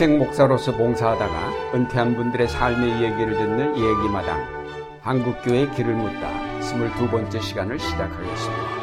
[0.00, 4.40] 평생 목사로서 봉사하다가 은퇴한 분들의 삶의 얘기를 듣는 얘기마당
[5.02, 6.30] 한국교회 길을 묻다
[6.60, 8.80] 22번째 시간을 시작하겠습니다.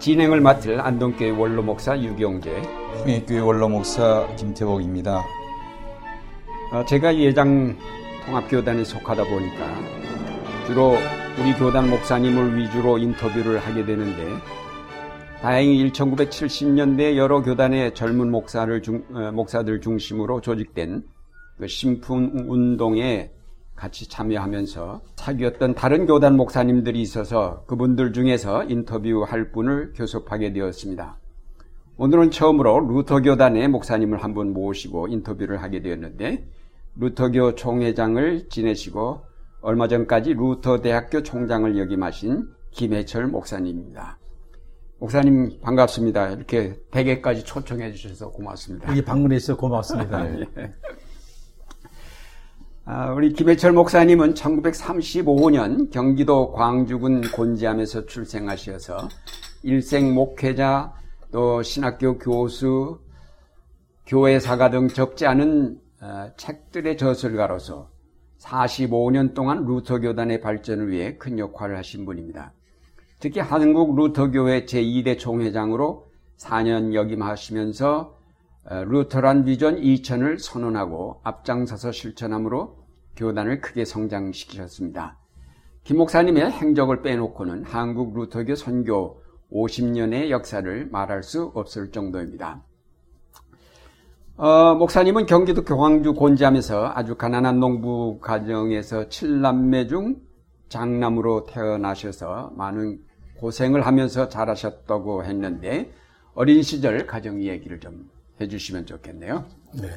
[0.00, 2.50] 진행을 맡을 안동교회 원로 목사 유경재,
[3.04, 5.39] 홍익교회 원로 목사 김태복입니다.
[6.72, 7.76] 어, 제가 예장
[8.24, 9.66] 통합교단에 속하다 보니까
[10.66, 10.94] 주로
[11.40, 14.24] 우리 교단 목사님을 위주로 인터뷰를 하게 되는데
[15.40, 21.02] 다행히 1970년대 여러 교단의 젊은 목사를 중, 어, 목사들 중심으로 조직된
[21.58, 23.32] 그 심풍 운동에
[23.74, 31.18] 같이 참여하면서 사귀었던 다른 교단 목사님들이 있어서 그분들 중에서 인터뷰할 분을 교섭하게 되었습니다.
[31.96, 36.46] 오늘은 처음으로 루터 교단의 목사님을 한 분 모시고 인터뷰를 하게 되었는데
[37.00, 39.22] 루터교 총회장을 지내시고
[39.62, 44.18] 얼마 전까지 루터 대학교 총장을 역임하신 김해철 목사님입니다.
[44.98, 46.28] 목사님 반갑습니다.
[46.28, 48.90] 이렇게 댁에까지 초청해 주셔서 고맙습니다.
[48.90, 50.28] 여기 방문해 주셔서 고맙습니다.
[50.28, 50.46] 예.
[52.84, 59.08] 아, 우리 김해철 목사님은 1935년 경기도 광주군 곤지암에서 출생하셔서
[59.62, 60.92] 일생 목회자
[61.32, 63.00] 또 신학교 교수
[64.06, 65.89] 교회사가 등 적지 않은 어,
[66.36, 67.90] 책들의 저술가로서
[68.38, 72.52] 45년 동안 루터 교단의 발전을 위해 큰 역할을 하신 분입니다.
[73.18, 78.18] 특히 한국 루터교회 제2대 총회장으로 4년 역임하시면서
[78.64, 82.78] 어, 루터란 비전 2000을 선언하고 앞장서서 실천함으로
[83.16, 85.18] 교단을 크게 성장시키셨습니다.
[85.84, 92.62] 김 목사님의 행적을 빼놓고는 한국 루터교 선교 50년의 역사를 말할 수 없을 정도입니다.
[94.42, 100.16] 어, 목사님은 경기도 교황주 곤지암에서 아주 가난한 농부 가정에서 7남매 중
[100.70, 103.04] 장남으로 태어나셔서 많은
[103.36, 105.92] 고생을 하면서 자라셨다고 했는데
[106.32, 109.44] 어린 시절 가정 이야기를 좀 해주시면 좋겠네요.
[109.74, 109.90] 네.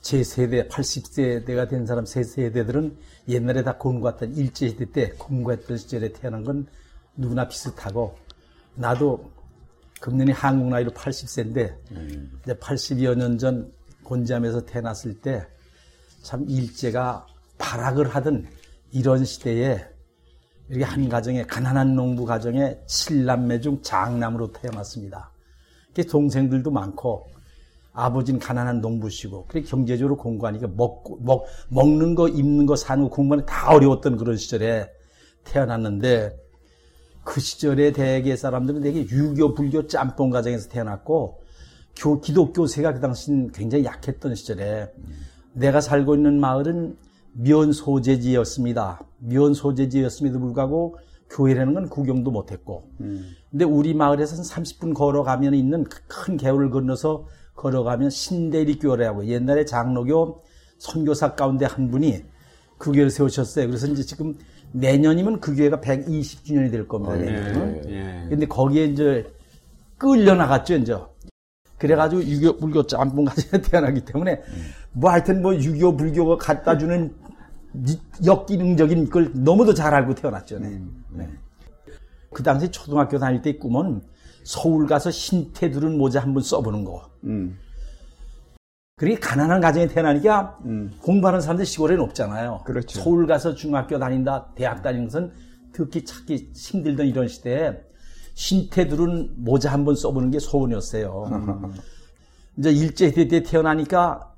[0.00, 2.96] 제 세대, 80세대가 된 사람 세 세대들은
[3.28, 6.66] 옛날에 다 공부했던 일제시대 때 공부했던 시절에 태어난 건
[7.14, 8.16] 누구나 비슷하고
[8.74, 9.30] 나도
[10.00, 12.40] 금년이 한국 나이로 80세인데 음.
[12.42, 13.72] 이제 80여 년 전
[14.04, 15.46] 곤지암에서 태어났을 때
[16.22, 17.26] 참 일제가
[17.58, 18.46] 발악을 하던
[18.92, 19.84] 이런 시대에
[20.68, 25.32] 이렇게 한 가정에 가난한 농부 가정에 7남매 중 장남으로 태어났습니다.
[26.08, 27.28] 동생들도 많고
[27.92, 33.44] 아버지는 가난한 농부시고 그래 경제적으로 공부하니까 먹고 먹 먹는 거 입는 거 사는 거 공부하는
[33.44, 34.88] 다 어려웠던 그런 시절에
[35.44, 36.38] 태어났는데
[37.24, 41.40] 그 시절에 대개 사람들은 되게 유교 불교 짬뽕 가정에서 태어났고
[41.96, 44.92] 교, 기독교세가 그 당시는 굉장히 약했던 시절에
[45.52, 46.96] 내가 살고 있는 마을은
[47.32, 49.04] 면 소재지였습니다.
[49.18, 50.98] 면 소재지였음에도 불구하고
[51.30, 52.88] 교회라는 건 구경도 못했고.
[53.00, 53.30] 음.
[53.50, 60.42] 근데 우리 마을에서는 30분 걸어가면 있는 큰 개울을 건너서 걸어가면 신대리 교회라고 옛날에 장로교
[60.78, 62.24] 선교사 가운데 한 분이
[62.78, 63.66] 그 교회를 세우셨어요.
[63.66, 64.36] 그래서 이제 지금
[64.72, 67.14] 내년이면 그 교회가 120주년이 될 겁니다.
[67.14, 67.82] 어, 내년은.
[67.88, 68.28] 예, 예.
[68.28, 69.32] 근데 거기에 이제
[69.98, 70.96] 끌려 나갔죠, 이제.
[71.78, 74.42] 그래가지고 유교 불교 짬뽕 가정에 태어나기 때문에
[74.92, 77.14] 뭐 하여튼 뭐 유교 불교가 갖다 주는
[78.24, 80.58] 역기능적인 걸 너무도 잘 알고 태어났죠.
[80.58, 80.68] 네.
[80.68, 81.28] 음, 네.
[82.32, 84.02] 그 당시 초등학교 다닐 때 꿈은
[84.44, 87.10] 서울 가서 신태두른 모자 한번 써보는 거.
[87.24, 87.58] 음.
[89.00, 90.92] 그렇게 가난한 가정에 태어나니까 음.
[91.00, 92.60] 공부하는 사람들 시골에는 없잖아요.
[92.66, 93.00] 그렇죠.
[93.00, 95.32] 서울 가서 중학교 다닌다, 대학 다니는 것은
[95.72, 97.80] 듣기 찾기 힘들던 이런 시대에
[98.34, 101.30] 신태두른 모자 한 번 써보는 게 소원이었어요.
[101.32, 101.72] 음.
[102.58, 104.34] 이제 일제시대 때 태어나니까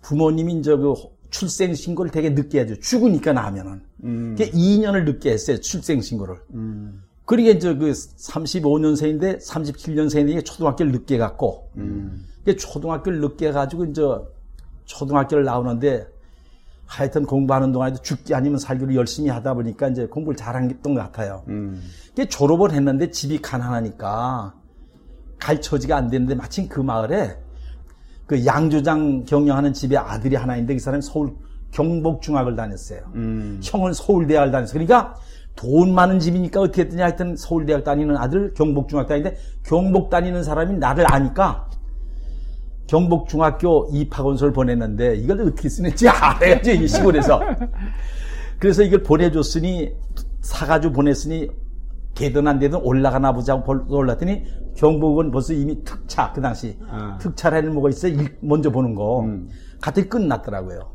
[0.00, 0.94] 부모님이 이제 그
[1.30, 2.80] 출생신고를 되게 늦게 하죠.
[2.80, 3.82] 죽으니까 나면은.
[4.02, 4.34] 음.
[4.36, 5.60] 2년을 늦게 했어요.
[5.60, 6.34] 출생신고를.
[6.54, 7.04] 음.
[7.24, 12.26] 그러니까 이제 그 35년생인데 37년생인데 초등학교를 늦게 갔고, 음.
[12.44, 14.02] 초등학교를 늦게 가지고 이제
[14.84, 16.06] 초등학교를 나오는데
[16.86, 21.42] 하여튼 공부하는 동안에도 죽기 아니면 살기를 열심히 하다 보니까 이제 공부를 잘한 것 같아요.
[21.48, 21.82] 음.
[22.28, 24.54] 졸업을 했는데 집이 가난하니까
[25.38, 27.38] 갈 처지가 안 되는데 마침 그 마을에
[28.26, 31.34] 그 양조장 경영하는 집에 아들이 하나 있는데 그 사람이 서울
[31.70, 33.00] 경복중학을 다녔어요.
[33.14, 33.60] 음.
[33.62, 34.84] 형은 서울대학을 다녔어요.
[34.84, 35.16] 그러니까
[35.56, 41.10] 돈 많은 집이니까 어떻게 했더니 하여튼 서울대학 다니는 아들 경복중학교 다니는데 경복 다니는 사람이 나를
[41.12, 41.68] 아니까
[42.92, 47.40] 경복중학교 입학원서를 보냈는데 이걸 어떻게 쓰는지 알아야지 이 시골에서
[48.60, 49.90] 그래서 이걸 보내줬으니
[50.42, 51.48] 사가지고 보냈으니
[52.14, 54.44] 되든 안 되든 올라가나 보자 고 올랐더니
[54.76, 57.16] 경복은 벌써 이미 특차 그 당시 아.
[57.18, 59.48] 특차라는 뭐가 있어 요 먼저 보는 거 음.
[59.80, 60.92] 같이 끝났더라고요.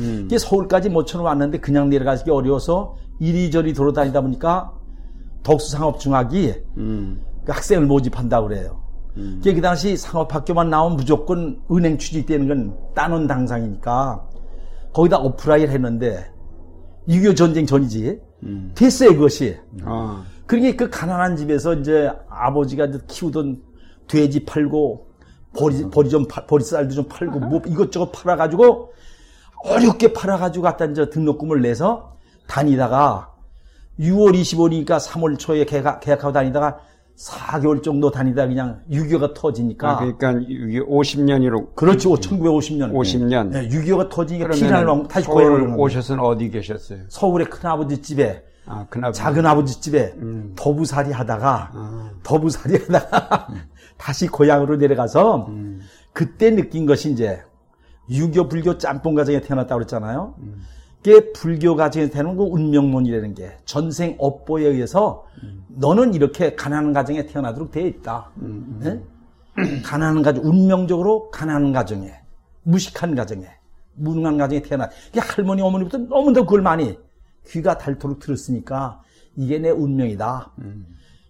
[0.00, 0.22] 음.
[0.26, 4.74] 이게 서울까지 모처럼 왔는데 그냥 내려가기 어려워서 이리저리 돌아다니다 보니까
[5.42, 7.22] 덕수상업중학이 음.
[7.46, 8.83] 그 학생을 모집한다고 그래요.
[9.16, 9.40] 음.
[9.42, 14.24] 그 당시 상업학교만 나오면 무조건 은행 취직되는 건 따놓은 당상이니까
[14.92, 16.30] 거기다 apply를 했는데
[17.08, 18.20] 6.25 전쟁 전이지.
[18.44, 18.72] 음.
[18.74, 19.56] 됐어요, 그것이.
[19.84, 20.24] 아.
[20.46, 23.62] 그러니까 그 가난한 집에서 이제 아버지가 이제 키우던
[24.08, 25.06] 돼지 팔고
[25.56, 28.92] 보리, 보리 좀, 파- 보리쌀도 좀 팔고 뭐 이것저것 팔아가지고
[29.64, 32.16] 어렵게 팔아가지고 갖다 이제 등록금을 내서
[32.46, 33.32] 다니다가
[33.98, 36.80] 6월 25일이니까 3월 초에 계약, 계약하고 다니다가
[37.16, 39.90] 4개월 정도 다니다 그냥 6.25가 터지니까.
[39.90, 42.92] 아, 그러니까 이게 50년이로 그렇지, 1950년.
[42.92, 43.48] 50년.
[43.50, 45.76] 네, 6.25가 터지니까 피난을 왕 다시 거예요.
[45.76, 47.00] 오셔서는 어디 계셨어요?
[47.08, 50.54] 서울의 큰아버지 집에 아, 그날 작은 아버지 집에 음.
[50.56, 52.10] 더부살이 하다가 아.
[52.22, 53.48] 더부살이 하다가
[53.96, 55.80] 다시 고향으로 내려가서 음.
[56.12, 57.42] 그때 느낀 것이 이제
[58.10, 60.34] 유교 불교 짬뽕 가정에 태어났다고 그랬잖아요.
[61.04, 61.12] 음.
[61.12, 65.64] 그게 불교 가정에 태어난 그 운명론이라는 게 전생 업보에 의해서 음.
[65.68, 68.30] 너는 이렇게 가난한 가정에 태어나도록 되어 있다.
[68.38, 69.82] 음, 네?
[69.82, 72.12] 가난한 가정, 운명적으로 가난한 가정에,
[72.62, 73.46] 무식한 가정에,
[73.94, 74.88] 무능한 가정에 태어나.
[75.10, 76.98] 이게 할머니, 어머니부터 너무도 그걸 많이
[77.46, 79.02] 귀가 닳도록 들었으니까
[79.36, 80.52] 이게 내 운명이다.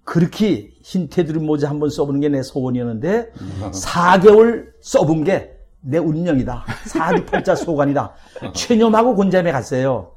[0.05, 3.33] 그렇게 흰 테두리 모자 한번 써보는 게 내 소원이었는데
[3.73, 5.54] 4개월 써본 게
[5.85, 6.65] 내 운명이다.
[6.87, 8.13] 사주팔자 소관이다.
[8.55, 10.13] 최념하고 곤잠에 갔어요.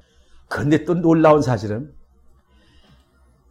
[0.47, 1.91] 그런데 또 놀라운 사실은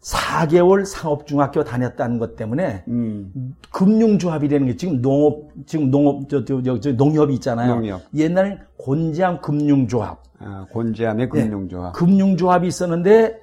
[0.00, 3.54] 4개월 상업중학교 다녔다는 것 때문에 음.
[3.72, 7.74] 금융조합이라는 게 지금 농업 지금 농업 저, 저, 저, 저 농협이 있잖아요.
[7.74, 8.02] 농협.
[8.14, 11.42] 옛날엔 곤지암 금융조합, 아, 곤지암의 네.
[11.48, 11.92] 금융조합.
[11.94, 13.42] 금융조합이 있었는데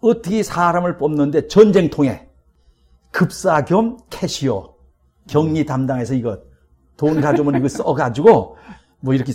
[0.00, 2.26] 어떻게 사람을 뽑는데 전쟁통에
[3.12, 4.74] 급사 겸 캐시오
[5.28, 6.38] 격리 담당해서 이거
[7.02, 8.56] 돈 가져오면 이거 써가지고
[9.00, 9.32] 뭐 이렇게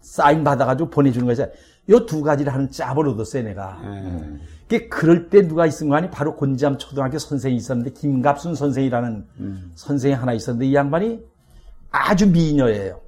[0.00, 1.46] 사인 받아가지고 보내주는 거죠.
[1.90, 3.78] 요두 가지를 하는 짭을 얻었어요, 내가.
[3.84, 4.38] 예.
[4.62, 6.10] 그게 그럴 때 누가 있은 거 아니?
[6.10, 9.26] 바로 곤지암 초등학교 선생이 있었는데, 김갑순 선생이라는
[9.74, 11.20] 선생이 하나 있었는데, 이 양반이
[11.90, 12.98] 아주 미녀예요.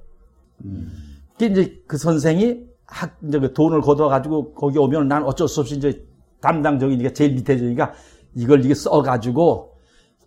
[1.39, 5.77] 그 이제 그 선생이 학, 이제 그 돈을 걷어가지고 거기 오면 난 어쩔 수 없이
[5.77, 6.05] 이제
[6.41, 7.93] 담당적이니까 제일 밑에 저니까
[8.35, 9.70] 이걸 이게 써가지고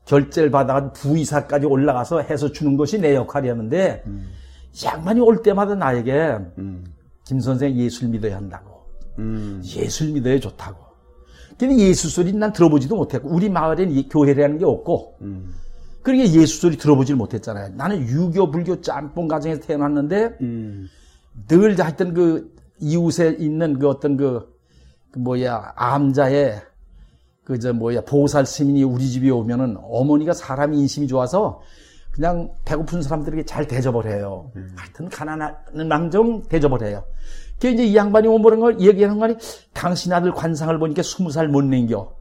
[0.04, 6.84] 결제를 받아가지고 부의사까지 올라가서 해서 주는 것이 내 역할이었는데, 이 양반이 올 때마다 나에게 음.
[7.24, 8.84] 김 선생 예술 믿어야 한다고.
[9.18, 9.62] 음.
[9.64, 10.84] 예술 믿어야 좋다고.
[11.58, 15.54] 근데 예수 소리 난 들어보지도 못했고 우리 마을엔 이 교회라는 게 없고 음.
[16.02, 17.74] 그러니까 예수 소리 들어보질 못했잖아요.
[17.76, 20.88] 나는 유교 불교 짬뽕 가정에서 태어났는데 음.
[21.48, 24.52] 늘 하여튼 그 이웃에 있는 그 어떤 그,
[25.12, 26.60] 그 뭐야 암자의
[27.44, 31.60] 그저 뭐야 보살 스님이 우리 집에 오면은 어머니가 사람 인심이 좋아서
[32.10, 34.50] 그냥 배고픈 사람들에게 잘 대접을 해요.
[34.76, 35.56] 하여튼 가난한
[35.88, 37.04] 망정 대접을 해요.
[37.60, 39.36] 그 이제 이 양반이 오모는 걸 얘기하는 거니
[39.72, 42.12] 당신 아들 관상을 보니까 스무 살 못 냉겨.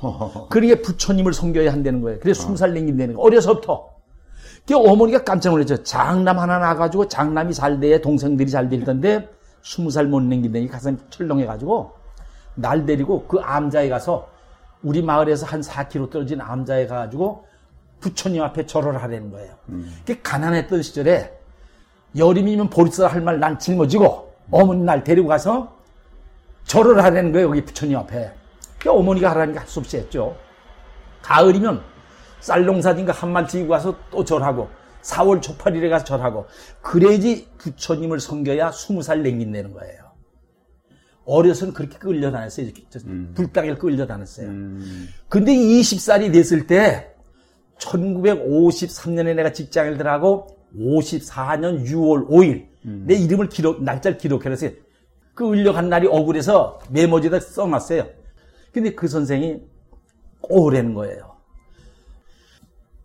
[0.50, 2.20] 그러게 부처님을 섬겨야 한다는 거예요.
[2.20, 3.22] 그래서 스무 살 냉긴다는 거.
[3.22, 3.88] 어려서부터.
[4.66, 5.82] 그 어머니가 깜짝 놀랐죠.
[5.82, 9.28] 장남 하나 나가지고 장남이 잘 돼, 동생들이 잘 되던데
[9.62, 11.90] 스무 살 못 냉긴다니 가슴 철렁해가지고
[12.56, 14.28] 날 데리고 그 암자에 가서
[14.82, 17.46] 우리 마을에서 한 4km 떨어진 암자에 가가지고
[18.00, 19.54] 부처님 앞에 절을 하라는 거예요.
[20.06, 21.36] 그 가난했던 시절에
[22.16, 25.76] 여름이면 보리쌀 할 말 난 짊어지고 어머니 날 데리고 가서
[26.64, 27.48] 절을 하라는 거예요.
[27.48, 28.32] 여기 부처님 앞에.
[28.78, 30.36] 그 어머니가 하라니까 할 수 없이 했죠.
[31.22, 31.82] 가을이면
[32.40, 34.68] 쌀농사진가 한말 지고 가서 또 절하고
[35.02, 36.46] 4월 초팔일에 가서 절하고
[36.82, 40.07] 그래야지 부처님을 섬겨야 20살 냉긴다는 거예요.
[41.28, 42.66] 어려서는 그렇게 끌려다녔어요.
[42.66, 43.00] 이렇게 저
[43.34, 44.48] 불당을 끌려다녔어요.
[44.48, 45.08] 음.
[45.28, 47.14] 근데 20살이 됐을 때
[47.78, 54.68] 1953년에 내가 직장을 들어가고 54년 6월 5일 내 이름을 기록 날짜를 기록해서
[55.34, 58.08] 그 을려간 날이 억울해서 메모지에다 써놨어요.
[58.72, 59.60] 근데 그 선생이
[60.42, 61.36] 오래는 거예요.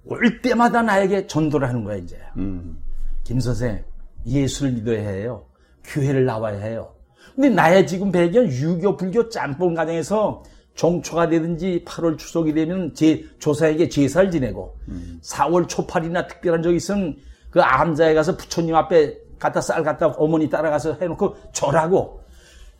[0.05, 2.17] 올 때마다 나에게 전도를 하는 거야 이제.
[2.37, 2.77] 음.
[3.23, 3.83] 김 선생
[4.25, 5.45] 예수를 믿어야 해요.
[5.83, 6.95] 교회를 나와야 해요.
[7.35, 10.43] 근데 나의 지금 배경 유교 불교 짬뽕 가정에서
[10.75, 14.75] 종초가 되든지 8월 추석이 되면 제 조사에게 제사를 지내고
[15.21, 17.15] 4월 초팔이나 특별한 적이 있으면
[17.49, 22.21] 그 암자에 가서 부처님 앞에 갖다 쌀 갖다 어머니 따라가서 해놓고 절하고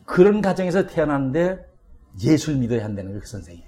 [0.06, 1.66] 그런 가정에서 태어났는데
[2.24, 3.64] 예수를 믿어야 한다는 거예요 그 선생이.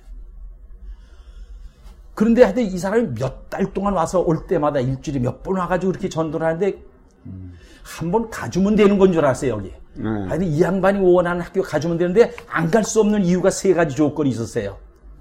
[2.14, 6.10] 그런데 하여튼 이 사람이 몇 달 동안 와서 올 때마다 일주일에 몇 번 와가지고 이렇게
[6.10, 6.74] 전도를 하는데
[7.84, 9.72] 한번 가주면 되는 건 줄 알았어요 여기.
[9.96, 10.10] 네.
[10.28, 14.30] 하여튼 이 양반이 원하는 학교 가주면 되는데 안 갈 수 없는 이유가 세 가지 조건이
[14.30, 14.78] 있었어요.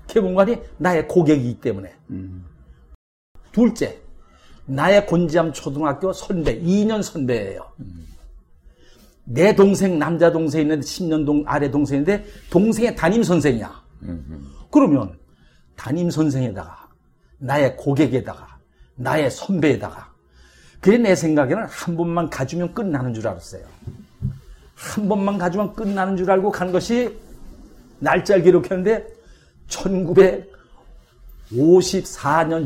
[0.09, 1.93] 개봉관이 나의 고객이기 때문에.
[3.52, 4.00] 둘째,
[4.66, 7.64] 나의 곤지암 초등학교 선배, 2년 선배예요.
[9.25, 13.83] 내 동생, 남자 동생 있는데 10년 동, 아래 동생인데 동생의 담임 선생이야.
[14.71, 15.16] 그러면
[15.76, 16.88] 담임 선생에다가
[17.38, 18.59] 나의 고객에다가
[18.97, 20.12] 나의 선배에다가
[20.81, 23.64] 그게 내 생각에는 한 번만 가주면 끝나는 줄 알았어요.
[24.75, 27.16] 한 번만 가주면 끝나는 줄 알고 간 것이
[28.00, 29.07] 날짜를 기록했는데
[29.69, 30.49] 1954년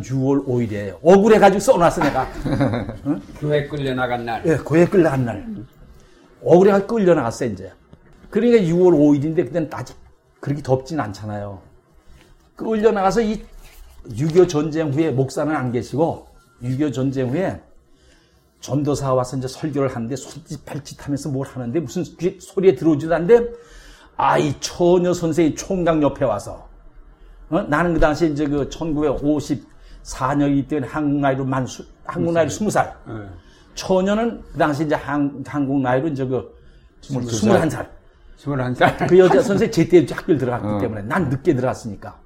[0.02, 0.98] 6월 5일이에요.
[1.02, 2.26] 억울해가지고 써놨어 내가.
[3.06, 3.20] 응?
[3.38, 4.42] 교회 끌려나간 날.
[4.46, 5.46] 예, 교회 끌려간 날.
[6.42, 7.70] 억울해가 끌려나갔어 이제.
[8.30, 9.96] 그러니까 6월 5일인데 그때는 아직
[10.40, 11.60] 그렇게 덥진 않잖아요.
[12.56, 16.26] 끌려나가서 이6.25 전쟁 후에 목사는 안 계시고
[16.62, 17.60] 6.25 전쟁 후에
[18.60, 22.04] 전도사 와서 이제 설교를 하는데 손짓 발짓 하면서 뭘 하는데 무슨
[22.40, 23.50] 소리에 들어오지도 않는데
[24.16, 26.68] 아이 처녀 선생이 총각 옆에 와서
[27.50, 27.62] 어?
[27.62, 32.92] 나는 그 당시에 이제 그 1954년이기 때문에 한국 나이로 만 수, 한국 나이로 20살.
[33.06, 33.14] 네.
[33.74, 36.54] 처녀는 그 당시 이제 한, 한국 나이로 이제 그
[37.02, 37.86] 21살.
[38.38, 39.08] 21살.
[39.08, 40.78] 그 여자 선생이 제때 학교를 들어갔기 어.
[40.78, 42.18] 때문에 난 늦게 들어갔으니까.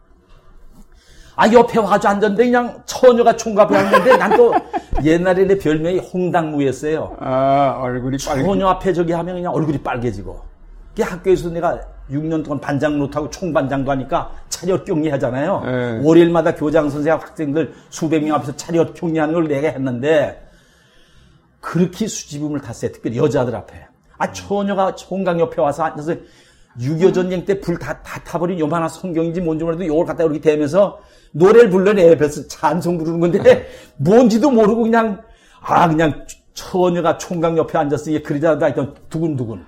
[1.34, 4.54] 아, 옆에 와가지고 앉았는데 그냥 처녀가 총각을 앉는데 난 또
[5.04, 7.16] 옛날에 내 별명이 홍당무였어요.
[7.20, 8.42] 아, 얼굴이 빨개.
[8.42, 10.40] 처녀 앞에 저기 하면 그냥 얼굴이 빨개지고.
[10.94, 15.62] 그 학교에서 내가 6년 동안 반장 노트하고 총반장도 하니까 차렷 격리하잖아요.
[15.64, 16.00] 네.
[16.04, 20.46] 월요일마다 교장 선생 학생들 수백 명 앞에서 차렷 격리하는 걸 내가 했는데
[21.60, 22.92] 그렇게 수지붐을 탔어요.
[22.92, 23.86] 특별히 여자들 앞에.
[24.18, 26.14] 아, 처녀가 총각 옆에 와서 앉아서
[26.78, 31.00] 6.25 전쟁 때 불 다, 다 타버린 요만한 성경인지 뭔지 몰라도 요걸 갖다 이렇게 대면서
[31.32, 32.10] 노래를 불러내.
[32.12, 35.22] 옆에서 찬송 부르는 건데 뭔지도 모르고 그냥
[35.60, 39.64] 아 그냥 처녀가 총각 옆에 앉았으니 그러다가 하여튼 두근두근.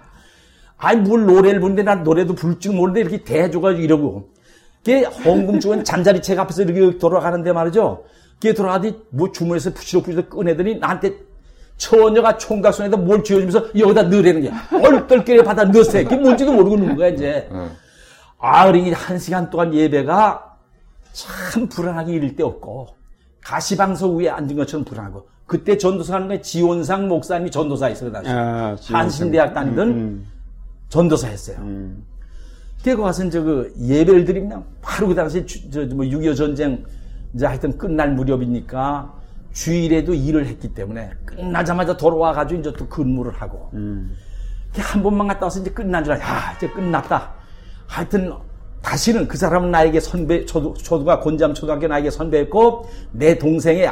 [0.76, 4.34] 아니 뭘 노래를 부르는데 난 노래도 부를 줄 모르는데 이렇게 대줘가지고 이러고.
[4.84, 8.04] 그게 헌금 주은 잠자리책 앞에서 이렇게 돌아가는데 말이죠.
[8.34, 11.14] 그게 돌아가더니 뭐 주머니에서 푸시럭푸시럭 꺼내더니 나한테
[11.78, 16.04] 처녀가 총각 손에다 뭘 쥐어주면서 여기다 넣으라는 게 얼떨결에 받아 넣으세요.
[16.04, 17.48] 그게 뭔지도 모르고 넣는 거야 이제.
[18.38, 20.53] 아, 그러니 한 시간 동안 예배가
[21.14, 22.88] 참 불안하게 이를 데 없고
[23.42, 28.76] 가시방석 위에 앉은 것처럼 불안하고 그때 전도사 하는 게 지원상 목사님이 전도사 있어요 당시 아,
[28.90, 30.26] 한신대학 다니던 음, 음.
[30.88, 31.56] 전도사 했어요.
[31.60, 32.04] 음.
[32.82, 36.84] 그거 가서 이제 그 예배를 드리면 바로 그 당시에 저뭐6.25 전쟁
[37.32, 39.14] 이제 하여튼 끝날 무렵이니까
[39.52, 43.70] 주일에도 일을 했기 때문에 끝나자마자 돌아와 가지고 이제 또 근무를 하고.
[43.74, 44.14] 음.
[44.76, 46.24] 한 번만 갔다 와서 이제 끝난 줄 알아.
[46.24, 47.32] 야, 이제 끝났다.
[47.86, 48.32] 하여튼
[48.84, 53.88] 다시는 그 사람은 나에게 선배, 초등, 초등학, 곤잠 초등학교 나에게 선배였고, 내 동생의,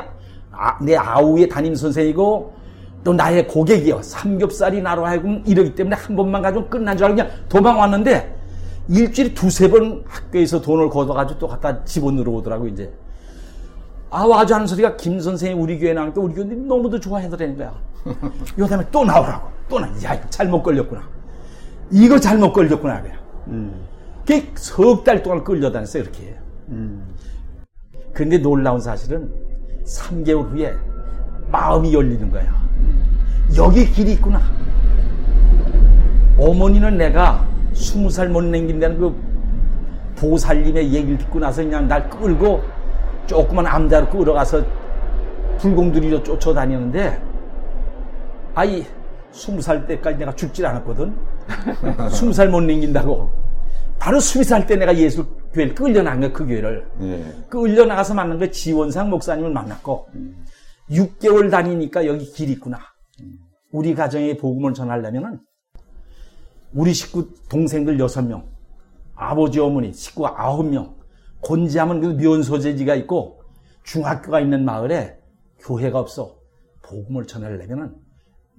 [0.53, 2.53] 아, 내 아우의 담임 선생이고,
[3.03, 4.03] 또 나의 고객이요.
[4.03, 8.37] 삼겹살이 나로 하여금 이러기 때문에 한 번만 가지고 끝난 줄 알고 그냥 도망왔는데,
[8.89, 12.93] 일주일에 두세 번 학교에서 돈을 걷어가지고 또 갖다 집어넣어 오더라고, 이제.
[14.11, 17.73] 아, 와가지고 하는 소리가 김 선생이 우리 교회 나오니까 우리 교회 너무도 좋아해더라는 거야.
[18.59, 19.49] 요 다음에 또 나오라고.
[19.71, 19.89] 또 나.
[20.05, 21.03] 야, 잘못 걸렸구나.
[21.91, 23.01] 이거 잘못 걸렸구나.
[23.01, 23.15] 그래.
[23.47, 23.92] 음.
[24.55, 26.35] 석 달 동안 끌려다녔어, 이렇게.
[26.69, 27.03] 음.
[28.13, 29.31] 근데 놀라운 사실은
[29.85, 30.75] 3개월 후에
[31.51, 32.55] 마음이 열리는 거야.
[33.57, 34.41] 여기 길이 있구나.
[36.39, 39.15] 어머니는 내가 20살 못 남긴다는 그
[40.17, 42.63] 보살님의 얘기를 듣고 나서 그냥 날 끌고
[43.27, 44.65] 조그만 암자로 끌어가서
[45.59, 47.21] 불공들이로 쫓아다니는데
[48.55, 48.85] 아이
[49.31, 51.15] 스무 살 때까지 내가 죽질 않았거든.
[52.11, 53.42] 스무 살못 넘긴다고.
[54.03, 56.89] 바로 살때 내가 예수 교회를 끌려나간 거야, 그 교회를.
[56.99, 57.45] 네.
[57.49, 60.45] 끌려나가서 만난 거 지원상 목사님을 만났고, 음.
[60.91, 62.81] 6개월 다니니까 여기 길이 있구나.
[63.71, 65.39] 우리 가정에 복음을 전하려면은,
[66.73, 68.43] 우리 식구 동생들 6명,
[69.15, 70.97] 아버지 어머니 식구 9명,
[71.41, 73.41] 곤지하면 그 면소재지가 있고
[73.85, 75.17] 중학교가 있는 마을에
[75.61, 76.41] 교회가 없어.
[76.83, 77.95] 복음을 전하려면은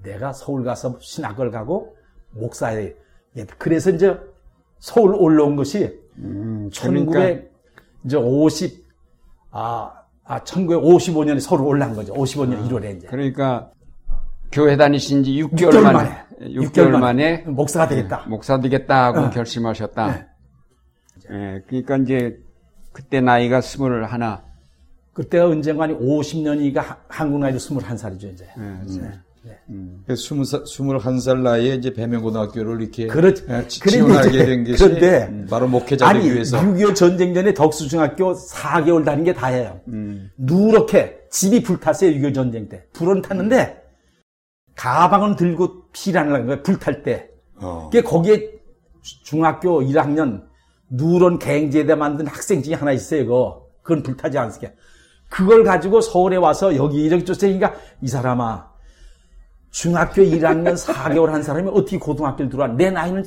[0.04, 1.98] 내가 서울 가서 신학을 가고
[2.32, 2.94] 목사에
[3.58, 4.18] 그래서 이제
[4.84, 7.42] 서울 올라온 것이 음, 그러니까.
[8.06, 8.84] 1950
[9.52, 9.94] 아,
[10.26, 12.14] 아 1955년에 서울 올라온 거죠.
[12.14, 13.08] 55년 아, 1월에 이제.
[13.08, 13.72] 그러니까
[14.52, 18.24] 교회 다니신 지 6개월, 6개월 만에, 만에 6개월, 6개월 만에, 목사가 되겠다.
[18.24, 19.30] 네, 목사 되겠다 하고 어.
[19.30, 20.08] 결심하셨다.
[20.08, 20.26] 네.
[21.30, 22.38] 네, 그러니까 이제
[22.92, 24.44] 그때 나이가 스물 하나.
[25.14, 28.50] 그때가 언젠가 50년이가 한국 나이로 스물한 살이죠 이제.
[28.58, 29.12] 네,
[29.46, 29.52] 네.
[29.52, 29.58] 네.
[29.70, 30.06] 음.
[30.16, 35.68] 스무 스물한 살 나이에 이제 배명고등학교를 이렇게 그렇, 예, 지원하게 된 것이 그런데 음, 바로
[35.68, 36.60] 목회자 되기 위해서.
[36.62, 39.82] 6.25 전쟁 전에 덕수중학교 4개월 다닌 게 다예요.
[39.90, 40.32] 음.
[40.38, 42.86] 누렇게 집이 불탔어요 6.25 전쟁 때.
[42.94, 43.82] 불은 탔는데
[44.76, 47.30] 가방은 들고 피라는 거예요 불탈 때.
[47.58, 47.90] 어.
[47.92, 48.50] 그게 거기에
[49.24, 50.44] 중학교 1학년
[50.90, 53.26] 누런 갱제대 만든 학생증이 하나 있어요.
[53.26, 53.68] 그거.
[53.82, 54.74] 그건 불타지 않게.
[55.30, 58.73] 그걸 가지고 서울에 와서 여기저기 쫓으니까 이 사람아
[59.74, 62.68] 중학교 1학년 4개월 한 사람이 어떻게 고등학교를 들어와?
[62.70, 63.26] 내 나이는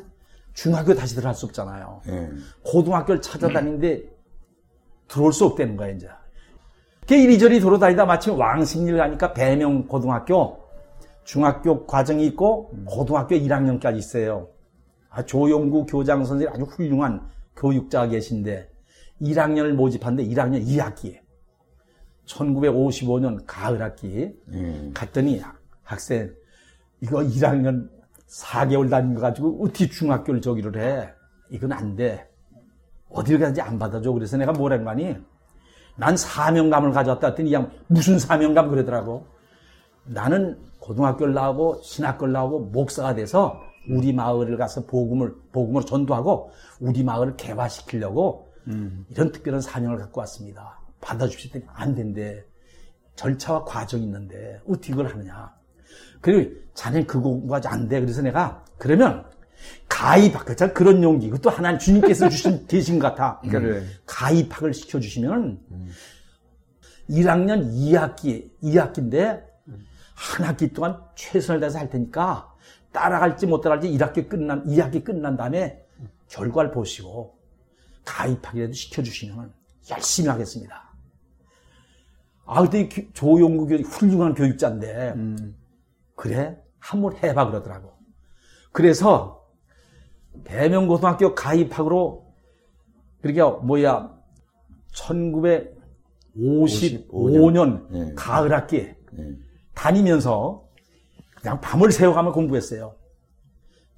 [0.55, 2.03] 중학교 다시 들어갈 수 없잖아요.
[2.07, 2.31] 예.
[2.62, 4.05] 고등학교를 찾아다니는데
[5.09, 6.09] 들어올 수 없다는 거야, 이제.
[7.07, 10.61] 그 이리저리 돌아다니다 마침 왕십리를 가니까 배명 고등학교
[11.25, 14.49] 중학교 과정이 있고 고등학교 1학년까지 있어요.
[15.11, 17.26] 아, 조용구 교장 선생님 아주 훌륭한
[17.57, 18.71] 교육자가 계신데
[19.21, 21.19] 1학년을 모집하는데 1학년 2학기에
[22.26, 24.91] 1955년 가을 학기 예.
[24.95, 25.43] 갔더니
[25.87, 26.35] 학생
[27.00, 27.88] 이거 1학년
[28.28, 31.11] 4개월 다닌 거 가지고 어떻게 중학교를 저기를 해?
[31.50, 32.28] 이건 안 돼.
[33.09, 34.12] 어딜 가든지 안 받아줘.
[34.12, 35.16] 그래서 내가 뭐란 거니?
[35.97, 39.26] 난 사명감을 가져왔다 했더니 양 무슨 사명감 그러더라고.
[40.05, 46.50] 나는 고등학교를 나오고 신학교를 나오고 목사가 돼서 우리 마을을 가서 복음을 복음으로 전도하고
[46.81, 48.52] 우리 마을을 개화시키려고
[49.09, 50.81] 이런 특별한 사명을 갖고 왔습니다.
[51.00, 52.45] 받아주시더니 안 된대.
[53.14, 55.55] 절차와 과정이 있는데 어떻게 이걸 하느냐.
[56.21, 58.00] 그리고 자네는 그 공부가 안 돼.
[58.00, 59.25] 그래서 내가 그러면
[59.88, 63.40] 가입학자 그런 용기 그것도 하나님 주님께서 주신 계신 것 같아.
[63.49, 63.85] 그래.
[64.07, 65.61] 가입학을 시켜 주시면
[67.09, 69.45] 1학년 2학기 2학기인데
[70.14, 72.52] 한 학기 동안 최선을 다해서 할 테니까
[72.93, 75.85] 따라갈지 못 따라갈지 1학기 끝난 2학기 끝난 다음에
[76.28, 77.37] 결과를 보시고
[78.05, 79.52] 가입학이라도 시켜 주시면
[79.90, 80.87] 열심히 하겠습니다.
[82.47, 85.14] 아, 그때 조용구 교육 훌륭한 교육자인데
[86.17, 87.93] 그래 한번 해봐 그러더라고.
[88.73, 89.47] 그래서
[90.45, 92.27] 대명고등학교 가입학으로
[93.23, 94.15] 그러니까 뭐야
[94.95, 98.13] 1955년 예.
[98.15, 98.97] 가을 학기 예.
[99.75, 100.65] 다니면서
[101.41, 102.95] 그냥 밤을 새워가며 공부했어요.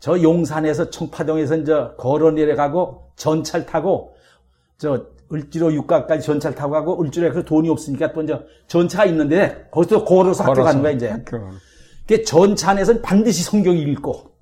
[0.01, 4.15] 저 용산에서 청파동에서 이제 걸어 내려가고 전철 타고
[4.77, 10.05] 저 을지로 육가까지 전철 타고 가고 을지로에 그 돈이 없으니까 또 이제 전차가 있는데 거기서
[10.05, 11.09] 걸어서 학교 가는 거야 이제.
[11.09, 11.39] 학교.
[12.09, 14.33] 그 전차 안에서는 반드시 성경 읽고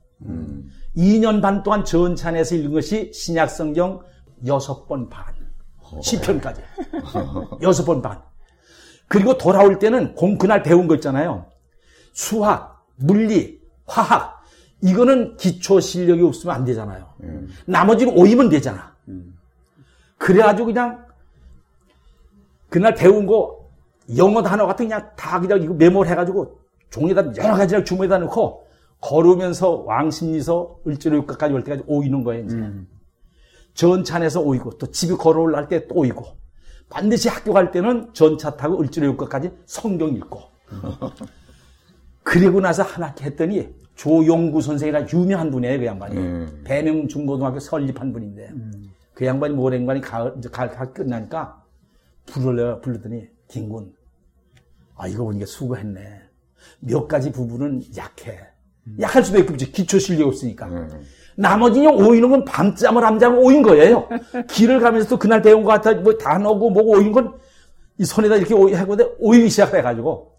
[0.96, 4.00] 2년 반 동안 전차 안에서 읽은 것이 신약 성경
[4.46, 5.24] 여섯 번 반.
[6.00, 6.62] 시편까지.
[7.62, 8.22] 여섯 번 반.
[9.08, 11.46] 그리고 돌아올 때는 공 그날 배운 거 있잖아요.
[12.12, 14.42] 수학, 물리, 화학.
[14.82, 17.14] 이거는 기초 실력이 없으면 안 되잖아요.
[17.66, 18.94] 나머지는 오이면 되잖아.
[20.18, 21.04] 그래가지고 그냥
[22.68, 23.68] 그날 배운 거
[24.16, 26.60] 영어 단어 같은 그냥 다 그냥 이거 메모를 해가지고
[26.96, 28.66] 종이에다 여러 가지를 주머니에다 넣고
[29.00, 32.44] 걸으면서 왕십리서 을지로육가까지 올 때까지 오이는 거예요.
[32.44, 32.56] 이제.
[33.74, 36.24] 전차 안에서 오이고 또 집에 걸어 올라갈 때또 오이고
[36.88, 40.40] 반드시 학교 갈 때는 전차 타고 을지로육가까지 성경 읽고
[42.22, 46.16] 그리고 나서 한 학기 했더니 조용구 선생이라 유명한 분이에요, 그 양반이.
[46.16, 46.62] 음.
[46.64, 48.52] 배명 중고등학교 설립한 분인데.
[49.14, 51.64] 그 양반이 모랭반이 가을, 가을, 가을 끝나니까
[52.26, 53.94] 불러요, 불렀더니, 김군.
[54.96, 56.25] 아, 이거 보니까 수고했네.
[56.80, 58.38] 몇 가지 부분은 약해.
[59.00, 59.72] 약할 수밖에 없지.
[59.72, 60.68] 기초 실력이 없으니까.
[61.36, 64.08] 나머지는 오이는 건 밤잠을 안 자고 오인 거예요.
[64.48, 65.92] 길을 가면서도 그날 배운 것 같아.
[65.94, 67.34] 뭐 단어고 뭐고 오인 건
[67.98, 70.32] 이 손에다 이렇게 오이 하고 오이기 시작해가지고.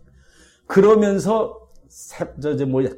[0.67, 2.89] 그러면서 세, 저, 저, 뭐야.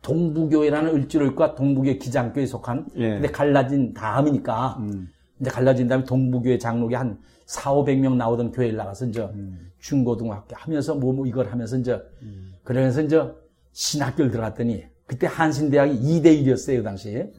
[0.00, 2.86] 동부교회라는 을지로일과 동부교회 기장교에 속한.
[2.96, 3.10] 예.
[3.14, 4.78] 근데 갈라진 다음이니까.
[5.40, 9.28] 이제 갈라진 다음에 동부교회 장로교 한 4, 500명 나오던 교회에 나가서 이제
[9.80, 12.00] 중고등학교 하면서 뭐, 뭐 이걸 하면서 이제
[12.68, 13.18] 그러면서 이제
[13.72, 17.32] 신학교를 들어갔더니 그때 한신대학이 2대 1이었어요, 그 당시에.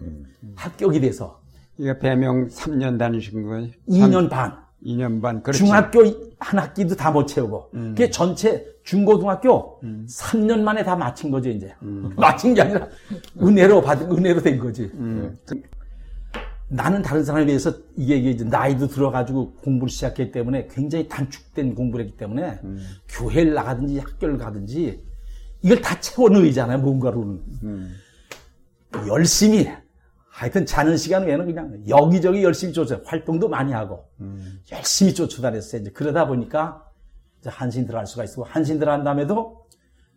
[0.55, 1.39] 합격이 돼서.
[1.77, 3.67] 이게 배명 3년 다니신 거예요?
[3.87, 4.57] 2년 반.
[4.83, 5.43] 2년 반.
[5.43, 5.59] 그렇지.
[5.59, 6.01] 중학교
[6.39, 7.69] 한 학기도 다 못 채우고.
[7.71, 11.75] 그게 전체 중고등학교 3년 만에 다 마친 거죠, 이제.
[12.17, 12.87] 마친 게 아니라
[13.39, 14.89] 은혜로 받은, 은혜로 된 거지.
[14.95, 15.37] 음.
[15.45, 15.61] 그-
[16.71, 22.05] 나는 다른 사람에 비해서 이게, 이게 이제 나이도 들어가지고 공부를 시작했기 때문에 굉장히 단축된 공부를
[22.05, 22.59] 했기 때문에
[23.09, 25.01] 교회를 나가든지 학교를 가든지
[25.61, 27.41] 이걸 다 채워 넣이잖아요, 뭔가로는.
[29.07, 29.67] 열심히
[30.29, 34.09] 하여튼 자는 시간 외에는 그냥 여기저기 열심히 쫓아 활동도 많이 하고
[34.71, 35.81] 열심히 쫓아다녔어요.
[35.81, 36.85] 이제 그러다 보니까
[37.41, 39.65] 이제 한신 들어갈 수가 있고 한신 들어간 다음에도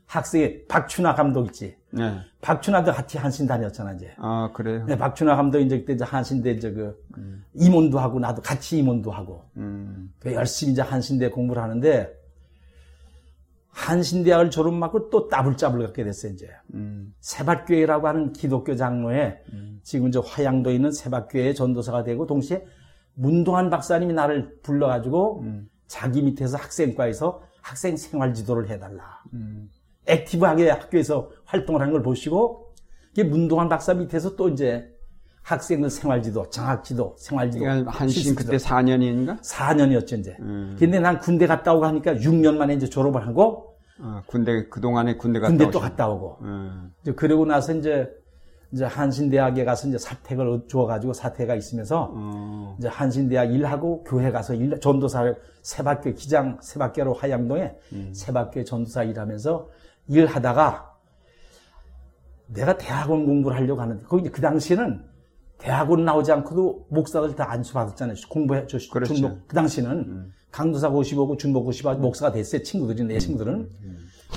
[0.07, 1.77] 학생의 박춘하 감독 있지.
[1.91, 2.21] 네.
[2.41, 4.13] 박춘하도 같이 한신 다녔잖아 이제.
[4.19, 4.85] 아, 그래요?
[4.87, 7.03] 네, 박춘하 감독 이제 그때 이제 한신대 이제 그
[7.55, 10.13] 임원도 하고 나도 같이 임원도 하고 음.
[10.19, 12.13] 그 열심히 이제 한신대 공부를 하는데
[13.73, 16.49] 한신대학을 졸업 맞고 또 따블잡을 갖게 됐어요 이제.
[16.75, 17.15] 음.
[17.21, 19.43] 세밭교회라고 하는 기독교 장로에
[19.83, 22.65] 지금 이제 화양도에 있는 세밭교회 전도사가 되고 동시에
[23.15, 25.45] 문동환 박사님이 나를 불러가지고
[25.87, 29.23] 자기 밑에서 학생과에서 학생 생활 지도를 해달라.
[30.07, 32.75] 액티브하게 학교에서 활동을 하는 걸 보시고
[33.13, 34.92] 이게 문동환 박사 밑에서 또 이제
[35.43, 37.65] 학생들 생활지도, 장학지도, 생활지도.
[37.65, 38.35] 그러니까 한신.
[38.35, 39.41] 그때 4년인가?
[39.43, 40.37] 4년이었죠, 이제.
[40.41, 40.77] 음.
[40.79, 45.41] 근데 난 군대 갔다 오고 하니까 6년 만에 이제 졸업을 하고 어, 군대 그동안에 군대
[45.41, 46.39] 갔다 군대 또 오셨- 갔다 오고.
[46.43, 46.93] 음.
[47.03, 48.09] 이제 그러고 나서 이제
[48.73, 52.77] 이제 한신대학에 가서 이제 사택을 주어가지고 사택가 있으면서 어.
[52.79, 57.75] 이제 한신대학 일하고 교회 가서 일, 전도사 세박교 기장 세박교로 화양동에
[58.15, 59.69] 세박교 전도사 일하면서
[60.09, 60.91] 일하다가
[62.47, 65.05] 내가 대학원 공부를 하려고 하는데 거기 그 당시에는
[65.63, 68.17] 대학원 나오지 않고도 목사들 다 안수 받았잖아요.
[68.29, 69.39] 공부해 저 그렇죠.
[69.47, 72.63] 그 당시는 강도사 55고 준목 55 목사가 됐어요.
[72.65, 73.71] 친구들이 내 친구들은.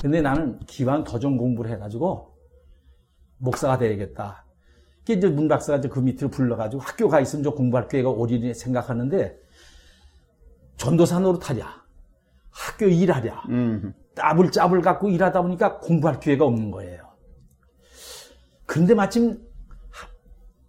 [0.02, 2.32] 근데 나는 기왕 더 좀 공부를 해가지고
[3.40, 4.46] 목사가 돼야겠다.
[5.10, 9.36] 이제 문 박사가 이제 그 밑으로 불러가지고 학교 가 있으면 저 공부할 기회가 오리니 생각하는데
[10.78, 11.66] 전도사 노릇하랴.
[12.52, 13.44] 학교 일하랴.
[13.50, 13.94] 음.
[14.14, 17.04] 따블 짭을 갖고 일하다 보니까 공부할 기회가 없는 거예요.
[18.68, 19.38] 그런데 마침 하-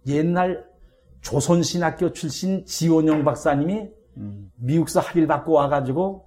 [0.07, 0.65] 옛날
[1.21, 3.89] 조선신학교 출신 지원영 박사님이
[4.55, 6.25] 미국서 학위를 받고 와가지고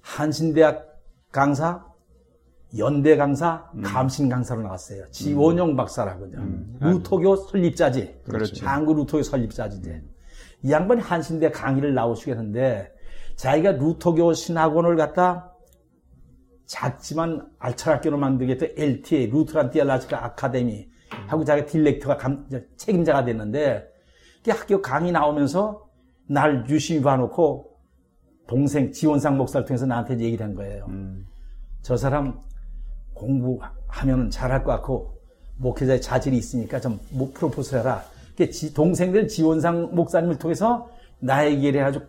[0.00, 0.92] 한신대학
[1.30, 1.86] 강사,
[2.76, 5.10] 연대 강사, 감신 강사로 나왔어요.
[5.10, 6.30] 지원영 박사라고요.
[6.80, 8.22] 루토교 설립자지.
[8.24, 8.66] 그렇죠.
[8.66, 9.78] 한국 루토교 설립자지.
[9.78, 10.02] 이제.
[10.62, 12.92] 이 양반이 한신대 강의를 나오시겠는데
[13.36, 15.52] 자기가 루토교 신학원을 갖다
[16.66, 20.88] 작지만 알찬학교로 만들겠다 LTA 루트란 티알라지카 아카데미
[21.32, 23.88] 하고 자기가 딜렉터가 감- 책임자가 됐는데
[24.44, 25.88] 그 학교 강의 나오면서
[26.26, 27.70] 날 유심히 봐놓고
[28.46, 30.86] 동생 지원상 목사를 통해서 나한테 얘기를 한 거예요.
[31.80, 32.38] 저 사람
[33.14, 35.16] 공부하면 잘할 것 같고
[35.56, 38.02] 목회자의 자질이 있으니까 좀뭐 프로포즈 해라.
[38.36, 40.88] 그 지- 동생들 지원상 목사님을 통해서
[41.20, 42.04] 나에게 이래가지고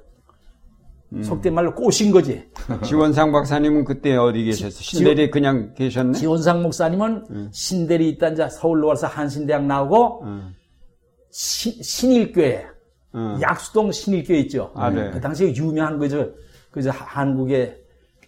[1.22, 2.44] 속된 말로 꼬신 거지.
[2.84, 4.70] 지원상 박사님은 그때 어디 계셨어요?
[4.72, 6.14] 신대리에 그냥 계셨네?
[6.14, 10.56] 지원상 목사님은 신대리 있다 이제 서울로 와서 한신대학 나오고 음.
[11.30, 12.66] 시- 신일교회
[13.16, 13.38] 음.
[13.42, 14.72] 약수동 신일교회 있죠.
[14.76, 15.12] 아, 네.
[15.12, 16.30] 그 당시에 유명한 그저
[16.72, 17.78] 그저 한국의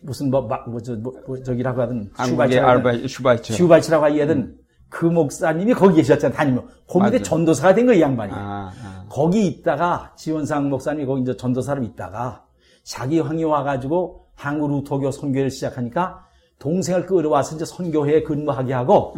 [0.01, 3.53] 무슨 뭐, 막, 뭐, 저, 뭐, 뭐 저기라고 하던 알바 슈바이처.
[3.55, 4.55] 슈바이처라고 하던
[4.89, 6.37] 그 목사님이 거기 계셨잖아요.
[6.37, 7.23] 다니면 그 밑에 맞아요.
[7.23, 8.31] 전도사가 된 거예요, 이 양반이.
[8.33, 9.05] 아, 아.
[9.09, 12.44] 거기 있다가 지원상 목사님이 거기 이제 전도사로 있다가
[12.85, 16.23] 자기 형이 와가지고 한국 루토교 선교회를 시작하니까
[16.59, 19.13] 동생을 끌어와서 이제 선교회에 근무하게 하고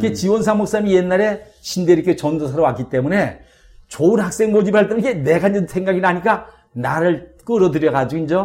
[0.00, 3.40] 그 지원상 목사님이 옛날에 신대리교 전도사로 왔기 때문에
[3.88, 8.36] 좋은 학생 모집할 때는 이게 내가 이제 생각이 나니까 나를 끌어들여가지고 이제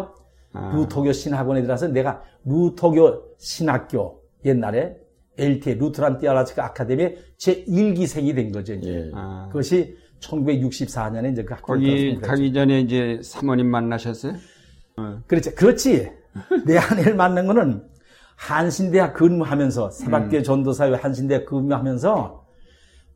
[0.54, 4.96] 루토교 신학원에 들어가서 내가 루토교 신학교 옛날에
[5.38, 8.74] LT 루트란 띠아라치카 아카데미의 제 1기생이 된 거죠.
[8.74, 8.90] 이제.
[8.90, 9.12] 예.
[9.14, 9.48] 아.
[9.50, 12.28] 그것이 1964년에 이제 그 학교를 거기 들어서.
[12.28, 14.34] 가기 전에 이제 사모님 만나셨어요?
[15.28, 15.56] 그렇지.
[15.56, 16.12] 그렇지.
[16.66, 17.84] 내 아내를 만난 거는
[18.36, 20.44] 한신대학 근무하면서 세박교 음.
[20.44, 22.44] 전도사회 한신대학 근무하면서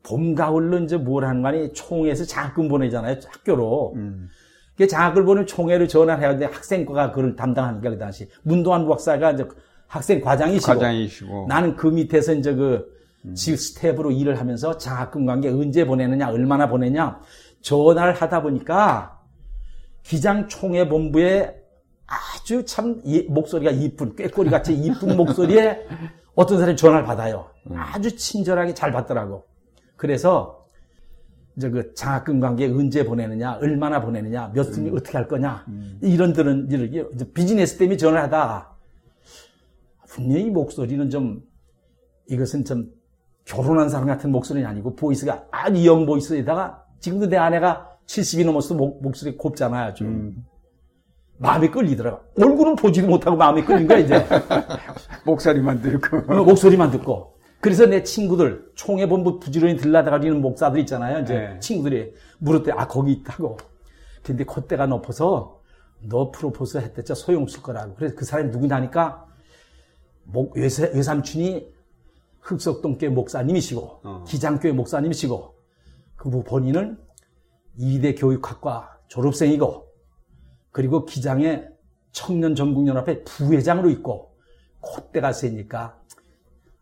[0.04, 3.94] 봄 가을로 이제 뭘 하는 거 아니 총회에서 장학금 보내잖아요 학교로.
[3.96, 4.28] 음.
[4.76, 9.44] 그 장학금을 보내면 총회를 전화를 해야 돼 학생과가 그걸 담당하니까 그 당시 문도환 박사가 이제
[9.88, 11.46] 학생 과장이시고 과장이시고.
[11.48, 17.20] 나는 그 밑에서 이제 그지 스텝으로 일을 하면서 장학금 관계 언제 보내느냐 얼마나 보내냐
[17.60, 19.18] 전화를 하다 보니까
[20.04, 21.57] 기장 총회 본부에
[22.08, 25.86] 아주 참 이- 목소리가 이쁜 꾀꼬리 같이 이쁜 목소리에
[26.34, 27.46] 어떤 사람이 전화를 받아요.
[27.76, 29.44] 아주 친절하게 잘 받더라고.
[29.96, 30.66] 그래서
[31.56, 35.66] 이제 그 장학금 관계 언제 보내느냐, 얼마나 보내느냐, 몇 순위 어떻게 할 거냐
[36.00, 38.70] 이런 들은 이런 이제 비즈니스 때문에 전화하다.
[40.08, 41.42] 분명히 목소리는 좀
[42.28, 42.90] 이것은 좀
[43.44, 49.02] 결혼한 사람 같은 목소리는 아니고 voice가 아주 young voice에다가 지금도 내 아내가 70이 넘었어 목,
[49.02, 50.04] 목소리 곱잖아요 아주
[51.38, 54.24] 마음이 끌리더라고 얼굴은 보지도 못하고 마음이 끌린 거야 이제.
[55.24, 56.16] 목소리만 들고.
[56.32, 57.34] 어, 목소리만 듣고.
[57.60, 61.60] 그래서 내 친구들 총회 본부 부지런히 들라다가 리는 목사들 있잖아요 이제 네.
[61.60, 62.12] 친구들이.
[62.38, 63.56] 물을 때아 거기 있다고.
[64.22, 65.60] 근데 콧대가 높아서
[66.00, 67.94] 너 프로포즈 했댔자 소용없을 거라고.
[67.94, 69.26] 그래서 그 사람이 누구냐니까
[70.24, 71.66] 목, 외사, 외삼촌이
[72.40, 74.24] 흑석동교회 목사님이시고 어.
[74.26, 75.54] 기장교회 목사님이시고
[76.16, 76.98] 그 본인은
[77.76, 79.87] 이대 교육학과 졸업생이고
[80.78, 81.68] 그리고 기장의
[82.12, 84.36] 청년 전국연합회 부회장으로 있고
[84.78, 85.98] 콧대가 세니까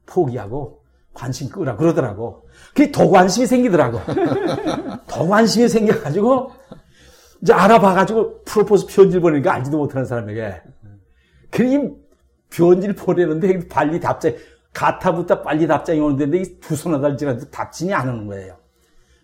[0.04, 0.82] 포기하고
[1.14, 2.46] 관심 끄라 그러더라고.
[2.74, 3.98] 그게 더 관심이 생기더라고.
[5.08, 6.50] 더 관심이 생겨가지고
[7.40, 10.60] 이제 알아봐가지고 프로포즈 편지를 보내니까 알지도 못하는 사람에게.
[11.50, 11.88] 그니
[12.50, 14.34] 편지를 보내는데 빨리 답장,
[14.74, 18.58] 가타부터 빨리 답장이 오는데 이두 손에 달지라도 답진이 안 오는 거예요.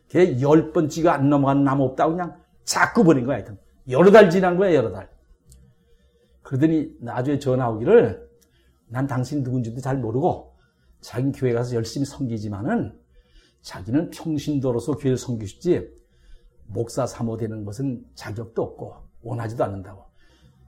[0.08, 3.36] 걔 열 번째가 안 넘어가는 나무 없다고 그냥 자꾸 보낸 거야.
[3.36, 3.61] 하여튼.
[3.88, 5.10] 여러 달 지난 거야, 여러 달.
[6.42, 8.28] 그러더니 나중에 전화 오기를
[8.88, 10.54] 난 당신 누군지도 잘 모르고
[11.00, 12.98] 자기 교회 가서 열심히 섬기지만은
[13.62, 15.88] 자기는 평신도로서 교회를 섬기시지
[16.66, 20.04] 목사 사모 되는 것은 자격도 없고 원하지도 않는다고.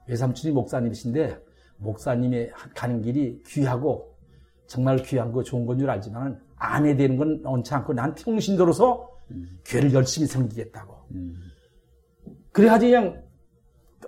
[0.07, 1.43] 외삼촌이 목사님이신데
[1.77, 4.15] 목사님의 가는 길이 귀하고
[4.67, 9.09] 정말 귀한 거 좋은 건 줄 알지만 아내 되는 건 원치 않고 난 평신도로서
[9.65, 10.95] 교회를 열심히 섬기겠다고.
[12.55, 13.21] 그래야지 그냥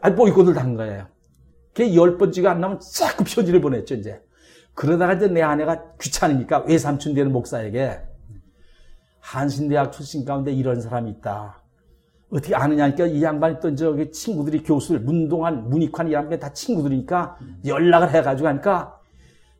[0.01, 1.05] 아, 보이콧을 단 거예요.
[1.73, 4.21] 그게 열 번째가 안 나면 자꾸 편지를 보냈죠, 이제.
[4.73, 7.99] 그러다가 이제 내 아내가 귀찮으니까 외삼촌 되는 목사에게
[9.19, 11.62] 한신대학 출신 가운데 이런 사람이 있다.
[12.29, 18.13] 어떻게 아느냐니까 이 양반이 또 저기 친구들이 교수들, 문동환, 문익환 이 양반이 다 친구들이니까 연락을
[18.13, 18.97] 해가지고 하니까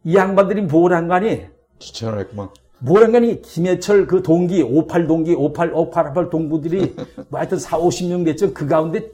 [0.06, 1.46] 이 양반들이 뭐란 거니?
[1.78, 2.50] 추천을 했구만.
[2.80, 3.42] 뭐란 거니?
[3.42, 6.96] 김해철 그 동기, 58 동기, 58, 58, 동부들이
[7.30, 8.54] 뭐 하여튼 4, 50명 됐죠.
[8.54, 9.10] 그 가운데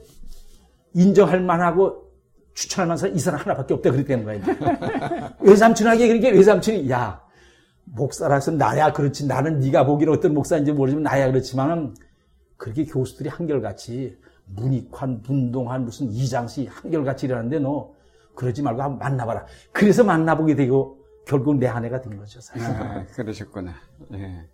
[0.94, 2.04] 인정할 만하고
[2.54, 4.42] 추천할 만한 사람 이 사람 하나밖에 없다 그랬다는 거예요.
[5.40, 7.20] 외삼촌에게 그러니까 외삼촌이 야
[7.84, 11.94] 목사라서 나야 그렇지 나는 네가 보기는 어떤 목사인지 모르지만 나야 그렇지만은
[12.56, 17.92] 그렇게 교수들이 한결같이 문익환, 문동환 무슨 이장씨 한결같이 일하는데 너
[18.34, 19.46] 그러지 말고 한번 만나봐라.
[19.72, 22.62] 그래서 만나보게 되고 결국 내 아내가 된 거죠 사실.
[22.66, 23.74] 아, 그러셨구나.
[24.14, 24.48] 예.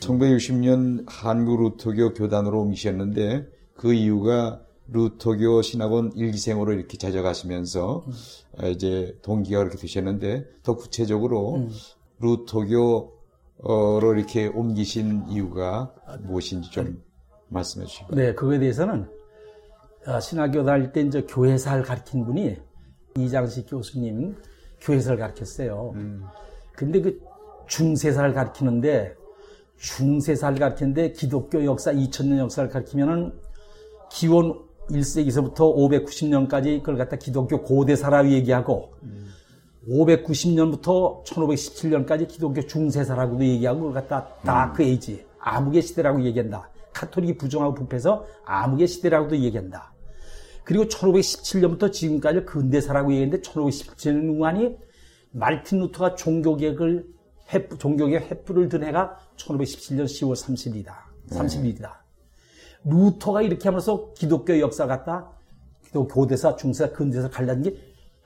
[0.00, 8.70] 1960년 한국 루터교 교단으로 옮기셨는데 그 이유가 루터교 신학원 일기생으로 이렇게 찾아가시면서 음.
[8.70, 11.70] 이제 동기가 그렇게 되셨는데 더 구체적으로 음.
[12.18, 13.12] 루터교로
[14.16, 17.02] 이렇게 옮기신 이유가 무엇인지 좀
[17.48, 18.14] 말씀해 주시고.
[18.14, 19.08] 네, 그거에 대해서는
[20.04, 22.56] 아, 신학교 다닐 때 이제 교회사를 가르친 분이
[23.18, 24.36] 이장식 교수님
[24.82, 25.92] 교회사를 가르쳤어요.
[25.94, 26.24] 음.
[26.72, 27.20] 근데 그
[27.66, 29.14] 중세사를 가르치는데
[29.78, 33.32] 중세사를 가르치는데 기독교 역사 2000년 역사를 가르치면은
[34.10, 39.28] 기원 1세기서부터 590년까지 그걸 갖다 기독교 고대사라고 얘기하고 음.
[39.88, 46.68] 590년부터 1517년까지 기독교 중세사라고도 얘기하고 그걸 갖다 다크 에이지 암흑의 시대라고 얘기한다.
[46.92, 49.91] 카톨릭이 부정하고 부패해서 암흑의 시대라고도 얘기한다.
[50.64, 54.76] 그리고 1517년부터 지금까지 근대사라고 얘기했는데 1517년 동안이
[55.32, 57.06] 말틴 루터가 종교개혁을
[57.78, 60.92] 종교개혁 횃불을 든 해가 1517년 10월 30일이다.
[61.30, 61.90] 30일이다.
[62.84, 65.32] 루터가 이렇게 하면서 기독교 역사 같다.
[65.84, 67.76] 기독교 고대사, 중세사, 근대사 갈라진 게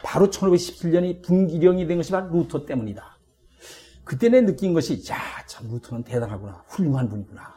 [0.03, 3.18] 바로 1517년이 분기령이 된 것이 바로 루터 때문이다.
[4.05, 6.62] 그때 내 느낀 것이, 야, 참, 루터는 대단하구나.
[6.68, 7.56] 훌륭한 분이구나.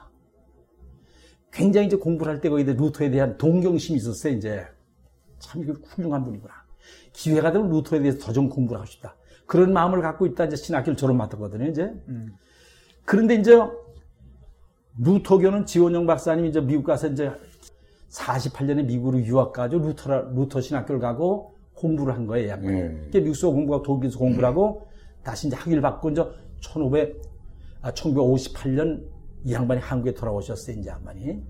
[1.51, 4.65] 굉장히 이제 공부를 할 때 거기에 루터에 대한 동경심이 있었어요, 이제.
[5.39, 6.53] 참, 이거 훌륭한 분이구나.
[7.13, 9.15] 기회가 되면 루터에 대해서 더 좀 공부를 하고 싶다.
[9.45, 11.83] 그런 마음을 갖고 있다, 이제 신학교를 졸업 맡았거든요, 이제.
[12.07, 12.33] 음.
[13.05, 13.57] 그런데 이제
[14.99, 17.31] 루터교는 지원용 박사님이 이제 미국 가서 이제
[18.11, 22.65] 48년에 미국으로 유학 가지고 루터, 루터 신학교를 가고 공부를 한 거예요, 약간.
[22.69, 23.09] 음.
[23.13, 24.87] 미국서 공부하고 독일에서 공부를 하고
[25.23, 26.23] 다시 이제 학위를 받고 이제
[26.59, 27.21] 1500,
[27.81, 29.01] 아, 1958년
[29.43, 31.41] 이 양반이 한국에 돌아오셨어요, 이제 양반이.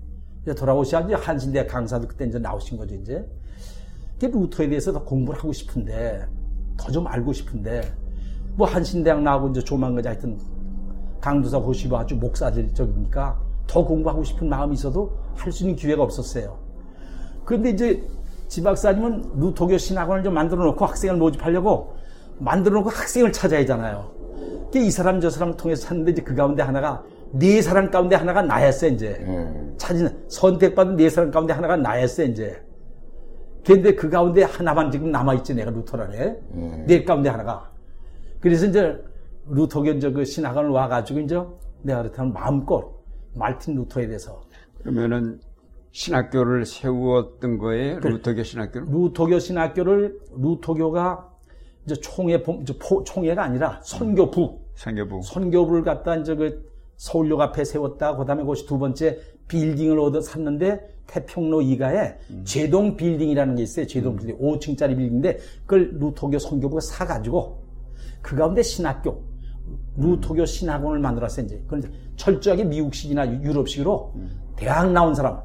[0.42, 3.24] 이제 돌아오셔야 이제 한신대 강사도 그때 이제 나오신 거죠, 이제.
[4.20, 6.26] 루터에 대해서 더 공부를 하고 싶은데,
[6.76, 7.82] 더 좀 알고 싶은데,
[8.56, 10.38] 뭐 한신대학 나오고 이제 조만간 하여튼
[11.20, 16.58] 강도사 보시고 아주 목사들 쪽이니까 더 공부하고 싶은 마음이 있어도 할 수 있는 기회가 없었어요.
[17.44, 18.06] 그런데 이제
[18.48, 21.94] 지 박사님은 루토교 신학원을 좀 만들어 놓고 학생을 모집하려고
[22.38, 24.10] 만들어 놓고 학생을 찾아야 하잖아요.
[24.74, 28.88] 이 사람 저 사람을 통해서 찾는데 이제 그 가운데 하나가 네 사람 가운데 하나가 나였어
[28.88, 29.74] 이제 음.
[29.76, 32.60] 찾은 선택받은 네 사람 가운데 하나가 나였어 이제.
[33.64, 36.38] 근데 그 가운데 하나만 지금 남아 있지 내가 루터라네.
[36.54, 36.84] 음.
[36.86, 37.70] 네 가운데 하나가.
[38.40, 38.96] 그래서 이제
[39.46, 41.40] 루터교 이제 그 신학원을 와가지고 이제
[41.82, 42.90] 내가 그렇다면 마음껏
[43.34, 44.40] 말틴 루터에 대해서
[44.78, 45.40] 그러면은
[45.92, 48.00] 신학교를 세웠던 거예요?
[48.00, 48.12] 그래.
[48.14, 48.86] 루터교 신학교를?
[48.90, 51.28] 루터교 신학교를 루터교가
[51.84, 52.42] 이제 총회
[53.04, 56.69] 총회가 아니라 선교부 선교부 선교부를 갖다 이제 그
[57.00, 58.14] 서울역 앞에 세웠다.
[58.16, 62.42] 그 다음에 그것이 두 번째 빌딩을 얻어 샀는데 태평로 2가에 음.
[62.44, 63.86] 제동 빌딩이라는 게 있어요.
[63.86, 64.16] 제동 음.
[64.18, 67.62] 빌딩 5층짜리 빌딩인데 그걸 루터교 선교부가 사가지고
[68.20, 69.24] 그 가운데 신학교
[69.96, 71.62] 루토교 신학원을 만들었어요, 이제.
[71.78, 74.12] 이제 철저하게 미국식이나 유럽식으로
[74.56, 75.40] 대학 나온 사람,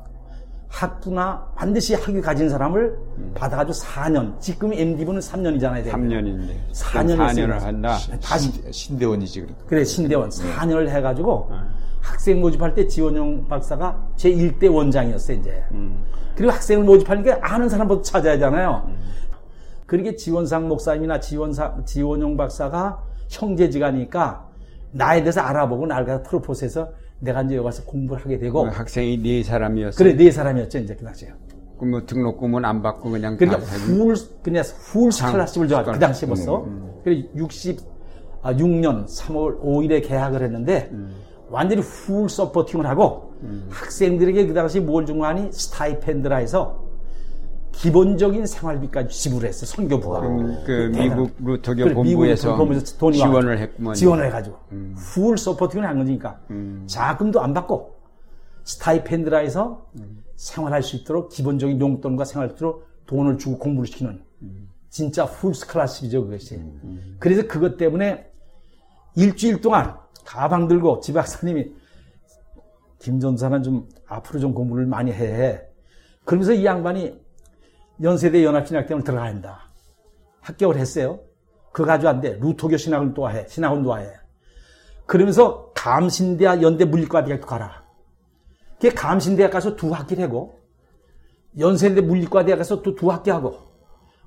[0.76, 3.32] 학부나 반드시 학위 가진 사람을 음.
[3.34, 4.38] 받아가지고 4년.
[4.42, 5.86] 지금 MD부는 3년이잖아요.
[5.90, 6.50] 3년인데.
[6.74, 7.98] 4년을 4년을 한다.
[8.22, 9.54] 다시 신대원이지 그래.
[9.68, 10.30] 그래 신대원.
[10.30, 11.62] 4년을 해가지고 음.
[12.02, 15.64] 학생 모집할 때 지원용 박사가 제 1대 원장이었어요 이제.
[15.72, 16.04] 음.
[16.36, 18.84] 그리고 학생을 모집하니까 아는 사람부터 찾아야 하잖아요.
[18.90, 18.98] 음.
[19.86, 24.46] 그러게 지원상 목사님이나 지원사 지원용 박사가 형제지간이니까
[24.92, 26.90] 나에 대해서 알아보고 나를 가서 propose해서
[27.26, 29.98] 내가 이제 여기 와서 공부를 하게 되고 그 학생이 네 사람이었어.
[29.98, 31.34] 그래 네 사람이었죠 이제 그 당시에.
[31.78, 36.64] 그럼 뭐 등록금은 안 받고 그냥 그러니까 full 그냥 훌 스칼라십을 줘그 당시에 벌써.
[36.64, 37.02] 음, 음.
[37.04, 37.96] 그래 60
[38.44, 40.92] 6년 3월 5일에 개학을 했는데
[41.50, 43.34] 완전히 full supporting을 하고
[43.70, 46.85] 학생들에게 그 당시 뭘 중간이 stipend라 해서
[47.76, 50.22] 기본적인 생활비까지 지불했어요 선교부가.
[50.22, 50.92] 그럼 그 대단한.
[50.92, 53.94] 미국 루터교 그래, 본부에서 본부에서 돈이 지원을 했구먼.
[53.94, 54.58] 지원을 해가지고
[54.96, 56.40] full supporting을 한 거니까
[56.88, 57.96] 자금도 안 받고
[58.64, 59.86] stipend라 해서
[60.36, 64.24] 생활할 수 있도록 기본적인 용돈과 있도록 돈을 주고 공부를 시키는
[64.90, 66.60] 진짜 full scholarship이죠 그것이.
[67.20, 68.32] 그래서 그것 때문에
[69.16, 71.72] 일주일 동안 가방 들고 지 박사님이
[73.00, 75.62] 김 전사는 좀 앞으로 좀 공부를 많이 해.
[76.24, 77.25] 그러면서 이 양반이
[78.02, 79.70] 연세대 연합신학대학을 들어가야 한다.
[80.42, 81.20] 합격을 했어요.
[81.72, 82.38] 그거 가지고 안 돼.
[82.40, 83.46] 루토교 신학을 또 해.
[83.48, 84.08] 신학원 또 해.
[85.06, 87.84] 그러면서 감신대학 연대 물리과 대학도 가라.
[88.76, 90.60] 그게 감신대학 가서 두 학기를 하고
[91.58, 93.58] 연세대 물리과 대학 가서 또 두 학기 하고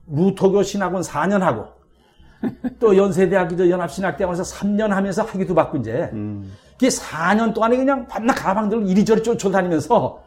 [0.07, 1.66] 루토교 신학원 4년 하고
[2.78, 6.11] 또 연세대학 저 연합신학대학원에서 3년 하면서 학위도 받고 이제
[6.72, 10.22] 그게 4년 동안에 그냥 밤낮 가방 들고 이리저리 쫓아다니면서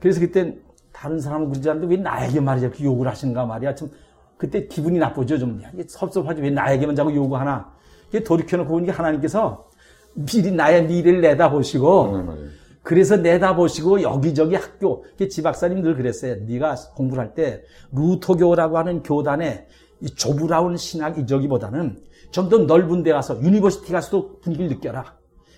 [0.00, 0.58] 그래서 그때
[1.02, 3.90] 다른 사람은 그러지 않는데 왜 나에게 말이야 이렇게 욕을 하시는가 말이야 좀
[4.36, 7.72] 그때 기분이 나쁘죠 좀 이게 섭섭하지 왜 나에게만 자꾸 요구하나
[8.08, 9.66] 이게 돌이켜놓고 보니까 하나님께서
[10.14, 12.44] 미리 나의 미래를 내다보시고 네, 맞아요.
[12.84, 16.36] 그래서 내다보시고 여기저기 학교 그 지박사님 늘 그랬어요.
[16.46, 19.66] 네가 공부를 할 때 루토교라고 하는 교단에
[20.00, 21.98] 이 조브라운 신학 저기보다는
[22.30, 25.16] 좀 더 넓은 데 가서 university 가서도 분위기를 느껴라.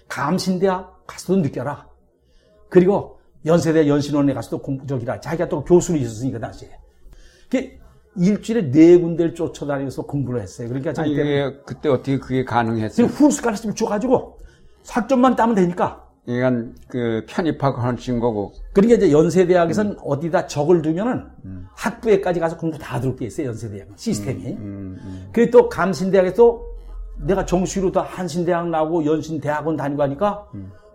[0.09, 1.87] 감신대학 가서도 느껴라.
[2.71, 5.21] 그리고 연세대 연신원에 가서도 공부 저기라.
[5.21, 6.71] 자기가 또 교수로 있었으니까 당시에.
[7.51, 7.69] 그
[8.17, 10.69] 일주일에 네 군데를 쫓아다니면서 공부를 했어요.
[10.69, 13.09] 그러니까 자기 때문에 그때 어떻게 그게 가능했어요?
[13.09, 14.39] 지금 후스칼라스를 줘가지고
[14.89, 21.27] 학점만 따면 되니까 그러니까 그 편입학하신 거고 그러니까 이제 연세대학에서는 어디다 적을 두면은
[21.75, 24.57] 학부에까지 가서 공부 다 들을 게 있어요, 연세대학 시스템이.
[25.33, 26.63] 그리고 또 감신대학에서
[27.27, 30.47] 내가 정시로 다 한신대학 나오고 연신대학원 다니고 하니까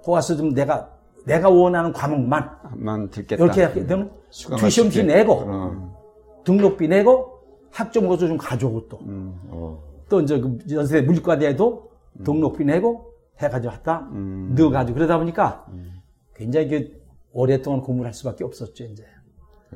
[0.03, 0.89] 거기 가서 좀 내가
[1.30, 3.44] 내가 원하는 과목만 만 듣겠다.
[3.44, 4.12] 이렇게 하게 되면
[4.58, 5.04] 투시험비.
[5.04, 7.39] 내고 어, 등록비 내고
[7.72, 9.00] 학점고도 좀 가져오고 또.
[9.04, 9.84] 어.
[10.10, 11.89] 또 이제 그 연세대 물리과대에도
[12.26, 15.65] 등록비 내고 해가지고 왔다 넣어가지고 그러다 보니까
[16.36, 17.00] 굉장히 그
[17.32, 19.06] 오랫동안 공부를 할 수밖에 없었죠 이제.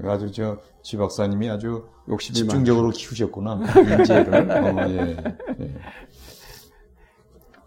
[0.04, 3.62] 아주 저 지 박사님이 아주 욕심이 집중적으로 키우셨구나
[4.00, 4.52] 인재를.
[4.52, 5.16] 어, 예.
[5.62, 5.76] 예.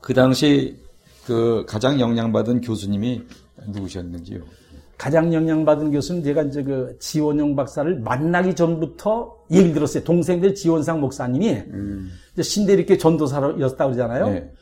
[0.02, 0.78] 그 당시
[1.24, 3.22] 그 가장 영향받은 교수님이
[3.68, 4.40] 누구셨는지요?
[4.98, 10.04] 가장 영향받은 교수는 제가 이제 그 지원영 박사를 만나기 전부터 얘기를 들었어요.
[10.04, 11.62] 동생들 지원상 목사님이
[12.32, 14.28] 이제 신대리교 전도사였다 그러잖아요.
[14.28, 14.52] 네.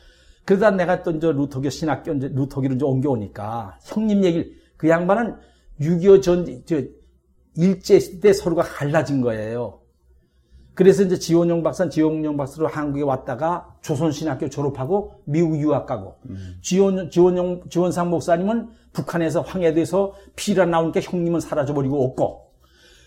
[0.44, 5.36] 그러다 내가 또 이제 루터교 신학교 이제 루터교로 이제 옮겨오니까 형님 얘기를 그 양반은
[5.80, 6.82] 6.25 전, 저,
[7.56, 9.80] 일제 때 서로가 갈라진 거예요.
[10.74, 16.16] 그래서 이제 지원용 박사는 지원용 박사로 한국에 왔다가 조선신학교 졸업하고 미국 유학 가고
[16.62, 22.44] 지원, 지원용, 지원상 목사님은 북한에서 황해도에서 피라 나오니까 형님은 사라져버리고 없고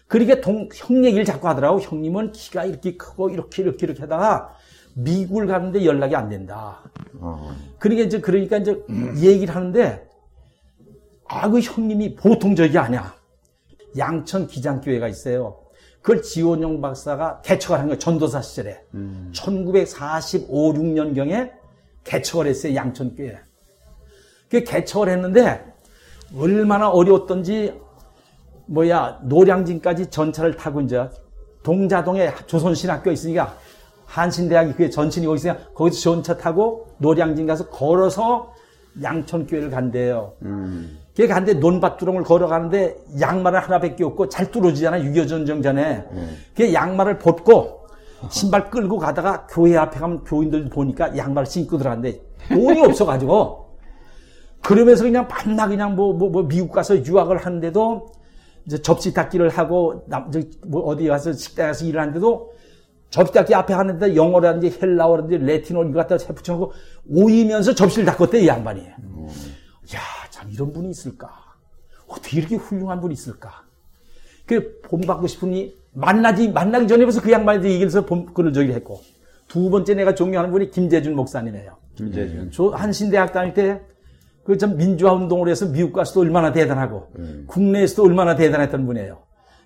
[0.08, 1.82] 그러니까 동, 형 얘기를 자꾸 하더라고.
[1.82, 4.56] 형님은 키가 이렇게 크고 이렇게 이렇게 이렇게 하다가
[4.96, 6.80] 미국을 가는데 연락이 안 된다.
[7.20, 7.54] 어.
[7.78, 8.82] 그러니까 이제 그러니까 이제
[9.18, 10.08] 얘기를 하는데
[11.28, 13.14] 아 그 형님이 보통 적이 아니야.
[13.98, 15.60] 양천 기장교회가 있어요.
[16.08, 18.00] 그걸 지원용 박사가 개척을 한 거예요.
[18.00, 18.82] 전도사 시절에.
[19.34, 21.52] 1945, 6년경에
[22.06, 22.76] 개척을 했어요.
[22.76, 23.38] 양천교회.
[24.50, 25.66] 그 개척을 했는데
[26.34, 27.74] 얼마나 어려웠던지
[28.68, 31.10] 뭐야 노량진까지 전차를 타고 이제
[31.64, 33.58] 동자동에 조선신학교 있으니까
[34.06, 38.54] 한신대학이 그게 전신이 거기 있으니까 거기서 전차 타고 노량진 가서 걸어서
[39.04, 40.36] 양천교회를 간대요.
[40.40, 46.06] 그 게 간데 논밭두렁을 걸어가는데 양말을 하나밖에 없고 잘 뚫어지잖아 6.25 전쟁 전에.
[46.56, 47.88] 그 양말을 벗고
[48.30, 53.68] 신발 끌고 가다가 교회 앞에 가면 교인들 보니까 양말 신고 들어갔는데 돈이 없어가지고
[54.62, 58.12] 그러면서 그냥 밤낮 그냥 뭐, 뭐, 뭐 미국 가서 유학을 하는데도
[58.68, 62.52] 이제 접시 닦기를 하고 남, 저, 뭐 어디 가서 식당에서 일을 하는데도
[63.10, 66.74] 접시 닦기 앞에 하는데 영어라든지 헬라어라든지 레틴어 이거 갖다 해 붙여놓고
[67.10, 68.82] 오이면서 접시를 닦았대 이 양반이.
[68.82, 71.32] 야, 참 이런 분이 있을까?
[72.08, 73.64] 어떻게 이렇게 훌륭한 분이 있을까?
[74.46, 79.02] 그 본받고 싶으니 만나지 만나기 전에 벌써 그 양반한테 얘기를 해서 본 그를 저기 했고
[79.48, 81.76] 두 번째 내가 존경하는 분이 김재준 목사님이에요.
[81.96, 82.52] 김재준.
[82.52, 83.82] 저 한신대학 다닐 때
[84.46, 87.10] 그 참 민주화 운동을 해서 미국 가서도 얼마나 대단하고
[87.48, 89.18] 국내에서도 얼마나 대단했던 분이에요.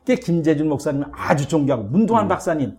[0.07, 2.75] 그 김재준 목사님 아주 존경하고 문동환 박사님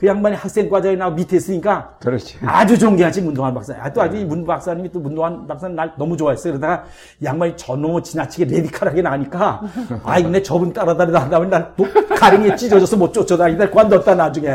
[0.00, 2.38] 그 양반이 학생과정에 나와 밑에 있으니까 그렇지.
[2.46, 3.82] 아주 존경하지 문동환 박사님.
[3.82, 6.54] 아, 또 아주 문 박사님이 또 문동환 박사님 날 너무 좋아했어요.
[6.54, 6.84] 그러다가
[7.22, 9.60] 양반이 저놈의 지나치게 레디칼하게 나니까
[10.04, 11.84] 아이 근데 저분 따라다니다 보니 날또
[12.18, 14.48] 가랭이에 찢어져서 못 쫓아다니다 관뒀다 나중에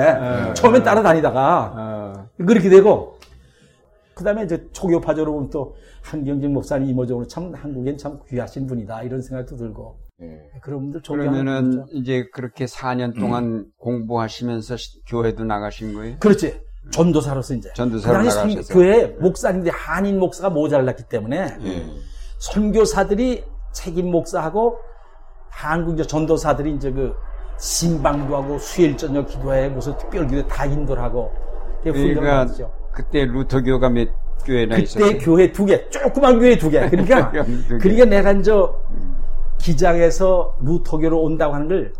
[0.56, 3.20] 처음엔 따라다니다가 어, 그렇게 되고
[4.16, 9.04] 그 다음에 이제 초교파적으로 보면 또 한경직 목사님 이모적으로 참 한국엔 참 귀하신 분이다.
[9.04, 10.05] 이런 생각도 들고.
[10.22, 10.60] 예.
[10.62, 16.16] 그런 분들 그러면은 이제 그렇게 4년 동안 공부하시면서 시- 교회도 나가신 거예요?
[16.20, 16.60] 그렇지.
[16.92, 17.70] 전도사로서 이제.
[17.74, 18.74] 전도사로 그 당시.
[18.74, 21.86] 교회 목사님들이 한인 목사가 모자랐기 때문에 예.
[22.40, 23.44] 선교사들이
[23.74, 24.78] 책임 목사하고
[25.50, 27.14] 한국 이제 전도사들이 이제 그
[27.58, 31.32] 신방도 하고 수요일 저녁 기도회 무슨 특별 기도 다 인도를 하고
[31.84, 32.46] 그러니까.
[32.94, 34.10] 그때 루터교가 몇
[34.46, 35.18] 교회나 그때 있었어요?
[35.20, 36.88] 교회 두 개, 조그만 교회 두 개.
[36.90, 37.32] 그러니까.
[37.82, 38.52] 그러니까 내가 이제
[39.66, 41.94] 기장에서 루터교로 온다고 하는 걸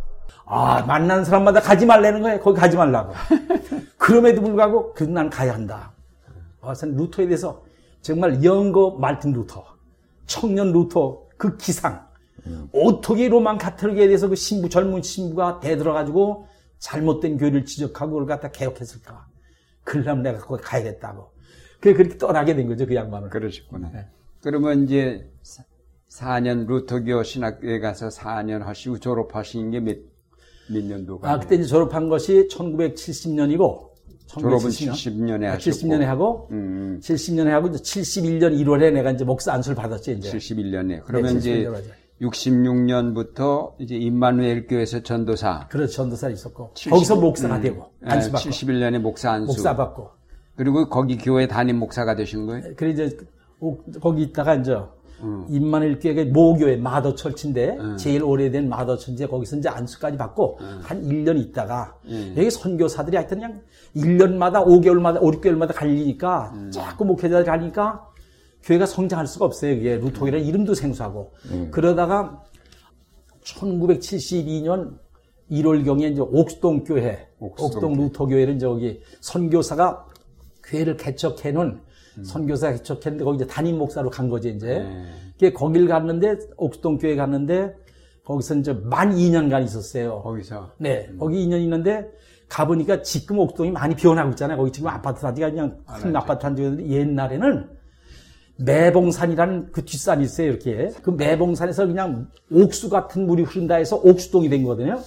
[0.46, 2.40] 아, 만나는 사람마다 가지 말라는 거예요.
[2.40, 3.14] 거기 가지 말라고.
[3.98, 5.92] 그럼에도 불구하고 그래도 난 가야 한다.
[6.62, 7.64] 그래서 루터에 대해서
[8.02, 9.66] 정말 younger 말틴 루터,
[10.28, 12.06] 청년 루터 그 기상,
[12.72, 16.48] 어떻게 Roman Catholic에 대해서 그 신부 젊은 신부가 대들어가지고
[16.78, 19.26] 잘못된 교리를 지적하고 그걸 갖다 개혁했을까?
[19.84, 21.32] 그러려면 내가 거기 가야겠다고.
[21.80, 23.32] 그래 그렇게 떠나게 된 거죠 그 양반은.
[23.32, 23.90] 그러셨구나.
[23.92, 24.08] 네.
[24.44, 25.28] 그러면 이제
[26.20, 29.98] 4년 루터교 신학교에 가서 4년 하시고 졸업하신 게 몇,
[30.72, 31.30] 몇 년도가?
[31.32, 33.90] 아 그때 이제 졸업한 것이 1970년이고
[34.28, 35.60] 졸업은 70년에 하셨고.
[35.88, 40.30] 70년에 하고 음, 70년에 하고 이제 71년 1월에 내가 이제 목사 안수를 받았지 이제.
[40.38, 41.02] 71년에.
[41.06, 42.06] 그러면 네, 이제 71년 맞아요.
[42.22, 45.68] 66년부터 이제 임마누엘 교회에서 전도사.
[45.70, 49.48] 그래서 전도사 있었고 70 거기서 목사가 음, 되고 예, 안수 받고 71년에 목사 안수.
[49.48, 50.10] 목사 받고
[50.56, 52.74] 그리고 거기 교회 담임 목사가 되신 거예요?
[52.78, 53.18] 그래 이제
[53.60, 54.78] 오- 거기 있다가 이제
[55.22, 55.46] 음.
[55.50, 60.80] 임만일 교회가 모교회 마더 철치인데 제일 오래된 마더철인데 거기서 이제 안수까지 받고 음.
[60.84, 61.98] 한 1년 있다가
[62.38, 63.62] 여기 선교사들이 하여튼 그냥
[63.96, 66.72] 1년마다 5개월마다 5, 6개월마다 갈리니까 음.
[66.72, 68.08] 자꾸 목회자들이 가니까
[68.64, 69.76] 교회가 성장할 수가 없어요.
[69.76, 71.34] 그게 루토이라는 이름도 생소하고
[71.72, 72.42] 그러다가
[73.44, 74.98] 1972년
[75.52, 80.08] 1월경에 이제 옥수동 교회, 옥수동 옥수동 루터 교회는 저기 선교사가
[80.64, 81.82] 교회를 개척해 놓은
[82.24, 84.86] 선교사 개척했는데 거기 이제 담임 목사로 간 거지 이제.
[85.34, 87.76] 그게 거길 갔는데 옥수동 교회 갔는데
[88.24, 90.22] 거기서 이제 만 2년간 있었어요.
[90.22, 90.72] 거기서.
[90.78, 92.10] 네, 거기 2년 있는데
[92.48, 94.58] 가보니까 지금 옥수동이 많이 변하고 있잖아요.
[94.58, 97.70] 거기 지금 아파트 단지가 그냥 큰 아파트 단지였는데 옛날에는
[98.58, 100.90] 매봉산이라는 그 뒷산이 있어요, 이렇게.
[101.02, 105.02] 그 매봉산에서 그냥 옥수 같은 물이 흐른다 해서 옥수동이 된 거거든요.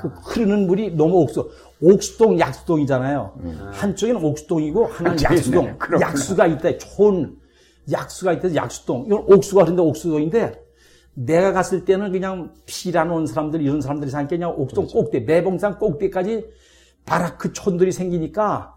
[0.00, 1.48] 그 흐르는 물이 너무 옥수.
[1.80, 3.70] 옥수동, 약수동이잖아요.
[3.72, 5.78] 한쪽에는 옥수동이고 하나는 한쪽에는 약수동.
[5.78, 6.08] 그렇구나.
[6.08, 6.78] 약수가 있다.
[6.78, 7.36] 좋은
[7.90, 8.54] 약수가 있다.
[8.54, 9.06] 약수동.
[9.06, 9.82] 이건 옥수가 흐른다.
[9.82, 10.60] 옥수동인데
[11.14, 16.46] 내가 갔을 때는 그냥 피란 온 사람들, 이런 사람들이 사니까 그냥 옥수동 꼭대, 매봉산 꼭대까지
[17.04, 18.74] 바라크 촌들이 생기니까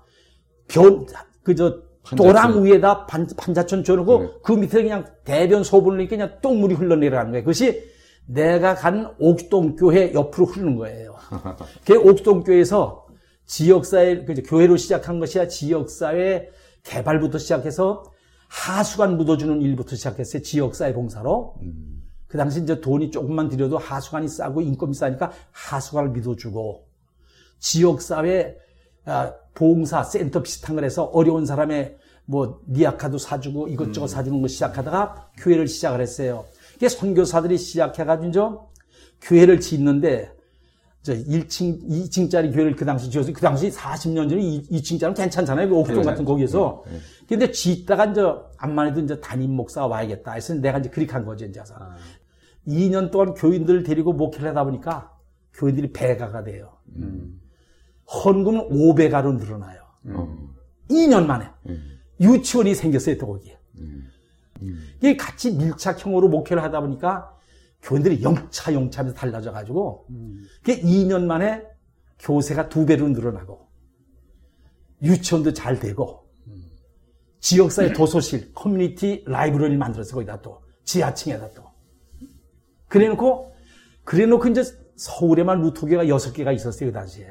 [0.68, 1.06] 변,
[1.44, 6.76] 그 저 도랑 위에다 반, 반자촌 줘놓고 그 밑에 그냥 대변 소분을 넣으니까 그냥 똥물이
[6.76, 7.43] 흘러내려가는 거예요.
[7.43, 7.84] 그것이
[8.26, 11.16] 내가 간 옥수동 교회 옆으로 흐르는 거예요.
[11.86, 13.06] 그 옥수동 교회에서
[13.45, 16.49] 지역사회, 그 교회로 시작한 것이 아니라 지역사회
[16.84, 18.04] 개발부터 시작해서
[18.47, 20.41] 하수관 묻어주는 일부터 시작했어요.
[20.41, 21.56] 지역사회 봉사로.
[22.28, 26.88] 그 당시 이제 돈이 조금만 들여도 하수관이 싸고 인건비 싸니까 하수관을 믿어주고
[27.60, 28.71] 지역사회 아,
[29.54, 35.68] 봉사 센터 비슷한 걸 해서 어려운 사람의 뭐 니아카도 사주고 이것저것 사주는 거 시작하다가 교회를
[35.68, 36.45] 시작을 했어요.
[36.76, 38.39] 이게 선교사들이 시작해가지고 이제
[39.22, 40.34] 교회를 짓는데
[41.04, 45.68] 저 1층, 2층짜리 교회를 그 당시 지어서 그 당시 40년 전에 2, 층짜리 괜찮잖아요.
[45.70, 46.84] 그 옥동 같은 거기에서.
[47.28, 48.22] 근데 짓다가 이제
[48.58, 50.34] 암만 해도 이제 담임 목사가 와야겠다.
[50.34, 51.60] 해서 내가 이제 그렇게 한 거죠, 이제.
[51.66, 51.74] 서
[52.68, 55.12] 2년 동안 교인들을 데리고 목회를 하다 보니까
[55.54, 56.78] 교인들이 배가가 돼요.
[58.14, 59.82] 헌금은 5배가로 늘어나요.
[60.89, 61.47] 2년 만에.
[62.20, 63.57] 유치원이 생겼어요, 또 거기에.
[64.97, 67.36] 이게 같이 밀착형으로 목회를 하다 보니까
[67.82, 70.05] 교인들이 영차 영차하면서 달라져 가지고
[70.62, 71.64] 그게 2년 만에
[72.20, 73.68] 교세가 두 배로 늘어나고
[75.01, 76.30] 유치원도 잘 되고
[77.39, 81.64] 지역사회 도서실 커뮤니티 라이브러리를 만들어서 거기다 또 지하층에다 또.
[82.88, 83.55] 그래놓고
[84.03, 84.62] 그래놓고 이제
[84.95, 87.28] 서울에만 루토교가 여섯 개가 있었어요 그 당시에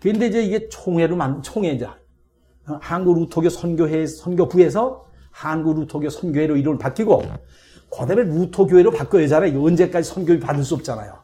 [0.00, 6.56] 그런데 이제 이게 총회로 만 총회 이제 어, 한국 루토교 선교회 선교부에서 한국 루토교 선교회로
[6.56, 7.22] 이름을 바뀌고
[7.90, 9.50] 그다음에 루토교회로 바꿔야 되잖아요.
[9.50, 11.14] 이거 언제까지 선교를 받을 수 없잖아요.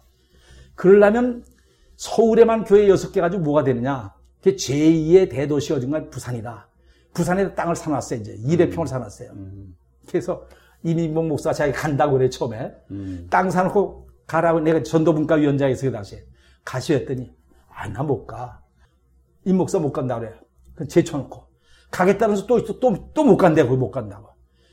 [0.74, 1.44] 그러려면
[1.96, 4.12] 서울에만 교회 여섯 개 가지고 뭐가 되느냐?
[4.42, 6.68] 그게 제2의 대도시 어딘가 부산이다.
[7.12, 8.20] 부산에 땅을 사놨어요.
[8.20, 9.30] 이제 200평을 사놨어요.
[10.08, 10.46] 그래서
[10.82, 12.74] 이민복 목사가 자기 간다고 그래 처음에
[13.30, 16.24] 땅 사놓고 가라고 내가 전도분과위원장에서 그 당시에
[16.64, 17.32] 가시오 했더니
[17.68, 18.60] 아 나 못 가.
[19.44, 20.32] 임 목사 못 간다 그래.
[20.74, 21.44] 그 제쳐놓고
[21.90, 24.28] 가겠다면서 또또또 또 못 간대 거기 못 간다고.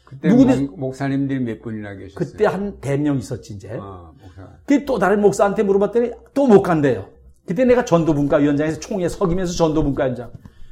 [0.05, 2.15] 그때 누구든- 목- 목사님들이 몇 분이나 계셨어요?
[2.15, 3.77] 그때 한 100명 있었지 이제.
[3.79, 4.49] 아, 목사.
[4.65, 7.09] 그또 다른 목사한테 물어봤더니 또 못 간대요.
[7.45, 10.31] 그때 내가 전도분과위원장에서 총회 서기면서 전도분과위원장.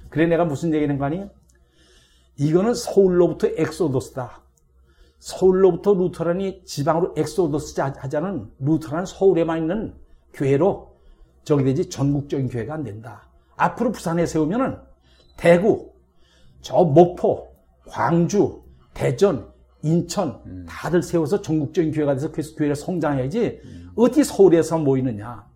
[0.10, 1.30] 그래 내가 무슨 얘기를 한거 아니에요?
[2.38, 4.42] 이거는 서울로부터 exodus다.
[5.20, 9.94] 서울로부터 Lutheran이 지방으로 엑소더스 하자는 Lutheran 서울에만 있는
[10.34, 10.96] 교회로
[11.44, 13.29] 저기 되지 전국적인 교회가 안 된다.
[13.60, 14.78] 앞으로 부산에 세우면은
[15.38, 15.92] 대구,
[16.62, 17.48] 저 목포,
[17.88, 19.48] 광주, 대전,
[19.82, 20.66] 인천 음.
[20.68, 23.90] 다들 세워서 전국적인 교회가 돼서 그 교회가 성장해야지 음.
[23.96, 25.48] 어디 서울에서 모이느냐.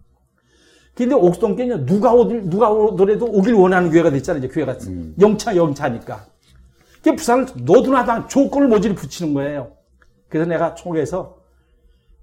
[0.95, 4.43] 근데 옥동교는 누가 오길 누가 오더라도 오길 원하는 교회가 됐잖아요.
[4.43, 5.15] 이제 교회가 음.
[5.19, 6.25] 영차 영차니까.
[7.03, 9.73] 그 부산을 너도나당 조건을 모질이 붙이는 거예요.
[10.29, 11.37] 그래서 내가 총회에서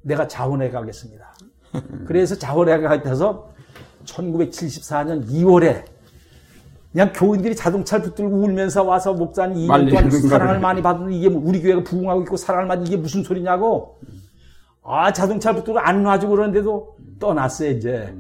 [0.03, 1.35] 내가 자원회 가겠습니다.
[2.07, 3.50] 그래서 자원회 가서
[4.05, 5.85] 1974년 2월에
[6.93, 11.63] 그냥 교인들이 자동차를 붙들고 울면서 와서 목사님 2년 동안 사랑을 많이 받는 이게 뭐 우리
[11.63, 13.99] 교회가 부흥하고 있고 사랑을 받는 이게 무슨 소리냐고.
[14.83, 18.13] 아 자동차를 붙들고 안 놔주고 그러는데도 떠났어요 이제.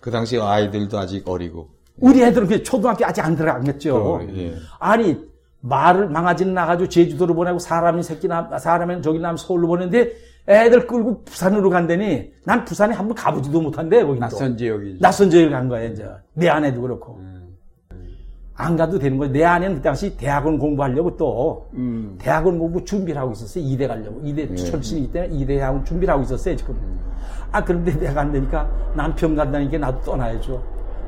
[0.00, 1.70] 그 당시 아이들도 아직 어리고.
[1.98, 3.96] 우리 애들은 초등학교 아직 안 들어갔겠죠.
[3.96, 4.54] 어, 예.
[4.78, 5.18] 아니
[5.60, 10.12] 말을 망아지는 나가지고 제주도로 보내고 사람이 새끼 남 사람은 저기 남 서울로 보내는데
[10.48, 15.68] 애들 끌고 부산으로 간다니 난 부산에 한번 가보지도 못한데 거기 낯선 지역이 낯선 지역을 간
[15.68, 17.56] 거야 이제 내 아내도 그렇고 음.
[18.54, 19.32] 안 가도 되는 거예요.
[19.32, 22.16] 내 아내는 그 당시 대학원 공부하려고 또 음.
[22.18, 23.64] 대학원 공부 준비를 하고 있었어요.
[23.64, 24.54] 이대 가려고 이대 네.
[24.54, 26.76] 출신이기 때문에 이대 대학원 준비를 하고 있었어요 지금.
[27.52, 30.62] 아 그런데 내가 안 되니까 남편 간다니까 나도 떠나야죠.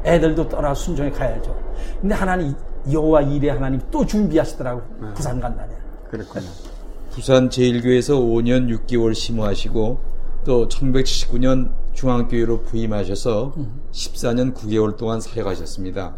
[0.05, 1.55] 애들도 떠나 순종에 가야죠.
[2.01, 2.55] 근데 하나님
[2.91, 5.15] 여호와 이래 하나님 또 준비하시더라고 네.
[5.15, 5.73] 부산 간다네.
[6.11, 6.47] 그렇군요.
[7.13, 10.01] 부산 제일교회에서 5년 6개월 심호하시고
[10.45, 13.53] 또 1979년 중앙교회로 부임하셔서
[13.93, 16.17] 14년 9개월 동안 사역하셨습니다.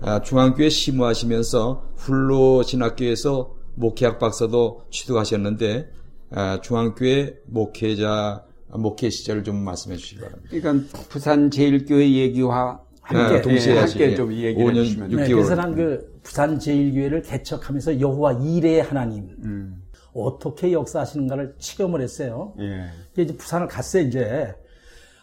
[0.00, 5.88] 아, 중앙교회 심호하시면서 훌로 신학교에서 목회학 박사도 취득하셨는데
[6.32, 10.48] 아, 중앙교회 목회자 목회 시절을 좀 말씀해 주시기 바랍니다.
[10.50, 15.16] 그러니까 부산 제일교회 얘기와 함께 네, 동시에 예, 함께 좀 얘기를 5년 해주시면 6개월.
[15.16, 19.83] 네, 그래서 난그 부산 제일교회를 개척하면서 여호와 이레의 하나님 음.
[20.14, 22.54] 어떻게 역사하시는가를 체험을 했어요.
[22.60, 22.86] 예.
[23.22, 24.02] 이제 부산을 갔어요.
[24.04, 24.54] 이제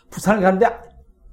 [0.10, 0.68] 부산을 갔는데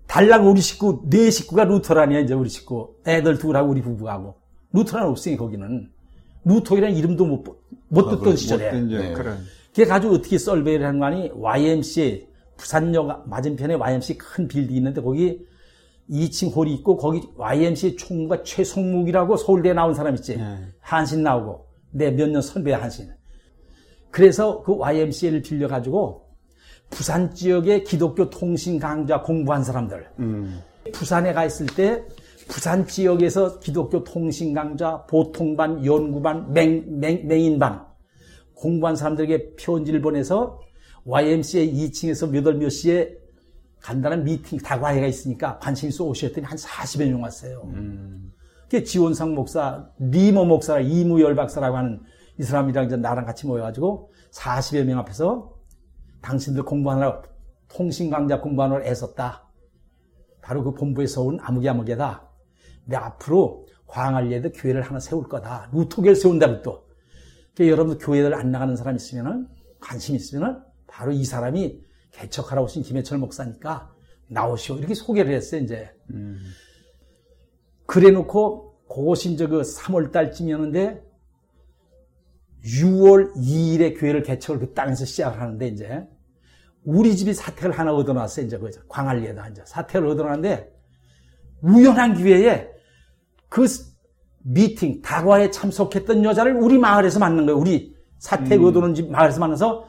[0.07, 4.37] 달랑 우리 식구 네 식구가 루터란이야 이제 우리 식구 애들 둘하고 우리 부부하고
[4.73, 5.91] 루터란 없으니 거기는
[6.45, 7.45] 루터이라는 이름도 못,
[7.89, 8.73] 못 아, 듣던 시절에.
[8.81, 9.13] 네.
[9.13, 9.39] 그런.
[9.75, 15.47] 그래 가지고 어떻게 썰베이를 한 거니 YMCA 부산역 맞은편에 YMCA 큰 빌딩 있는데 거기
[16.11, 20.37] 2층 홀이 있고 거기 YMCA 총무가 최성묵이라고 서울대에 나온 사람 있지.
[20.39, 20.59] 네.
[20.81, 23.11] 한신 나오고 내 몇 년 선배 한신.
[24.11, 26.29] 그래서 그 YMCA를 빌려 가지고
[26.91, 30.09] 부산 지역의 기독교 통신 강좌 공부한 사람들.
[30.21, 30.61] 음.
[30.93, 32.03] 부산에 가 있을 때
[32.49, 37.87] 부산 지역에서 기독교 통신 강좌, 보통반, 연구반, 맹, 맹, 맹인반
[38.55, 40.59] 공부한 사람들에게 편지를 보내서
[41.05, 43.15] YMCA 2층에서 몇월 몇 시에
[43.81, 47.63] 간단한 미팅, 다과회가 있으니까 관심 있어 오셨더니 한 40여 명 왔어요.
[47.75, 48.33] 음.
[48.63, 52.01] 그게 지원상 목사, 리모 목사, 이무열 박사라고 하는
[52.39, 55.55] 이 사람이랑 이제 나랑 같이 모여가지고 40여 명 앞에서
[56.23, 57.23] 당신들 공부하느라
[57.69, 59.47] 통신 강좌 공부하느라 애썼다.
[60.41, 62.29] 바로 그 본부에서 온 아무개 아무개다.
[62.85, 65.69] 근데 앞으로 광안리에도 교회를 하나 세울 거다.
[65.73, 66.87] 루토교를 세운다고 또.
[67.55, 69.49] 그러니까 여러분들 교회를 안 나가는 사람 있으면은
[69.81, 71.83] 관심 있으면은 바로 이 사람이
[72.13, 73.93] 개척하라고 오신 김해철 목사니까
[74.29, 74.77] 나오시오.
[74.77, 75.91] 이렇게 소개를 했어요, 이제.
[76.11, 76.39] 음.
[77.87, 81.08] 그래 놓고 그것이 이제 그 3월 달쯤이었는데
[82.81, 86.07] 6월 2일에 교회를 개척을 그 땅에서 시작을 하는데 이제
[86.85, 88.47] 우리 집이 사택을 하나 얻어놨어요.
[88.47, 90.73] 이제 그 광안리에다 이제 사택을 얻어놨는데
[91.63, 92.69] 우연한 기회에
[93.49, 93.67] 그
[94.43, 97.59] 미팅 다과에 참석했던 여자를 우리 마을에서 만난 거예요.
[97.59, 98.67] 우리 사택 음.
[98.67, 99.87] 얻어놓은 집 마을에서 만나서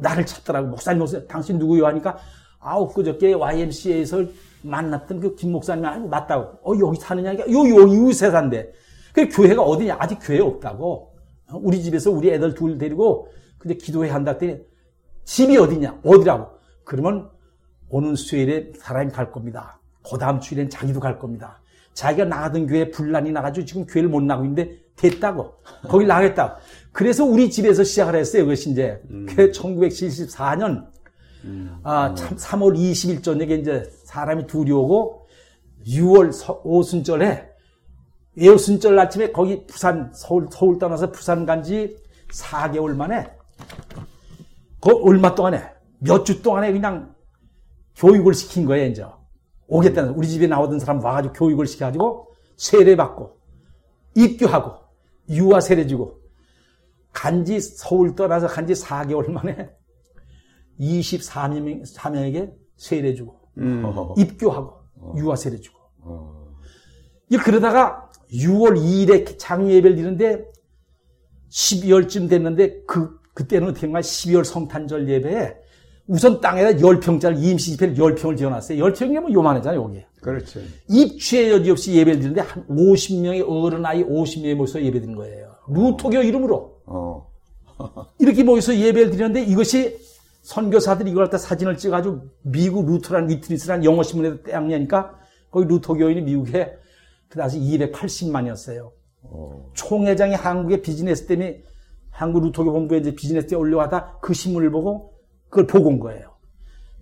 [0.00, 0.68] 나를 찾더라고.
[0.68, 1.86] 목사님, 목사님, 당신 누구요?
[1.86, 2.18] 하니까
[2.60, 4.24] 아우 그저께 YMCA에서
[4.62, 6.58] 만났던 그 김 목사님 아니 맞다고.
[6.62, 7.34] 어 여기 사느냐?
[7.34, 8.70] 요 여기 유세 산대.
[9.12, 9.96] 그 교회가 어디냐?
[9.98, 11.11] 아직 교회 없다고.
[11.58, 13.28] 우리 집에서 우리 애들 둘 데리고
[13.58, 14.58] 근데 기도회 한다 했더니
[15.24, 16.00] 집이 어디냐?
[16.04, 16.50] 어디라고?
[16.84, 17.30] 그러면
[17.88, 19.80] 오는 수요일에 사람이 갈 겁니다.
[20.08, 21.60] 그 다음 주일엔 자기도 갈 겁니다.
[21.94, 25.54] 자기가 나가던 교회 분란이 나가지고 지금 교회를 못 나고 있는데 됐다고.
[25.88, 26.58] 거기 나가겠다고.
[26.90, 28.44] 그래서 우리 집에서 시작을 했어요.
[28.44, 29.00] 그것이 이제.
[29.10, 29.26] 음.
[29.28, 30.86] 그 1974년,
[31.44, 31.78] 음.
[31.82, 35.26] 아, 참, 3월 20일 저녁에 이제 사람이 둘이 오고
[35.86, 36.32] 6월
[36.64, 37.51] 오순절에
[38.36, 41.96] 예순절 아침에 거기 부산 서울 서울 떠나서 부산 간 지
[42.32, 43.30] 4개월 만에
[44.80, 45.62] 그 얼마 동안에
[45.98, 47.14] 몇 주 동안에 그냥
[47.96, 49.04] 교육을 시킨 거예요 이제
[49.68, 53.38] 오겠다는 우리 집에 나오던 사람 와가지고 교육을 시켜가지고 세례 받고
[54.16, 54.76] 입교하고
[55.28, 56.20] 유아 세례 주고
[57.12, 59.70] 간지 서울 떠나서 간지 4개월 만에
[60.80, 63.84] 24명 4명에게 세례 주고 음.
[64.16, 64.80] 입교하고
[65.16, 66.56] 유아 세례 주고 어.
[67.44, 68.01] 그러다가
[68.32, 70.44] 6월 2일에 장유 예배를 드리는데
[71.50, 75.54] 12월쯤 됐는데 그 그때는 어떻게 말 12월 성탄절 예배에
[76.06, 78.78] 우선 땅에다 10평짜리 임시 집회를 10평을 지어놨어요.
[78.78, 80.04] 10평이면 요만하잖아요, 여기.
[80.20, 80.60] 그렇죠.
[80.88, 85.52] 입추의 여지 없이 예배를 드리는데 한 50명의 어른 아이 50명이 모여서 예배 드리는 거예요.
[85.68, 86.80] 루토교 이름으로.
[86.86, 87.26] 어.
[88.18, 89.96] 이렇게 모여서 예배를 드리는데 이것이
[90.42, 95.18] 선교사들이 이걸 갖다 사진을 찍어가지고 미국 Lutheran Witness라는 영어신문에다 떼양내니까
[95.50, 96.72] 거기 루터교인이 미국에
[97.32, 98.92] 그 당시 280만이었어요.
[99.22, 99.70] 어.
[99.72, 101.62] 총회장이 한국의 비즈니스 때문에
[102.10, 105.14] 한국 루터교 본부에 이제 비즈니스 때 올려가다 그 신문을 보고
[105.48, 106.30] 그걸 보고 온 거예요.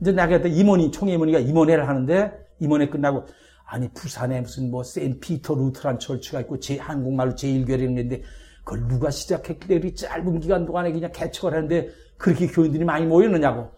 [0.01, 3.25] 이제 나가 그때 임원이, 총회 임원이가 임원회를 하는데 임원회 끝나고
[3.65, 5.12] 아니 부산에 무슨 뭐 St.
[5.12, 8.23] Peter Lutheran Church가 있고 제 한국말로 제1교회라는 게 있는데
[8.63, 13.73] 그걸 누가 시작했길래 이렇게 짧은 기간 동안에 그냥 개척을 하는데 그렇게 교인들이 많이 모였느냐고.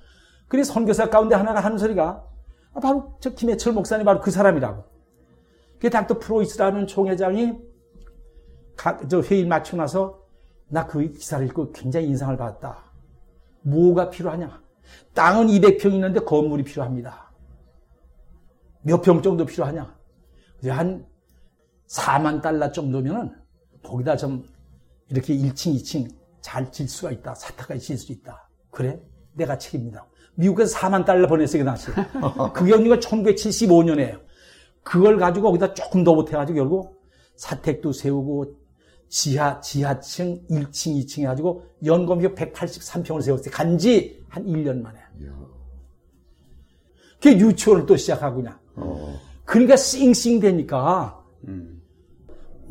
[0.49, 2.23] 그래서 선교사 가운데 하나가 하는 소리가
[2.75, 4.92] 아, 바로 저 김해철 목사님 바로 그 사람이라고.
[5.83, 7.55] 그 닥터 프로이스라는 총회장이
[8.77, 10.23] 각, 저 회의 마치고 나서
[10.69, 12.85] 나 그 기사를 읽고 굉장히 인상을 받았다.
[13.63, 14.63] 뭐가 필요하냐?
[15.13, 17.33] 땅은 200평 있는데 건물이 필요합니다.
[18.83, 19.93] 몇 평 정도 필요하냐?
[20.69, 21.05] 한
[21.89, 23.35] 4만 달러 정도면은
[23.83, 24.47] 거기다 좀
[25.09, 26.09] 이렇게 1층, 2층
[26.41, 27.35] 잘 질 수가 있다.
[27.35, 28.49] 사타가 질수 있다.
[28.71, 29.03] 그래?
[29.35, 30.07] 내가 책임이다.
[30.37, 31.89] 미국에서 4만 달러 보냈어요, 그 당시.
[32.55, 34.21] 그게 언니가 1975년에요.
[34.83, 37.03] 그걸 가지고 거기다 조금 더 보태가지고 결국
[37.37, 38.57] 사택도 세우고
[39.09, 43.51] 지하, 지하층 1층, 2층 해가지고 연금이 183평을 세웠어요.
[43.53, 44.99] 간지 한 1년 만에.
[47.21, 48.59] 그게 유치원을 또 시작하고 그냥.
[48.77, 49.15] 어.
[49.45, 51.83] 그러니까 싱싱 되니까 음.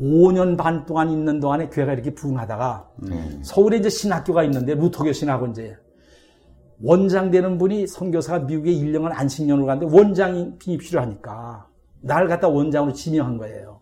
[0.00, 3.40] 5년 반 동안 있는 동안에 교회가 이렇게 부흥하다가 네.
[3.42, 5.76] 서울에 이제 신학교가 있는데 루터교 신학원 이제
[6.82, 11.68] 원장 되는 분이 선교사가 미국에 1년을 안식년으로 갔는데 원장이 필요하니까
[12.02, 13.80] 나를 갖다 원장으로 지명한 거예요.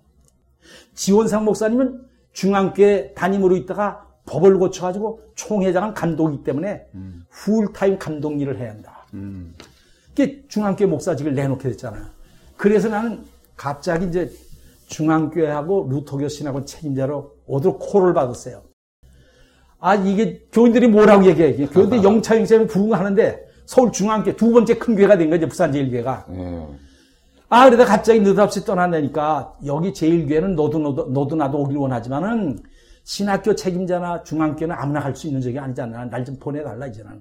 [0.94, 2.02] 지원상 목사님은
[2.32, 6.86] 중앙교회 담임으로 있다가 법을 고쳐가지고 총회장은 감독이기 때문에
[7.30, 9.06] 풀타임 감독 일을 해야 한다.
[9.14, 9.54] 음.
[10.08, 12.04] 그게 중앙교회 목사직을 내놓게 됐잖아요.
[12.56, 13.24] 그래서 나는
[13.56, 14.30] 갑자기 이제
[14.86, 18.62] 중앙교회하고 루터교 신학원 책임자로 오도록 콜을 받았어요.
[19.78, 21.66] 아, 이게 교인들이 뭐라고 얘기해.
[21.68, 25.48] 교인들이 영차 영차에 부흥하는데 서울 중앙교회 두 번째 큰 교회가 된 거죠.
[25.48, 26.26] 부산제일교회가.
[26.32, 26.66] 예.
[27.52, 32.60] 아, 그러다 갑자기 느닷없이 떠난다니까 여기 제일교회는 너도, 너도, 너도 나도 오길 원하지만은
[33.02, 36.04] 신학교 책임자나 중앙교회는 아무나 갈 수 있는 적이 아니잖아.
[36.04, 37.20] 날 좀 보내달라, 이제는.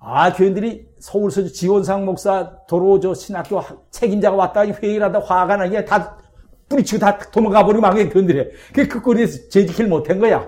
[0.00, 6.18] 아, 교인들이 서울서 지원상 목사 도로 저 신학교 책임자가 왔다 회의를 하다 화가 나게 다
[6.68, 8.50] 뿌리치고 다 도망가 버리고 막 교인들이.
[8.68, 10.46] 그게 그 꼴에서 재직을 못한 거야.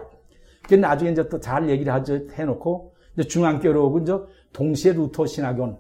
[0.69, 2.21] 그 나중에 이제 또 잘 얘기를 하죠.
[2.35, 4.13] 해놓고 이제 중앙교로 오고 이제
[4.53, 5.79] 동시에 루터 신학원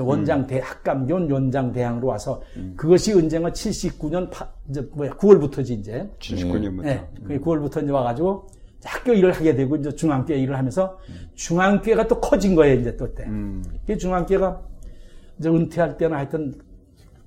[0.00, 2.42] 원장 대 학감교원 원장 대항으로 와서
[2.76, 6.82] 그것이 은쟁은 79년 파, 이제 뭐야 9월부터지 이제 79년부터.
[6.82, 8.46] 네, 그 9월부터 이제 와가지고
[8.84, 10.98] 학교 일을 하게 되고 이제 중앙교회 일을 하면서
[11.34, 13.24] 중앙교회가 또 커진 거예요 이제 또 때.
[13.24, 13.64] 음.
[13.86, 14.60] 그 중앙교회가
[15.38, 16.54] 이제 은퇴할 때는 하여튼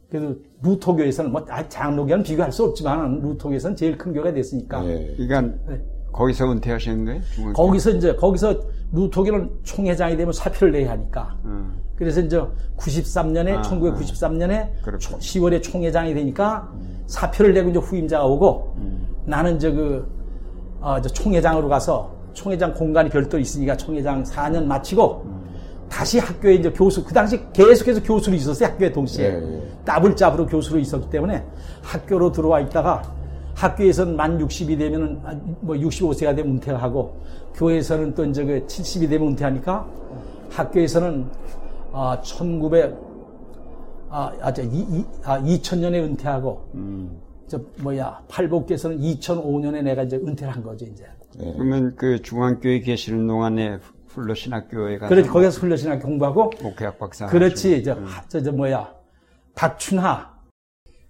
[0.09, 5.15] 그래도 루터교에서는 뭐 아, 장로교는 비교할 수 없지만 루터교에서는 제일 큰 교회가 됐으니까 예.
[5.17, 5.81] 그러니까 네.
[6.11, 7.21] 거기서 은퇴하시는 거예요?
[7.33, 7.53] 중앙교?
[7.53, 11.81] 거기서 이제 거기서 루터교는 총회장이 되면 사표를 내야 하니까 음.
[12.01, 12.41] 그래서 이제
[12.77, 15.19] 93년에 아, 1993년에 그렇군요.
[15.19, 16.67] 10월에 총회장이 되니까
[17.05, 18.75] 사표를 내고 이제 후임자가 오고
[19.25, 20.11] 나는 이제 그
[20.79, 25.27] 어, 이제 총회장으로 가서 총회장 공간이 별도로 있으니까 총회장 4년 마치고
[25.87, 29.61] 다시 학교에 이제 교수 그 당시 계속해서 교수로 있었어요 학교에 동시에 예, 예.
[29.85, 31.45] 따블잡으로 교수로 있었기 때문에
[31.83, 33.03] 학교로 들어와 있다가
[33.53, 37.21] 학교에서는 만 60이 되면은 아, 뭐 65세가 되면 은퇴를 하고
[37.53, 39.85] 교회에서는 또 이제 그 70이 되면 은퇴하니까
[40.49, 41.25] 학교에서는
[41.93, 42.97] 아 1900,
[44.09, 46.69] 아, 아, 저, 이, 이, 아 2000년에 은퇴하고,
[47.47, 51.05] 저, 뭐야, 팔복께서는 2005년에 내가 이제 은퇴를 한 거죠, 이제.
[51.39, 51.53] 예.
[51.53, 57.73] 그러면 그 중앙교회 계시는 동안에 훌러 신학교에 가서 그렇지, 거기서 훈련신학 공부하고, 목회학 박사 그렇지,
[57.85, 57.85] 하시고.
[57.85, 58.93] 저, 하- 저, 저, 뭐야,
[59.55, 60.31] 박춘하,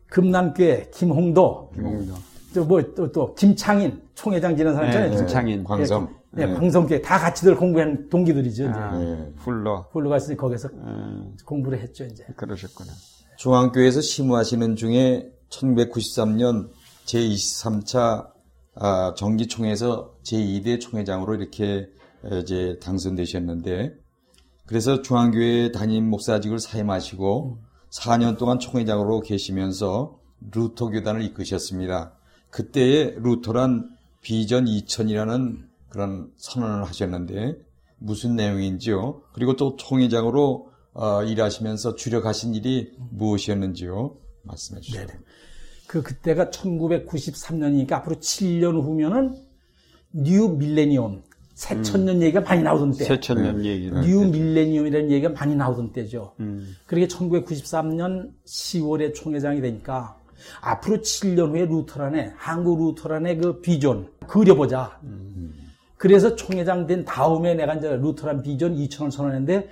[0.10, 2.14] 금남교회, 김홍도, 김홍도
[2.54, 5.18] 저, 뭐, 또, 또, 김창인, 총회장 지낸 사람 네, 있잖아요.
[5.18, 5.64] 김창인.
[5.64, 6.21] 광섬.
[6.38, 6.54] 예, 예.
[6.54, 8.74] 광성교회 다 같이들 공부한 동기들이죠, 이제.
[8.74, 9.32] 아, 예.
[9.38, 12.26] 훌러 훌러가 있으니 거기서 음, 공부를 했죠, 이제.
[12.36, 12.92] 그러셨구나.
[13.38, 16.70] 중앙교회에서 심우하시는 중에 1993년
[17.06, 18.30] 제23차
[18.76, 21.90] 아, 정기총회에서 제2대 총회장으로 이렇게
[22.42, 23.96] 이제 당선되셨는데
[24.66, 27.60] 그래서 중앙교회 담임 목사직을 사임하시고
[27.90, 30.20] 4년 동안 총회장으로 계시면서
[30.54, 32.14] 루터 교단을 이끄셨습니다.
[32.50, 33.90] 그때의 Lutheran
[34.22, 37.58] 비전 2000이라는 그런 선언을 하셨는데
[38.00, 39.22] 무슨 내용인지요?
[39.34, 44.16] 그리고 또 총회장으로 어, 일하시면서 주력하신 일이 무엇이었는지요?
[44.44, 45.08] 말씀해 주시죠.
[45.88, 49.36] 그 그때가 1993년이니까 앞으로 7년 후면은
[50.14, 51.24] new millennium
[51.54, 53.04] 새천년 얘기가 많이 나오던 때.
[53.04, 53.92] 새천년 얘기.
[53.92, 56.34] new millennium이라는 얘기가 많이 나오던 때죠.
[56.88, 60.18] 그러게 1993년 10월에 총회장이 되니까
[60.62, 65.00] 앞으로 7년 후에 루터란의 한국 루터란의 그 비전 그려보자.
[66.02, 69.70] 그래서 총회장 된 다음에 내가 이제 루터란 비전 2천을 선언했는데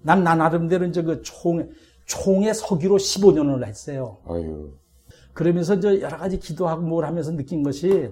[0.00, 1.68] 난나 나름대로 이제 그 총,
[2.06, 4.16] 총회 서기로 15년을 했어요.
[4.26, 4.72] 아유.
[5.34, 8.10] 그러면서 이제 여러 가지 기도하고 뭘 하면서 느낀 것이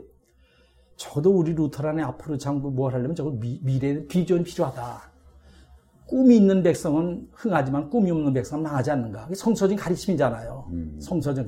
[0.96, 5.10] 저도 우리 루터란의 앞으로 장부 뭘 하려면 저거 미, 미래 비전이 필요하다.
[6.04, 9.26] 꿈이 있는 백성은 흥하지만 꿈이 없는 백성은 망하지 않는가.
[9.34, 10.70] 성서적인 가르침이잖아요.
[11.00, 11.46] 성서적.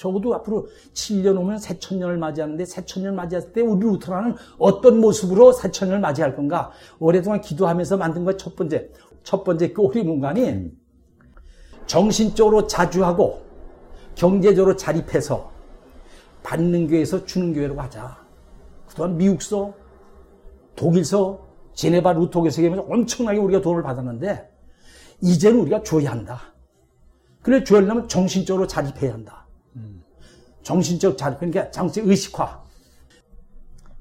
[0.00, 6.34] 적어도 앞으로 7년 오면 새천년을 맞이하는데 새천년을 맞이할 때 우리 루터란은 어떤 모습으로 새천년을 맞이할
[6.34, 6.70] 건가.
[6.98, 8.88] 오랫동안 기도하면서 만든 것 첫 번째.
[9.22, 10.70] 첫 번째 그 우리 문관이
[11.84, 13.42] 정신적으로 자주하고
[14.14, 15.52] 경제적으로 자립해서
[16.44, 18.24] 받는 교회에서 주는 교회로 하자.
[18.88, 19.74] 그동안 미국서,
[20.76, 24.50] 독일서, 제네바 루토교에서 하면서 엄청나게 우리가 돈을 받았는데
[25.20, 26.54] 이제는 우리가 줘야 한다.
[27.42, 29.40] 그래 줘야 하려면 정신적으로 자립해야 한다.
[30.62, 32.60] 정신적 자립, 그러니까 정신 의식화.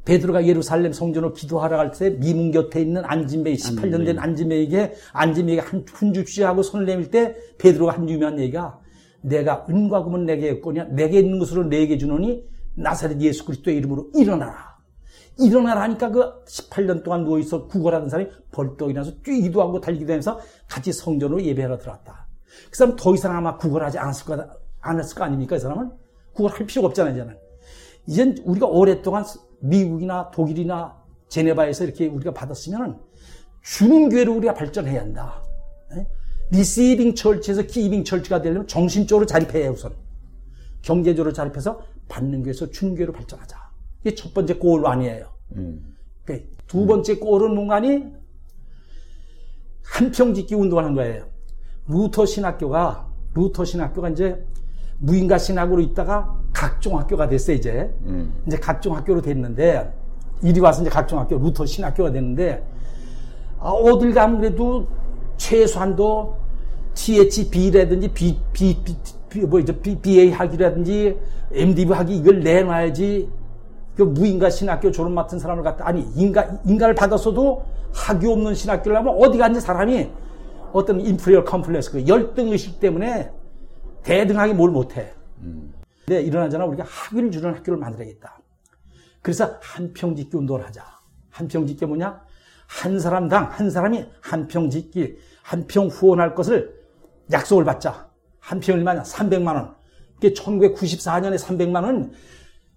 [0.05, 6.13] 베드로가 예루살렘 성전으로 기도하러 갈 때 미문 곁에 있는 안진메이 18년 된 안진메이에게 안진메이가 한푼
[6.13, 8.79] 줍시 하고 손을 내밀 때 베드로가 한 유명한 얘기가
[9.21, 12.43] 내가 은과 금은 내게 했거냐 내게 있는 것으로 내게 주노니
[12.75, 14.79] 나사렛 예수 그리스도의 이름으로 일어나라.
[15.37, 20.91] 일어나라 하니까 그 18년 동안 누워있어 구걸하는 사람이 벌떡 일어나서 뛰기도 하고 달리기도 하면서 같이
[20.91, 22.27] 성전으로 예배하러 들어왔다.
[22.71, 24.47] 그 사람 더 이상 아마 구걸하지 않았을 거,
[24.81, 25.55] 않았을 거 아닙니까?
[25.55, 25.91] 이 사람은?
[26.39, 27.37] 구걸할 필요가 없잖아요, 이제는.
[28.07, 29.25] 이젠 우리가 오랫동안
[29.59, 32.99] 미국이나 독일이나 제네바에서 이렇게 우리가 받았으면
[33.61, 35.43] 주는 교회로 우리가 발전해야 한다.
[36.51, 39.93] 리시빙 철치에서 기빙 철치가 되려면 정신적으로 자립해야 해 우선.
[40.81, 43.57] 경제적으로 자립해서 받는 교회에서 주는 교회로 발전하자.
[44.01, 45.29] 이게 첫 번째 골 아니에요.
[45.57, 45.95] 음.
[46.67, 48.13] 두 번째 goal은 뭔가니
[49.83, 51.27] 한평 짓기 운동을 한 거예요.
[51.87, 54.43] 루터 신학교가 루터 신학교가 이제
[54.99, 58.33] 무인가 신학으로 있다가 각종 학교가 됐어요 이제 음.
[58.45, 59.91] 이제 각종 학교로 됐는데
[60.41, 62.63] 이리 와서 이제 각종 학교 루터 신학교가 됐는데
[63.59, 64.87] 아, 어딜 가면 그래도
[65.37, 66.37] 최소한도
[66.93, 68.95] ThB라든지 B, B, B,
[69.29, 71.17] B, 뭐죠 BA 학위라든지
[71.51, 73.29] MDiv 학위 이걸 내놔야지
[73.95, 79.15] 그 무인가 신학교 졸업 맡은 사람을 갖다 아니 인가 인가를 받았어도 학위 없는 신학교를 하면
[79.19, 80.09] 어디 갔는지 사람이
[80.71, 83.31] 어떤 inferior complex 그 열등 의식 때문에
[84.03, 85.13] 대등하게 뭘 못해.
[86.05, 88.39] 근데 일어나잖아 우리가 학위를 주는 학교를 만들어야겠다.
[89.21, 90.83] 그래서 한평짓기 운동을 하자.
[91.29, 92.21] 한평짓기 뭐냐?
[92.67, 96.73] 한 사람당 한 사람이 한평짓기 한평 후원할 것을
[97.31, 98.09] 약속을 받자.
[98.39, 99.75] 한 평이면 300만 원.
[100.15, 102.11] 그게 1994년에 300만 원.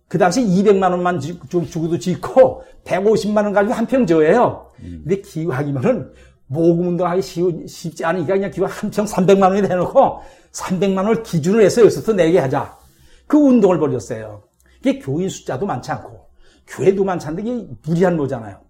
[0.08, 4.70] 그 당시 200만 원만 주고도 짓고 150만 원 가지고 한평 줘예요.
[4.76, 6.12] 근데 기왕이면은
[6.52, 10.20] 모금 운동하기 쉽지 않으니까 그냥 기왕 한평 300만 원이 대놓고
[10.52, 12.78] 300만 원을 기준으로 해서 여기서부터 내게 하자.
[13.26, 14.42] 그 운동을 벌였어요.
[14.80, 16.28] 이게 교인 숫자도 많지 않고
[16.66, 18.60] 교회도 많지 않은데 이게 무리한 거잖아요.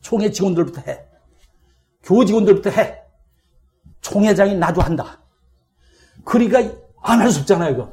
[0.00, 1.00] 총회 직원들부터 해.
[2.02, 3.00] 교 직원들부터 해.
[4.00, 5.20] 총회장이 나도 한다.
[6.24, 6.58] 그러니까
[7.02, 7.92] 안 할 수 없잖아요, 이거.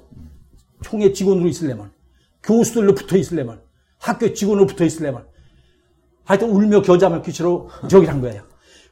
[0.84, 1.91] 총회 직원으로 있으려면.
[2.43, 3.62] 교수들로 붙어 있으려면.
[3.97, 5.26] 학교 직원으로 붙어 있으려면.
[6.24, 8.43] 하여튼 울며 겨자 먹기 식으로 저기를 한 거예요.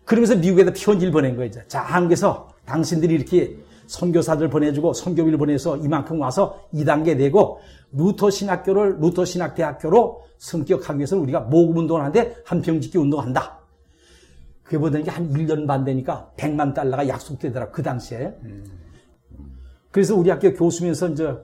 [0.10, 1.52] 그러면서 미국에다 편지를 보낸 거예요.
[1.68, 3.56] 자, 한국에서 당신들이 이렇게
[3.86, 7.60] 선교사들 보내주고 선교비를 보내서 이만큼 와서 2단계 되고
[7.92, 13.60] 루터 신학교를 루터 신학대학교로 승격하기 위해서 우리가 모금 운동을 하는데 한평 짓기 운동한다.
[14.64, 17.70] 그게 보더니 한 1년 반 되니까 100만 달러가 약속되더라.
[17.70, 18.34] 그 당시에.
[19.92, 21.38] 그래서 우리 학교 교수면서 이제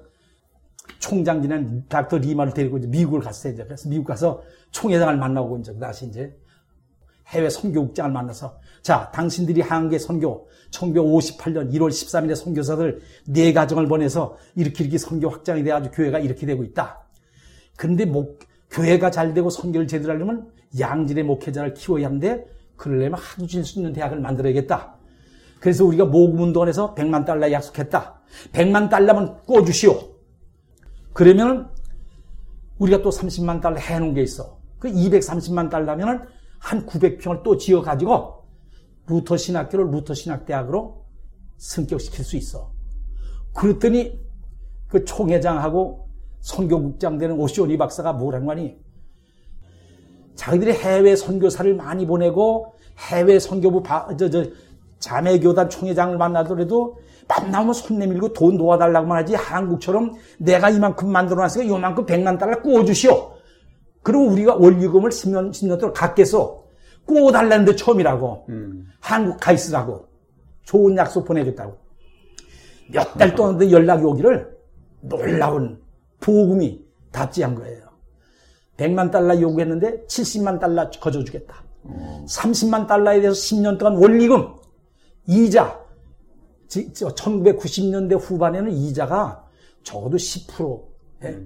[0.98, 3.54] 총장 지낸 닥터 리마를 데리고 이제 미국을 갔어요.
[3.54, 3.64] 이제.
[3.64, 4.42] 그래서 미국 가서
[4.72, 6.36] 총회장을 만나고 이제 다시 이제
[7.28, 14.96] 해외 선교국장을 만나서 자, 당신들이 한국의 선교 1958년 1월 13일에 선교사들 네 가정을 보내서 이렇게
[14.98, 17.02] 선교 확장이 돼 아주 교회가 이렇게 되고 있다.
[17.78, 22.46] 그런데 목, 교회가 잘 되고 선교를 제대로 하려면 양질의 목회자를 키워야 하는데
[22.76, 24.96] 그러려면 학위도 줄수 있는 대학을 만들어야겠다.
[25.60, 28.22] 그래서 우리가 모금 운동을 해서 100만 달러 약속했다.
[28.52, 30.00] 100만 달러만 꿔주시오.
[31.14, 31.70] 그러면
[32.78, 34.60] 우리가 또 30만 달러 해놓은 게 있어.
[34.78, 36.20] 그 230만 달러면은
[36.66, 38.44] 한 900평을 또 지어가지고
[39.06, 41.06] 루터 신학교를 루터 신학대학으로
[41.58, 42.72] 승격시킬 수 있어.
[43.54, 44.20] 그랬더니
[44.88, 46.10] 그 총회장하고
[46.42, 48.78] 선교국장 되는 오시오니 박사가 뭐라는 거니?
[50.34, 52.74] 자기들이 해외 선교사를 많이 보내고
[53.12, 54.46] 해외 선교부 바, 저, 저,
[54.98, 56.98] 자매교단 총회장을 만나더라도
[57.28, 63.35] 만나면 손 내밀고 돈 도와달라고만 하지 한국처럼 내가 이만큼 만들어놨으니까 이만큼 백만 달러 구워주시오.
[64.06, 66.64] 그리고 우리가 원리금을 10년, 10년 동안 갓께서
[67.06, 68.46] 꼬달랐는데 처음이라고.
[68.50, 68.88] 음.
[69.00, 70.08] 한국 가 있으라고.
[70.64, 71.76] 좋은 약속 보내줬다고.
[72.92, 74.56] 몇 달 동안 연락이 오기를
[75.02, 75.82] 놀라운
[76.20, 77.84] 보금이 답지한 거예요.
[78.78, 81.64] 100만 달러 요구했는데 70만 달러 거저주겠다.
[82.28, 84.54] 30만 달러에 대해서 10년 동안 원리금,
[85.28, 85.84] 이자,
[86.68, 89.48] 1990년대 후반에는 이자가
[89.82, 90.84] 적어도 10%,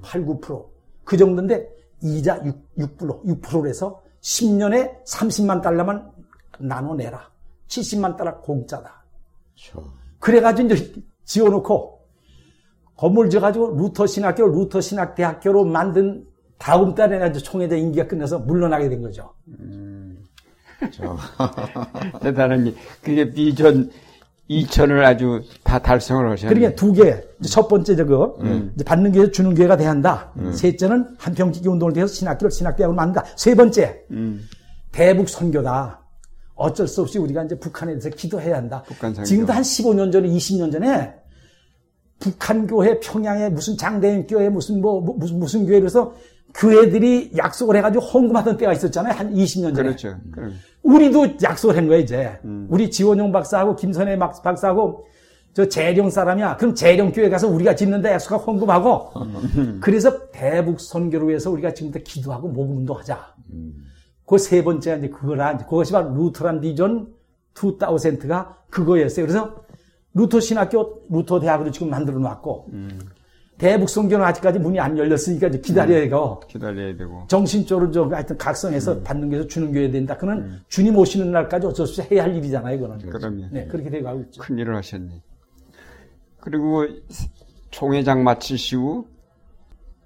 [0.01, 1.69] 8, 9%그 정도인데
[2.01, 6.11] 이자 6, 6%, 6%에서 10년에 30만 달러만
[6.59, 7.29] 나눠내라.
[7.67, 9.03] 70만 달러 공짜다.
[9.53, 9.93] 그렇죠.
[10.19, 10.93] 그래가지고 이제
[11.23, 11.99] 지어놓고
[12.95, 16.25] 건물 지어가지고 루터 신학교, 루터 신학대학교로 만든
[16.57, 19.33] 다음 달에 이제 총회장 임기가 끝나서 물러나게 된 거죠.
[19.47, 20.21] 음.
[22.21, 22.75] 대단한 일.
[23.01, 23.89] 그게 비전
[24.49, 26.53] 2천을 아주 다 달성을 하셨네요.
[26.55, 27.21] 그러니까 두 개.
[27.47, 28.37] 첫 번째 저거
[28.75, 30.33] 이제 받는 게 주는 교회가 돼야 한다.
[30.53, 33.25] 셋째는 한평짓기 운동을 통해서 신학교를 신학대학으로 만든다.
[33.37, 34.41] 세 번째 음.
[34.91, 36.01] 대북 선교다.
[36.55, 38.83] 어쩔 수 없이 우리가 이제 북한에 대해서 기도해야 한다.
[39.23, 41.13] 지금도 한 15년 전에 20년 전에
[42.19, 46.13] 북한 교회 평양에 무슨 장대인 교회 무슨 뭐 뭐, 무슨 무슨 교회에서
[46.53, 49.13] 교회들이 약속을 해가지고 헌금하던 때가 있었잖아요.
[49.13, 49.83] 한 20년 전에.
[49.89, 50.15] 그렇죠.
[50.31, 50.53] 그럼.
[50.83, 52.39] 우리도 약속을 한 거야, 이제.
[52.45, 52.67] 음.
[52.69, 55.05] 우리 지원용 박사하고 김선혜 막- 박사하고
[55.53, 56.57] 저 재령 사람이야.
[56.57, 59.11] 그럼 재령 교회 가서 우리가 짓는다 약속하고 헌금하고.
[59.81, 63.33] 그래서 대북 선교를 위해서 우리가 지금부터 기도하고 모금 운동하자.
[64.25, 65.57] 그세 번째가 이제 그거라.
[65.57, 67.07] 그것이 바로 Lutheran 비전
[67.55, 69.25] 2000가 그거였어요.
[69.25, 69.55] 그래서
[70.13, 72.67] 루터 신학교, 루터 대학으로 지금 만들어 놨고.
[73.59, 76.39] 대북 선교는 아직까지 문이 안 열렸으니까 기다려야 되고.
[76.47, 77.25] 기다려야 되고.
[77.27, 80.17] 정신적으로 좀 하여튼 각성해서 받는 게서 주는 교회 된다.
[80.17, 83.09] 그는 주님 오시는 날까지 어쩔 수 없이 해야 할 일이잖아요, 그거는.
[83.09, 83.47] 그럼요.
[83.51, 84.41] 네, 그렇게 돼가고 있죠.
[84.41, 85.21] 큰 일을 하셨네.
[86.39, 86.85] 그리고
[87.69, 89.07] 총회장 마치시고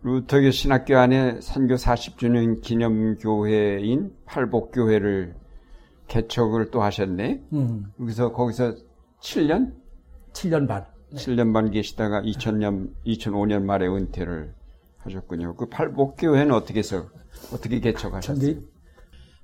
[0.01, 5.35] 루터교 신학교 안에 선교 40주년 기념교회인 팔복교회를
[6.07, 7.43] 개척을 또 하셨네.
[7.53, 8.73] 음, 여기서 거기서
[9.21, 9.73] 7년?
[10.33, 10.85] 7년 반.
[11.15, 14.53] 7년 반 계시다가 2000년 2005년 말에 은퇴를
[14.97, 15.55] 하셨군요.
[15.55, 17.07] 그 팔복교회는 어떻게 해서
[17.51, 18.61] 어떻게 개척하셨어요?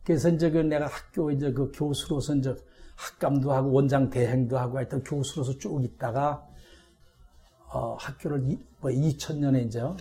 [0.03, 2.55] 그래서 이제 그 내가 학교 이제 그 교수로서 이제
[2.95, 6.45] 학감도 하고 원장 대행도 하고 하여튼 교수로서 쭉 있다가
[7.72, 9.95] 어, 학교를 이, 뭐 2000년에 이제 어,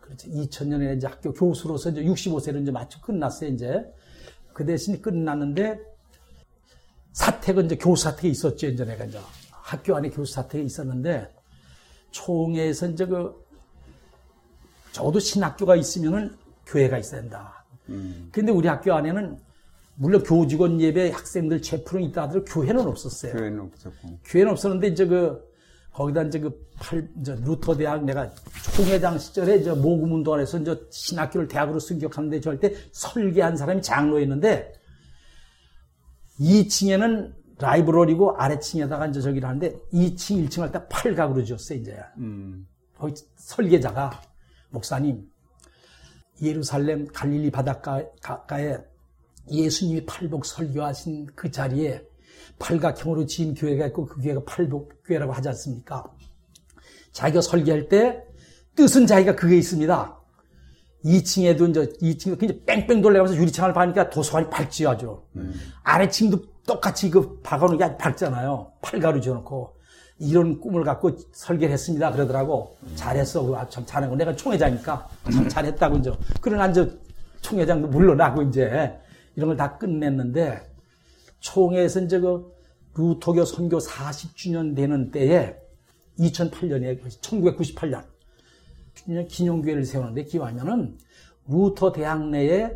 [0.00, 3.84] 그렇지 2000년에 이제 학교 교수로서 이제 65세를 이제 마치 끝났어요 이제.
[4.52, 5.80] 그 대신 끝났는데
[7.12, 9.18] 사택은 이제 교수 사택이 있었죠 이제 내가 이제
[9.64, 11.34] 학교 안에 교수 사택이 있었는데
[12.10, 13.34] 총회에서 이제 그
[14.92, 16.36] 적어도 신학교가 있으면은
[16.66, 17.64] 교회가 있어야 된다.
[18.30, 19.38] 근데 우리 학교 안에는
[19.96, 23.32] 물론 교직원 예배 학생들 체프는 있다 하더라도 교회는 없었어요.
[23.32, 24.18] 교회는 없었고.
[24.24, 25.42] 교회는 없었는데 이제 그
[25.92, 28.30] 거기다 이제 그 팔, 이제 루터 대학 내가
[28.74, 34.72] 총회장 시절에 이제 모금 운동을 해서 이제 신학교를 대학으로 승격하는데 저할 때 설계한 사람이 장로였는데
[36.38, 41.96] 2층에는 라이브러리고 아래층에다가 이제 저기를 하는데 2층, 1층 할때 팔각으로 지었어요, 이제.
[42.18, 42.66] 음.
[42.96, 44.20] 거기 설계자가
[44.70, 45.28] 목사님
[46.42, 48.78] 예루살렘 갈릴리 바닷가에
[49.50, 52.02] 예수님이 팔복 설교하신 그 자리에
[52.58, 56.04] 팔각형으로 지은 교회가 있고 그 교회가 팔복교회라고 하지 않습니까?
[57.12, 58.24] 자기가 설계할 때
[58.74, 60.20] 뜻은 자기가 그게 있습니다.
[61.04, 65.22] 2층에도 이제 2층에도 굉장히 뺑뺑 돌려가면서 유리창을 봐니까 도서관이 밝지요 아주.
[65.82, 68.72] 아래층도 똑같이 그 박아놓은 게 밝잖아요.
[68.80, 69.74] 팔가루 지어놓고.
[70.18, 72.12] 이런 꿈을 갖고 설계를 했습니다.
[72.12, 72.76] 그러더라고.
[72.94, 73.42] 잘했어.
[73.42, 74.14] 그거 참 잘하고.
[74.16, 76.12] 내가 총회장이니까 참 잘했다고 이제.
[76.40, 76.88] 그러나 이제
[77.40, 78.96] 총회장도 물러나고 이제
[79.36, 80.70] 이런 걸 다 끝냈는데
[81.40, 82.52] 총회에서 이제 그
[82.96, 85.56] 루터교 선교 40주년 되는 때에
[86.18, 88.04] 2008년에 1998년
[89.28, 90.96] 기념교회를 세우는데 기왕이면은
[91.48, 92.70] 루터 대학 내에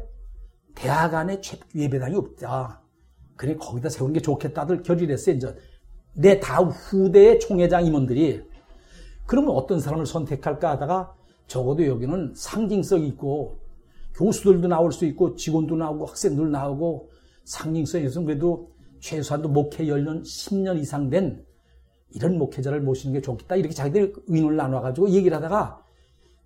[0.74, 1.41] 대학 안에
[1.74, 2.82] 예배당이 없다.
[3.39, 5.36] 그래 거기다 세우는 게 좋겠다들 결의를 했어요.
[5.36, 5.55] 이제
[6.12, 8.43] 내 다음 후대의 총회장 임원들이
[9.26, 11.14] 그러면 어떤 사람을 선택할까 하다가
[11.47, 13.61] 적어도 여기는 상징성이 있고
[14.14, 17.11] 교수들도 나올 수 있고 직원도 나오고 학생들 나오고
[17.45, 21.47] 상징성이 있으면 그래도 최소한도 목회 연령 10년 이상 된
[22.11, 23.55] 이런 목회자를 모시는 게 좋겠다.
[23.55, 25.84] 이렇게 자기들 의논을 나눠가지고 얘기를 하다가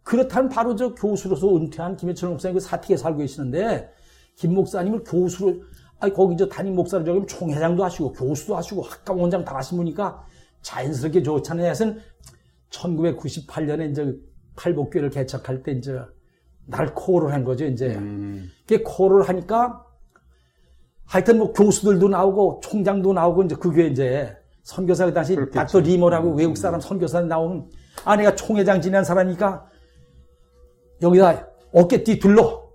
[0.02, 3.90] 그렇다면 바로 저 교수로서 은퇴한 김해철 목사님 그 사택에 살고 계시는데
[4.36, 5.62] 김 목사님을 교수로
[6.02, 10.26] 아니 거기 저 담임 목사를 저기 총회장도 하시고 교수도 하시고 학감 원장 다 하신 분이니까
[10.60, 11.70] 자연스럽게 좋잖아요.
[11.70, 11.94] 해서
[12.70, 14.12] 1998년에 이제
[14.56, 15.96] 팔복교회를 개척할 때 이제
[16.66, 17.66] 날 코를 한 거죠.
[17.66, 17.96] 이제
[18.66, 19.86] 그 코를 하니까
[21.04, 25.36] 하여튼 뭐 교수들도 나오고 총장도 나오고 이제 그게 이제 선교사 그 당시.
[25.52, 27.64] 닥터 리모라고 외국 사람 선교사 나오는
[28.04, 29.70] 아 내가 총회장 지낸 사람이니까
[31.00, 32.68] 여기다 어깨띠 둘러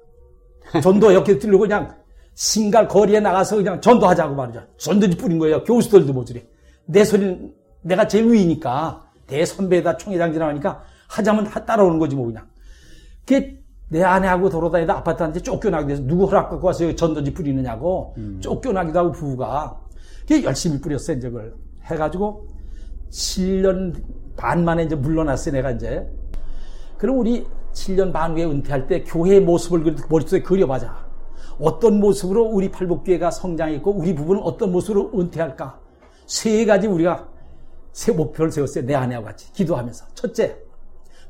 [0.82, 1.97] 전도 이렇게 들고 그냥
[2.38, 4.61] 신갈 거리에 나가서 그냥 전도하자고 말이죠.
[4.77, 5.63] 전도지 뿌린 거예요.
[5.63, 6.47] 교수들도 모조리.
[6.85, 12.45] 내 소리는 내가 제일 위니까 대선배다 총회장 지나가니까 하자면 따라오는 거지 뭐 그냥.
[13.25, 13.59] 그게
[13.89, 18.38] 내 아내하고 돌아다니다 아파트한테 쫓겨나게 돼서 누구 허락 갖고 와서 전도지 뿌리느냐고 음.
[18.39, 19.79] 쫓겨나기도 하고 부부가
[20.21, 22.47] 그게 열심히 뿌렸어요 이제 그걸 해가지고
[23.09, 23.95] 7년
[24.35, 26.05] 반 만에 이제 물러났어요 내가 이제
[26.97, 31.07] 그럼 우리 7년 반 후에 은퇴할 때 교회의 모습을 머릿속에 그려봐자
[31.60, 35.80] 어떤 모습으로 우리 팔복교회가 성장했고 우리 부부는 어떤 모습으로 은퇴할까
[36.26, 37.28] 세 가지 우리가
[37.91, 40.58] 새 목표를 세웠어요 내 아내와 같이 기도하면서 첫째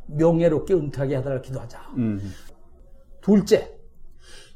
[0.07, 2.33] 명예롭게 은퇴하게 하달라 기도하자 음.
[3.27, 3.75] 둘째,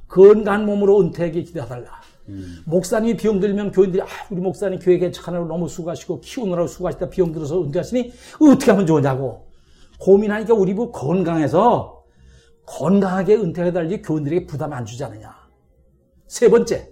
[0.07, 1.99] 건강한 몸으로 은퇴하게 기도해달라.
[2.29, 2.63] 음.
[2.65, 7.61] 목사님이 비용 들면 교인들이 아 우리 목사님 교회 개척하느라고 너무 수고하시고 키우느라고 수고하시다 비용 들어서
[7.61, 9.47] 은퇴하시니 어떻게 하면 좋으냐고
[9.99, 12.01] 고민하니까 우리 부 건강해서
[12.65, 15.40] 건강하게 은퇴해달리 교인들에게 부담 안 주지 않느냐.
[16.31, 16.89] 세 번째,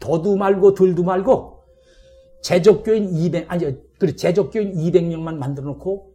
[0.00, 1.62] 더도 말고 덜도 말고
[2.42, 6.14] 제적교인 200 아니 그래 제적교인 200명만 만들어 놓고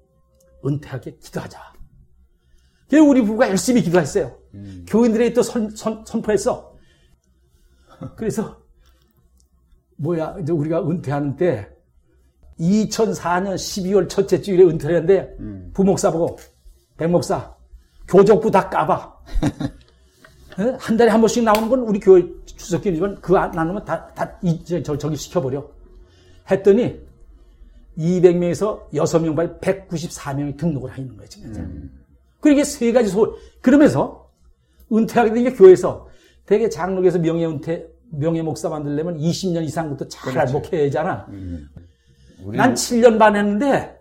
[0.66, 1.74] 은퇴하게 기도하자.
[2.94, 4.36] 우리 부부가 열심히 기도했어요.
[4.56, 4.84] 음.
[4.90, 6.76] 교인들에게 또 선, 선, 선포했어.
[8.16, 8.60] 그래서,
[9.98, 11.70] 뭐야, 이제 우리가 은퇴하는 때,
[12.60, 15.72] 2004년 12월 첫째 주일에 은퇴를 했는데, 음.
[15.76, 16.40] 부목사 보고,
[16.98, 17.56] 백목사,
[18.08, 19.16] 교적부 다 까봐.
[20.58, 24.98] 한 달에 한 번씩 나오는 건 우리 교회 주석기지만 그안 나누면 다, 다, 이제 저,
[24.98, 25.64] 저기 시켜버려.
[26.50, 27.00] 했더니,
[27.98, 31.56] 200명에서 6명 발 194명이 등록을 하 있는 거예요, 지금.
[31.56, 31.92] 음.
[32.40, 34.30] 그러니까 세 가지 소, 그러면서
[34.92, 36.08] 은퇴하게 된게 교회에서
[36.46, 41.26] 되게 장로에서 명예 은퇴, 명예 목사 만들려면 20년 이상부터 잘 되잖아.
[41.30, 41.68] 음.
[42.54, 43.97] 난 7년 반 했는데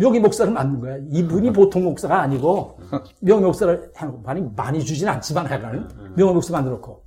[0.00, 0.96] 명예 목사를 만든 거야.
[1.10, 2.78] 이분이 보통 목사가 아니고
[3.20, 7.04] 명예 목사를 해놓고 많이, 많이 주진 않지만 하여간 명예 목사 만들었고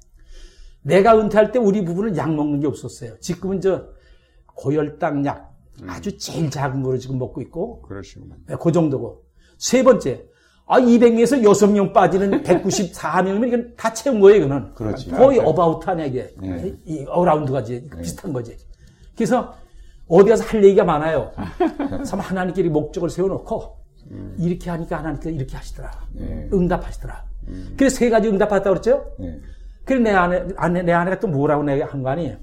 [0.83, 3.19] 내가 은퇴할 때 우리 부부는 약 먹는 게 없었어요.
[3.19, 3.85] 지금은 저
[4.55, 5.51] 고혈당 약
[5.87, 8.35] 아주 제일 작은 거로 지금 먹고 있고 그러시구나.
[8.47, 9.23] 네, 그 정도고
[9.57, 10.25] 세 번째,
[10.67, 14.73] 아, 200명에서 6명 빠지는 194명이면 이건 다 채운 거예요, 이거는.
[14.75, 15.09] 그렇지.
[15.09, 15.43] 거의 네.
[15.45, 16.33] about 아니야, 이게.
[16.39, 16.75] 네.
[16.85, 18.01] 이 around가 이제 네.
[18.01, 18.55] 비슷한 거지.
[19.15, 19.53] 그래서
[20.07, 21.31] 어디 가서 할 얘기가 많아요.
[22.05, 23.77] 참 하나님끼리 목적을 세워놓고
[24.11, 24.35] 음.
[24.39, 25.91] 이렇게 하니까 하나님께서 이렇게 하시더라.
[26.13, 26.49] 네.
[26.53, 27.25] 응답하시더라.
[27.47, 27.73] 음.
[27.77, 29.13] 그래서 세 가지 응답하셨다 그랬죠?
[29.19, 29.39] 네.
[29.85, 32.37] 그래서 내 아내, 아내, 내 아내가 또 뭐라고 내가 한 거 아니에요?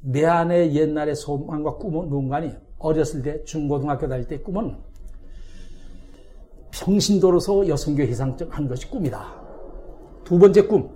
[0.00, 2.54] 내 아내 옛날의 소망과 꿈은 뭔가 아니에요?
[2.78, 4.76] 어렸을 때 중고등학교 다닐 때 꿈은
[6.70, 9.34] 평신도로서 여성교회 회상하는 것이 꿈이다.
[10.24, 10.90] 두 번째 꿈.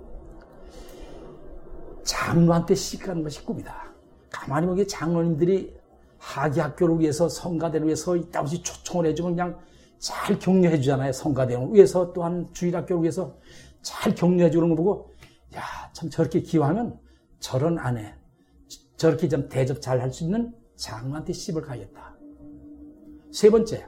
[2.03, 3.90] 장로한테 시집가는 것이 꿈이다.
[4.31, 5.75] 가만히 보기 장로님들이
[6.17, 9.59] 하기학교를 위해서 성가대를 위해서 이따없이 초청을 해주면 그냥
[9.99, 11.11] 잘 격려해 주잖아요.
[11.11, 13.35] 성가대를 위해서 또한 주일학교를 위해서
[13.81, 15.11] 잘 격려해 주는 거 보고
[15.55, 15.61] 야,
[15.93, 16.99] 참 저렇게 기여하면
[17.39, 18.15] 저런 아내,
[18.97, 22.15] 저렇게 좀 대접 잘 할 수 있는 장로한테 시집을 가겠다.
[23.31, 23.85] 세 번째,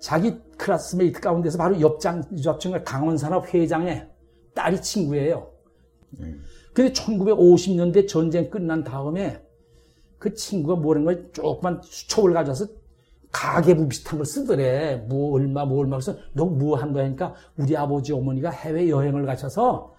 [0.00, 4.08] 자기 classmate 가운데서 바로 옆장, 옆장을 강원산업 회장의
[4.54, 5.50] 딸이 친구예요.
[6.20, 6.42] 음.
[6.74, 9.40] 근데 1950년대 전쟁 끝난 다음에
[10.18, 12.66] 그 친구가 뭐라는 걸 조그만 수첩을 가져와서
[13.30, 14.96] 가계부 비슷한 걸 쓰더래.
[15.08, 19.94] 뭐 얼마 뭐 얼마 그래서 너 뭐한 거야 하니까 우리 아버지 어머니가 해외 여행을 가셔서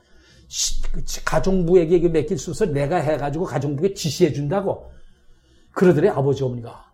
[0.91, 4.89] 그 가정부에게 맡길 수 있어 내가 해가지고 가정부에 지시해 준다고
[5.71, 6.93] 그러더래 아버지 어머니가.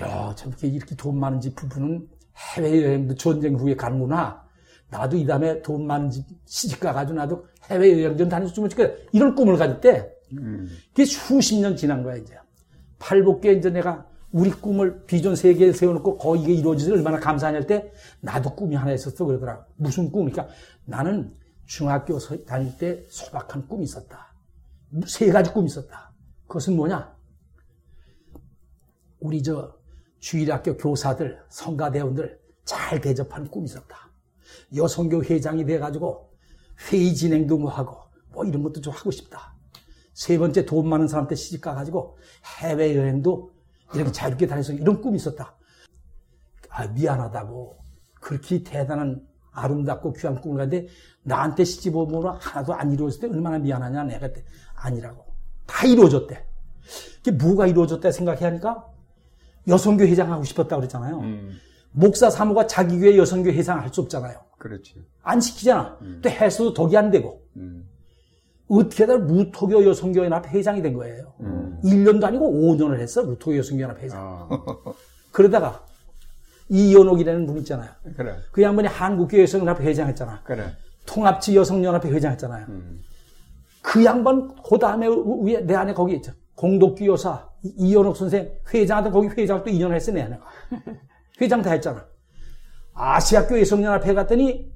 [0.00, 2.08] 야, 참 이렇게 돈 많은 집 부부는
[2.56, 4.44] 해외여행도 전쟁 후에 가는구나.
[4.88, 9.08] 나도 이 다음에 돈 많은 집 시집 가가지고 나도 해외 여행 좀 다녔으면 좋겠다.
[9.12, 10.68] 이런 꿈을 가질 때, 음.
[10.88, 12.34] 그게 수십 년 지난 거야, 이제.
[12.98, 17.92] 팔복계 이제 내가 우리 꿈을 비전 세계에 세워놓고 거의 이게 이루어져서 얼마나 감사하냐 할 때,
[18.20, 19.24] 나도 꿈이 하나 있었어.
[19.24, 19.64] 그러더라.
[19.76, 20.48] 무슨 꿈이니까
[20.84, 21.34] 나는
[21.66, 24.34] 중학교 다닐 때 소박한 꿈이 있었다.
[25.06, 26.12] 세 가지 꿈이 있었다.
[26.46, 27.16] 그것은 뭐냐?
[29.20, 29.78] 우리 저
[30.18, 34.10] 주일학교 교사들, 성가대원들 잘 대접하는 꿈이 있었다.
[34.74, 36.29] 여성교 회장이 돼가지고
[36.88, 37.98] 회의 진행도 뭐 하고
[38.32, 39.54] 뭐 이런 것도 좀 하고 싶다.
[40.14, 42.18] 세 번째 돈 많은 사람한테 시집 가가지고
[42.62, 43.50] 해외 여행도
[43.94, 45.54] 이렇게 자유롭게 다니서 이런 꿈이 있었다.
[46.68, 47.78] 아, 미안하다고.
[48.20, 50.86] 그렇게 대단한 아름답고 귀한 꿈을 가는데
[51.22, 55.24] 나한테 시집 오면 하나도 안 이루어졌을 때 얼마나 미안하냐 내가 그때 아니라고.
[55.66, 56.46] 다 이루어졌대.
[57.16, 58.86] 그게 뭐가 이루어졌다 생각해 하니까
[59.68, 61.18] 여성교 회장하고 싶었다 그랬잖아요.
[61.20, 61.58] 음.
[61.92, 64.38] 목사 사모가 자기 교회 여성교 회장 할 수 없잖아요.
[64.60, 65.02] 그렇지.
[65.22, 65.98] 안 시키잖아.
[66.02, 66.20] 음.
[66.22, 67.42] 또 해서도 덕이 안 되고.
[67.56, 67.88] 음.
[68.68, 71.32] 어떻게든 무토교 여성교연합 회장이 된 거예요.
[71.40, 71.80] 음.
[71.82, 73.24] 1년도 아니고 5년을 했어.
[73.24, 74.20] 무토교 여성교연합 회장.
[74.20, 74.48] 아.
[75.32, 75.84] 그러다가
[76.68, 77.90] 이연옥이라는 분 있잖아요.
[78.16, 78.36] 그래.
[78.52, 80.42] 그 양반이 한국교 여성연합 회장 했잖아.
[80.44, 80.76] 그래.
[81.06, 82.66] 통합지 여성연합회 회장 했잖아요.
[82.68, 83.00] 음.
[83.82, 86.32] 그 양반 그 다음에 위에 내 안에 거기 있죠.
[86.54, 90.38] 공덕기 여사 이현옥 선생 회장하던 거기 회장 또 2년 했어 내 안에
[91.40, 92.04] 회장 다 했잖아.
[92.94, 94.70] 아시아교 여성연합회 갔더니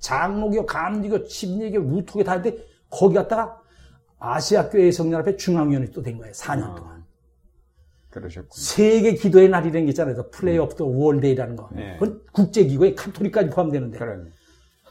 [0.00, 3.60] 장로교, 감리교, 침례교, 무토교 다 했는데 거기 갔다가
[4.18, 6.32] 아시아교 여성연합회 중앙위원회 또 된 거예요.
[6.32, 7.04] 4년 아, 동안.
[8.10, 8.50] 그러셨군요.
[8.52, 10.30] 세계 기도의 날이라는 게 있잖아요.
[10.30, 11.68] 플레이 오프 더 월데이라는 거.
[11.72, 11.96] 네.
[11.98, 13.98] 그건 국제기구에 카톨릭까지 포함되는데.
[13.98, 14.32] 그럼.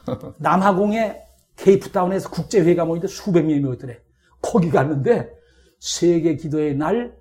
[0.38, 1.24] 남하공에
[1.56, 3.98] 케이프타운에서 국제회가 모이는데 수백 명이 모였더래.
[4.40, 5.30] 거기 갔는데
[5.80, 7.16] 세계 기도의 날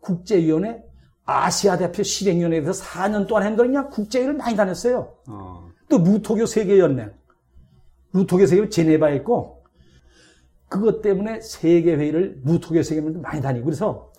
[0.00, 0.82] 국제위원회
[1.24, 5.14] 아시아 대표 실행위원회에서 4년 동안 한 거냐 국제회를 많이 다녔어요.
[5.28, 5.68] 어.
[5.88, 7.12] 또 무토교 세계연맹,
[8.12, 9.62] 무토교 세계 제네바에 있고
[10.68, 14.12] 그것 때문에 세계회의를 무토교 세계연맹도 많이 다니고 그래서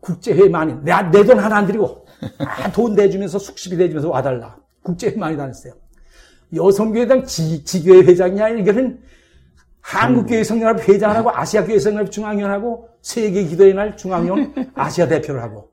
[0.00, 0.92] 국제회의 많이 내
[1.24, 2.06] 돈 하나 안 드리고
[2.38, 5.74] 아, 돈 내주면서 숙식비 내주면서 와달라 국제회의 많이 다녔어요.
[6.54, 9.00] 여성교회당 지, 지교회 회장이 아니라 이거는
[9.82, 15.69] 한국교회 성연합 회장하고 아시아교회 성연합 중앙위원하고 세계기도의 날 중앙위원 아시아 대표를 하고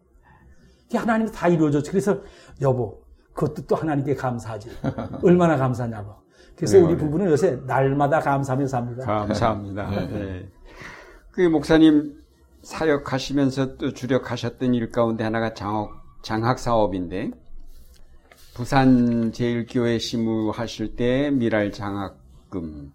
[0.87, 1.91] 이게 하나님이 다 이루어졌죠.
[1.91, 2.21] 그래서
[2.61, 3.01] 여보
[3.33, 4.69] 그것도 또 하나님께 감사하지.
[5.21, 6.15] 얼마나 감사냐고.
[6.55, 9.05] 그래서 네, 우리 부부는 요새 날마다 감사하면서 삽니다.
[9.05, 9.89] 감사합니다.
[9.91, 10.07] 네.
[10.07, 10.49] 네.
[11.31, 12.17] 그 목사님
[12.63, 15.91] 사역하시면서 또 주력하셨던 일 가운데 하나가 장학,
[16.23, 17.31] 장학 사업인데
[18.55, 22.91] 부산 제일교회 시무하실 때 밀알 장학금,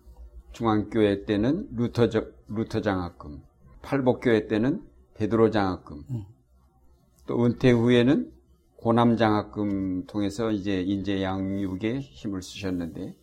[0.50, 2.08] 중앙교회 때는 루터,
[2.48, 3.40] 루터 장학금,
[3.82, 4.82] 팔복교회 때는
[5.14, 6.24] 베드로 장학금, 음.
[7.26, 8.32] 또 은퇴 후에는
[8.76, 13.14] 고남 장학금 통해서 이제 인재 양육에 힘을 쓰셨는데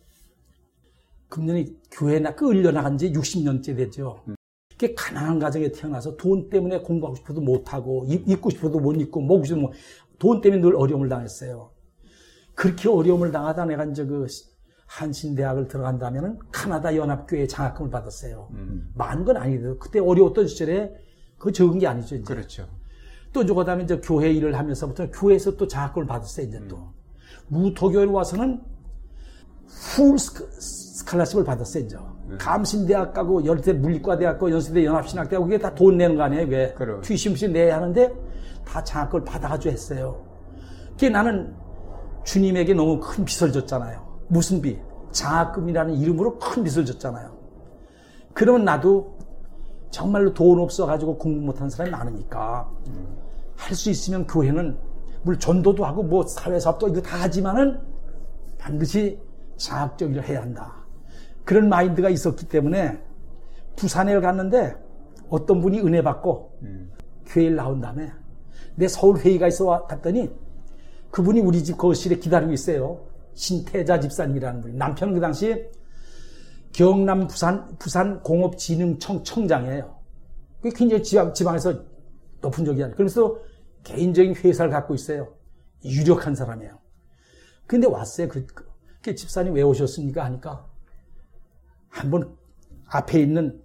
[1.28, 4.22] 금년이 교회 나 끌려 나간 지 60년째 되죠.
[4.28, 4.34] 음.
[4.70, 9.60] 그게 가난한 가정에 태어나서 돈 때문에 공부하고 싶어도 못하고 입고 싶어도 못 입고 먹고 싶어도
[9.60, 9.72] 못,
[10.18, 11.70] 돈 때문에 늘 어려움을 당했어요.
[12.54, 14.26] 그렇게 어려움을 당하다 내가 이제 그
[14.86, 18.48] 한신대학을 들어간다면은 카나다 연합교회 장학금을 받았어요.
[18.52, 18.90] 음.
[18.94, 20.94] 많은 건 아니더라도 그때 어려웠던 시절에
[21.38, 22.16] 그 적은 게 아니죠.
[22.16, 22.24] 이제.
[22.34, 22.66] 그렇죠.
[23.32, 26.46] 또 이제 그다음에 이제 교회 일을 하면서부터 교회에서 또 장학금을 받았어요.
[26.46, 26.82] 이제 또 음.
[27.48, 28.60] 무토교회에 와서는
[29.94, 31.84] 풀 스칼라십을 받았어요.
[31.84, 32.38] 이제 음.
[32.40, 36.46] 감신대학 가고 열대 물리과대학 고 연세대 연합신학대학 그게 다 돈 내는 거 아니에요.
[36.48, 38.12] 왜 튜이션시 내야 하는데
[38.64, 40.24] 다 장학금을 받아가지고 했어요.
[40.92, 41.54] 그게 나는
[42.24, 44.06] 주님에게 너무 큰 빚을 졌잖아요.
[44.28, 44.78] 무슨 빚?
[45.12, 47.36] 장학금이라는 이름으로 큰 빚을 졌잖아요.
[48.34, 49.18] 그러면 나도
[49.90, 52.70] 정말로 돈 없어가지고 공부 못하는 사람이 많으니까
[53.60, 54.76] 할 수 있으면 교회는
[55.22, 57.78] 물론 전도도 하고 뭐 사회사업도 이거 다 하지만은
[58.58, 59.18] 반드시
[60.00, 60.74] 일을 해야 한다.
[61.44, 62.98] 그런 마인드가 있었기 때문에
[63.76, 64.74] 부산에 갔는데
[65.28, 66.90] 어떤 분이 은혜 받고 음.
[67.26, 68.10] 교회를 나온 다음에
[68.74, 70.30] 내 서울 회의가 있어 갔더니
[71.10, 73.00] 그분이 우리 집 거실에 기다리고 있어요.
[73.34, 74.74] 신태자 집사님이라는 분이.
[74.76, 75.70] 남편은 그 당시에
[76.72, 79.94] 경남 부산, 부산 공업진흥청 청장이에요.
[80.74, 81.82] 굉장히 지방, 지방에서
[82.40, 82.96] 높은 적이 아니에요.
[82.96, 83.38] 그래서
[83.84, 85.34] 개인적인 회사를 갖고 있어요.
[85.84, 86.78] 유력한 사람이에요.
[87.66, 88.28] 근데 왔어요.
[88.28, 88.68] 그, 그,
[89.02, 90.24] 그 집사님 왜 오셨습니까?
[90.24, 90.66] 하니까
[91.88, 92.36] 한번
[92.86, 93.62] 앞에 있는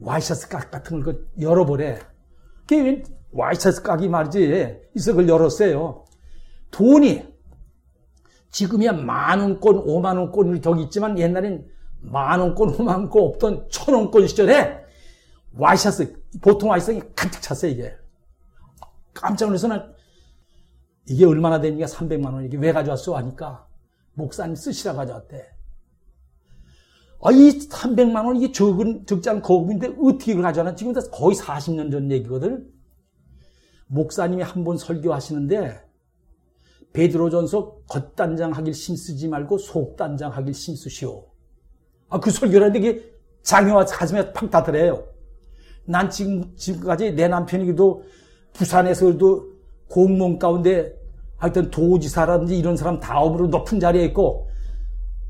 [0.00, 1.98] 와이셔츠 각 같은 걸그 열어보래.
[2.66, 4.90] 그게 와이셔츠 각이 말이지.
[4.94, 6.04] 그걸 열었어요.
[6.70, 7.34] 돈이
[8.50, 11.66] 지금이야 만 원권, 오만 원권이 더 있지만 옛날엔
[12.00, 14.84] 만 원권, 오만 원권 없던 천 원권 시절에
[15.56, 17.96] 와이셔츠, 보통 와이셔츠가 가득 찼어요, 이게.
[19.14, 19.80] 깜짝 놀라서는
[21.08, 23.16] 이게 얼마나 되니까 300만 원, 이게 왜 가져왔어?
[23.16, 23.66] 하니까
[24.14, 25.54] 목사님 쓰시라 가져왔대.
[27.22, 30.74] 아, 이 300만 원, 이게 적은, 적지 않은 거금인데 어떻게 이걸 가져왔나?
[30.74, 32.70] 지금 거의 40년 전 얘기거든.
[33.86, 35.82] 목사님이 한 번 설교하시는데
[36.92, 41.26] 베드로전서 겉단장 하길 심쓰지 말고 속단장 하길 심쓰시오.
[42.08, 45.06] 아, 그 설교를 하는데 이게 장애와 가슴에 팍 다더래요.
[45.86, 48.04] 난 지금, 지금까지 내 남편이기도
[48.54, 49.44] 부산에서도
[49.88, 50.92] 공무원 가운데
[51.36, 54.48] 하여튼 도지사라든지 이런 사람 다음으로 높은 자리에 있고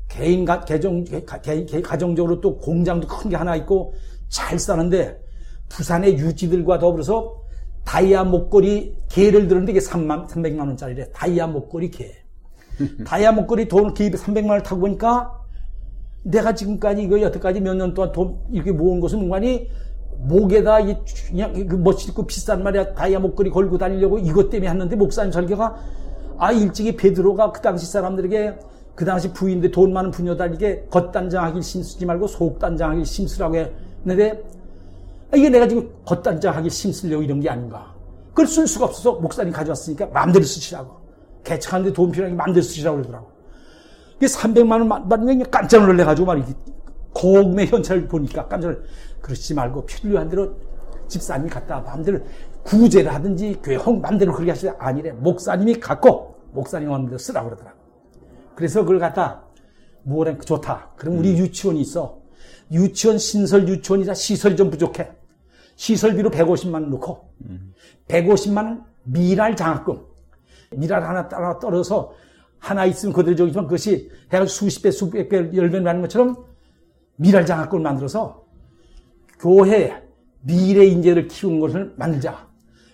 [0.07, 3.93] 개인 가, 개정, 가, 개, 가정적으로 또 공장도 큰 게 하나 있고
[4.29, 5.19] 잘 사는데
[5.69, 7.41] 부산의 유지들과 더불어서
[7.83, 11.09] 다이아 목걸이 개를 들었는데 이게 3만, 300만 원짜리래.
[11.11, 12.11] 다이아 목걸이 개.
[13.05, 15.31] 다이아 목걸이 돈 기입에 300만 원을 타고 보니까
[16.23, 19.69] 내가 지금까지 이거 여태까지 몇 년 동안 돈 이렇게 모은 것은 뭔가니
[20.19, 20.97] 목에다 이
[21.27, 25.75] 그냥 그 멋있고 비싼 말이야 다이아 목걸이 걸고 다니려고 이것 때문에 했는데 목사님 설교가
[26.37, 28.55] 아 일찍이 베드로가 그 당시 사람들에게
[28.95, 34.43] 그 당시 부인들 돈 많은 부녀들에게 겉단장하길 심쓰지 말고 속단장하길 심쓰라고 했는데
[35.35, 37.93] 이게 내가 지금 겉단장하게 심쓰려고 이런 게 아닌가.
[38.29, 40.95] 그걸 쓸 수가 없어서 목사님 가져왔으니까 마음대로 쓰시라고.
[41.43, 43.27] 개척하는데 돈 필요하니 마음대로 쓰시라고 그러더라고.
[44.17, 46.53] 이게 300만 원 받는 게 깜짝 놀래가지고 말이지.
[47.13, 48.79] 고금의 현찰을 보니까 깜짝 놀래.
[49.25, 50.55] 그러지 말고 필요한 대로
[51.07, 52.19] 집사님이 갖다 마음대로
[52.61, 55.11] 구제를 하든지 교회 홍 마음대로 그렇게 하시되 아니래.
[55.13, 57.75] 목사님이 갖고 목사님 마음대로 쓰라고 그러더라고.
[58.53, 59.43] 그래서 그걸 갖다
[60.03, 60.91] 뭐래 좋다.
[60.95, 62.19] 그럼 우리 유치원이 있어.
[62.71, 65.11] 유치원 신설 유치원이라 시설이 좀 부족해.
[65.75, 67.27] 시설비로 150만 원 넣고
[68.07, 70.05] 150만 원 미랄 장학금.
[70.73, 72.13] 미랄 하나 따라 떨어서
[72.59, 76.45] 하나 있으면 그대로 저기지만 그것이 해가 수십 배, 수백 배 열매 나는 것처럼
[77.15, 78.44] 미랄 장학금을 만들어서
[79.39, 80.03] 교회
[80.41, 82.47] 미래 인재를 키우는 것을 만들자.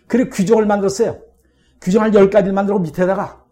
[0.07, 1.19] 그리고 규정을 만들었어요.
[1.81, 3.43] 규정을 10가지를 만들고 밑에다가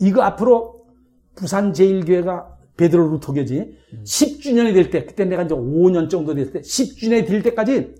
[0.00, 0.86] 이거 앞으로
[1.34, 7.26] 부산 제일교회가 베드로 루토교지 10주년이 될 때, 그때 내가 이제 5년 정도 됐을 때, 10주년이
[7.26, 7.94] 될 때까지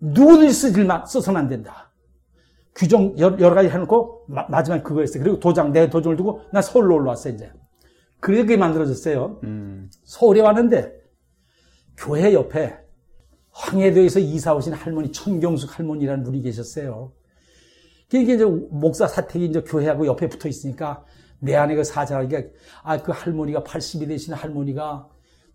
[0.00, 1.92] 누구든지 쓰질만 써서는 안 된다.
[2.74, 5.22] 규정 여러 가지 해놓고 마 지막에 그거였어요.
[5.22, 7.50] 그리고 도장, 내 도장을 두고 나 서울로 올라왔어요, 이제.
[8.18, 9.40] 그렇게 만들어졌어요.
[9.44, 9.90] 음.
[10.04, 10.92] 서울에 왔는데
[11.96, 12.81] 교회 옆에
[13.52, 17.12] 황해도에서 이사 오신 할머니 천경숙 할머니라는 분이 계셨어요.
[18.10, 21.04] 그게 이제 목사 사택이 이제 교회하고 옆에 붙어 있으니까
[21.38, 22.26] 내 안에 그 사자가
[22.82, 25.08] 아그 할머니가 80이 되신 할머니가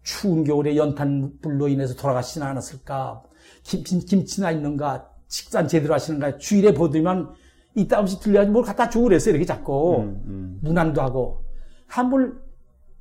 [0.04, 3.24] 추운 겨울에 연탄불로 인해서 돌아가시지 않았을까?
[3.64, 5.10] 김치, 김치나 있는가?
[5.28, 6.38] 식단 제대로 하시는가?
[6.38, 7.34] 주일에 보더니만
[7.76, 9.32] 이따 없이 들려가지고 뭘 갖다 주고 그랬어요.
[9.32, 10.00] 이렇게 자꾸.
[10.00, 10.60] 음, 음.
[10.62, 11.44] 무난도 하고.
[11.86, 12.42] 한번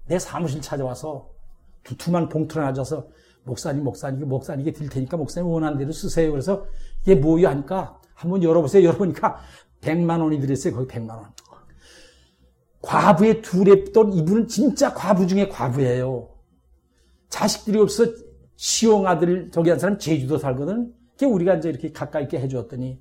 [0.06, 1.30] 내 사무실 찾아와서
[1.84, 3.08] 두툼한 봉투를 놔줘서
[3.46, 6.32] 목사님, 목사님, 목사님께 드릴 테니까 목사님 원하는 대로 쓰세요.
[6.32, 6.66] 그래서
[7.02, 8.84] 이게 뭐야 하니까 한번 열어보세요.
[8.84, 9.38] 열어보니까
[9.80, 10.74] 100만 원이 들었어요.
[10.74, 11.30] 거기 100만 원.
[12.82, 16.28] 과부의 둘의 돈 이분은 진짜 과부 중에 과부예요.
[17.28, 18.04] 자식들이 없어
[18.56, 20.92] 시용 아들 저기 한 사람 제주도 살거든.
[21.12, 23.00] 그게 우리가 이제 이렇게 가까이 있게 해주었더니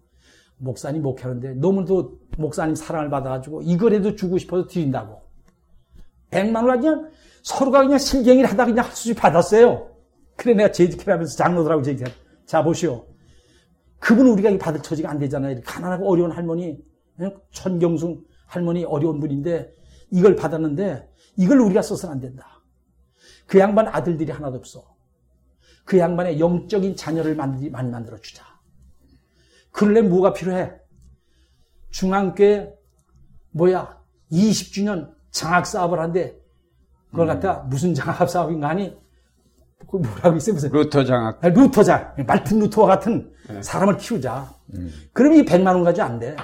[0.57, 5.21] 목사님 목회하는데 너무도 목사님 사랑을 받아가지고 이거라도 주고 싶어서 드린다고.
[6.29, 7.09] 백만 원 그냥
[7.41, 9.94] 서로가 그냥 실갱이를 하다 그냥 할 수지 받았어요.
[10.35, 10.71] 그래 내가
[11.13, 12.11] 하면서 장로들하고 제지케
[12.45, 13.07] 자 보시오.
[13.99, 15.61] 그분 우리가 받을 처지가 안 되잖아요.
[15.65, 16.77] 가난하고 어려운 할머니
[17.51, 19.71] 천경숭 할머니 어려운 분인데
[20.11, 22.61] 이걸 받았는데 이걸 우리가 써서는 안 된다.
[23.47, 24.95] 그 양반 아들들이 하나도 없어.
[25.85, 28.43] 그 양반의 영적인 자녀를 많이 만들어 주자.
[29.71, 30.73] 그럴래 뭐가 필요해?
[31.91, 32.73] 중앙교회
[33.51, 34.01] 뭐야
[34.31, 36.37] 20주년 장학 사업을 한데
[37.11, 38.97] 그걸 갖다 무슨 장학 사업인가 하니
[39.79, 43.61] 그 뭐라고 있어요 무슨 루터 장학 아, 루터 장 마틴 루터와 같은 네.
[43.61, 44.49] 사람을 키우자.
[44.73, 44.91] 음.
[45.13, 46.35] 그럼 이 100만 원 가지고 안 돼.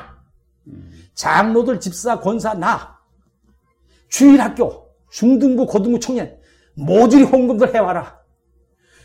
[0.68, 0.92] 음.
[1.14, 3.00] 장로들 집사 권사 나
[4.10, 6.38] 주일 학교 중등부 고등부 청년
[6.76, 8.20] 모조리 헌금들 해와라.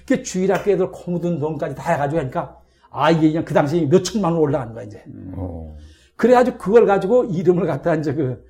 [0.06, 2.58] 그 주일 학교 애들 코 묻은 돈까지 다 해가지고 하니까
[2.90, 5.02] 아 이게 그냥 그 당시에 몇 천만 원 올라가는 거야 이제.
[5.06, 5.76] 음.
[6.16, 8.44] 그래가지고 그걸 가지고 이름을 갖다 이제 그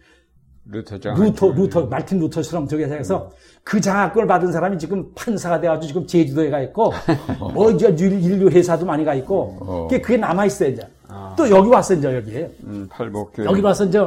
[0.68, 3.36] 루터 장 루터 루터 말틴 루터처럼 저기 해서 음.
[3.62, 6.93] 그 장학금을 받은 사람이 지금 판사가 돼가지고 지금 제주도에 가 있고
[7.55, 9.88] 뭐 이제 인류 회사도 많이 가 있고 어.
[9.90, 10.86] 그게 남아 있어요 이제.
[11.09, 11.34] 아.
[11.38, 12.36] 또 여기 왔어 이제 여기.
[12.64, 13.44] 음, 팔복교.
[13.44, 14.01] 여기 와서 이제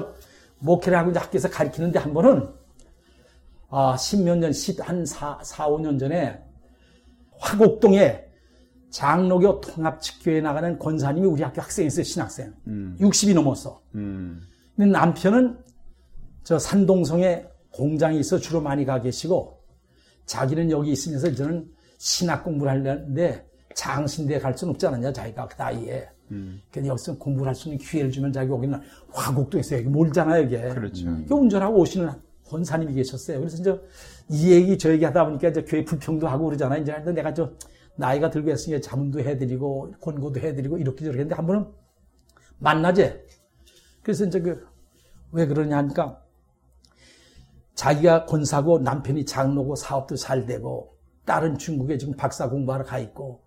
[0.60, 2.48] 목회를 하고 이제 학교에서 가르치는데 한 번은
[3.72, 6.42] 아, 십몇 년, 한 사, 사, 오 년 전에
[7.38, 8.26] 화곡동에
[8.90, 12.52] 장로교 통합측교에 나가는 권사님이 우리 학교 학생이었어요, 신학생.
[12.68, 12.98] 음.
[13.00, 13.80] 60이 넘었어.
[13.96, 14.42] 음.
[14.76, 15.58] 근데 남편은
[16.50, 19.62] 저 산동성에 공장이 있어 주로 많이 가 계시고
[20.26, 21.70] 자기는 여기 있으면서 저는
[22.00, 23.46] 신학 공부를 하려는데
[23.76, 26.10] 장신대에 갈 수는 없지 않았냐, 자기가 그 나이에.
[26.32, 26.60] 음.
[26.72, 28.82] 그래서 여기서 공부를 할 수 있는 기회를 주면 자기 여기는
[29.12, 30.60] 화곡동에서 여기 몰잖아요, 이게.
[30.70, 31.08] 그렇죠.
[31.10, 31.28] 음.
[31.30, 32.10] 운전하고 오시는
[32.48, 33.38] 권사님이 계셨어요.
[33.38, 33.80] 그래서 이제
[34.30, 36.82] 이 얘기 저 얘기 하다 보니까 이제 교회 불평도 하고 그러잖아요.
[36.82, 37.52] 이제 내가 저
[37.96, 41.68] 나이가 들고 했으니까 자문도 해드리고 권고도 해드리고 이렇게 저렇게 했는데 한 번은
[42.58, 43.24] 만나재.
[44.02, 44.68] 그래서 이제 그
[45.32, 46.22] 왜 그러냐 하니까
[47.76, 53.42] 자기가 권사고 남편이 장로고 사업도 잘 되고 딸은 중국에 지금 박사 공부하러 가 있고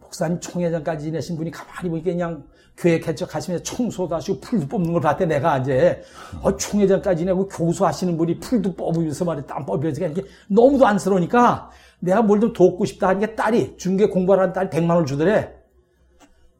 [0.00, 2.44] 목사님 총회장까지 지내신 분이 가만히 보니까 그냥
[2.76, 6.02] 교회 개척하시면서 청소도 하시고 풀도 뽑는 걸 봤대 내가 이제.
[6.42, 11.70] 어, 총회장까지 내고 교수하시는 분이 풀도 뽑으면서 말이야 땀 뽑으면서 이게 너무도 안쓰러우니까
[12.00, 15.54] 내가 뭘 좀 돕고 싶다 하니까 딸이 중계 공부하는 딸이 100만 원을 주더래.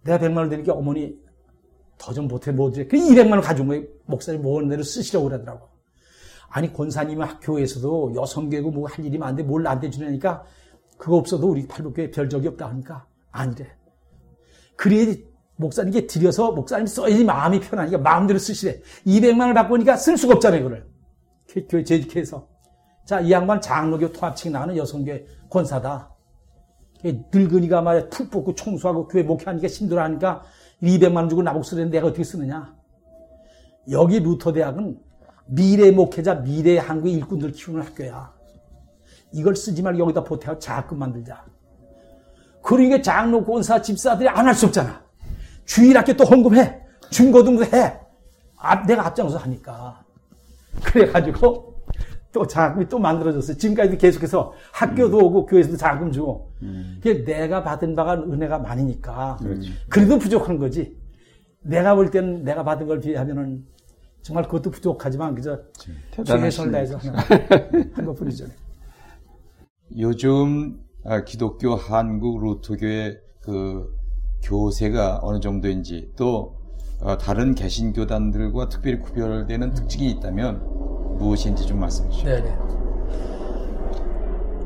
[0.05, 1.15] 내가 100만 원 드리니까 어머니
[1.99, 5.69] 더 좀 보태 뭐 드려 그 200만 원 가지고 뭐 목사님 모은 대로 쓰시려고 그러더라고
[6.57, 10.45] 아니 권사님이 학교에서도 여성교육고 뭐 할 일이 많은데 뭘 나한테 주냐니까
[10.97, 13.67] 그거 없어도 우리 팔복교에 별 적이 없다 하니까 아니래
[14.77, 15.17] 그래야
[15.57, 18.81] 목사님께 드려서 목사님 써야지 마음이 편하니까 마음대로 쓰시래.
[19.07, 20.87] 200만 원을 받고 오니까 쓸 수가 없잖아요, 그거를.
[21.69, 22.49] 교회 재직해서.
[23.05, 26.11] 자, 이 양반 장로교 통합층 나가는 여성교회 권사다.
[27.33, 30.43] 늙은이가 말이야, 풀 뽑고 청소하고 교회 목회하니까 힘들어하니까
[30.83, 32.75] 200만 원 주고 나보고 쓰는데 내가 어떻게 쓰느냐.
[33.91, 34.99] 여기 루터 대학은
[35.47, 38.33] 미래 목회자, 미래 한국의 일꾼들 키우는 학교야.
[39.33, 41.45] 이걸 쓰지 말고 여기다 보태고 자금 만들자.
[42.63, 45.03] 그러니까 장로, 권사, 집사들이 안 할 수 없잖아.
[45.65, 46.81] 주일학교 또 헌금해.
[47.11, 47.99] 중고등부 해.
[48.57, 50.03] 앞, 내가 앞장서 하니까.
[50.85, 51.75] 그래가지고
[52.33, 53.57] 또 자금이 또 만들어졌어요.
[53.57, 56.51] 지금까지도 계속해서 학교도 오고 교회에서도 자금 주고.
[56.63, 56.99] 음.
[57.03, 59.37] 그게 내가 받은 바가 은혜가 많으니까.
[59.41, 59.71] 그렇죠.
[59.89, 60.97] 그래도 부족한 거지.
[61.61, 63.65] 내가 볼 때는 내가 받은 걸 비하면은
[64.25, 65.59] 정말 그것도 부족하지만 그저
[66.13, 68.47] 최선을 다해서 하는 한 것뿐이죠.
[69.99, 73.95] 요즘 아, 기독교 한국 루트교의 그
[74.43, 76.57] 교세가 어느 정도인지 또
[77.03, 82.31] 어, 다른 개신교단들과 특별히 구별되는 특징이 있다면 무엇인지 좀 말씀해 주시죠.
[82.31, 82.57] 네네.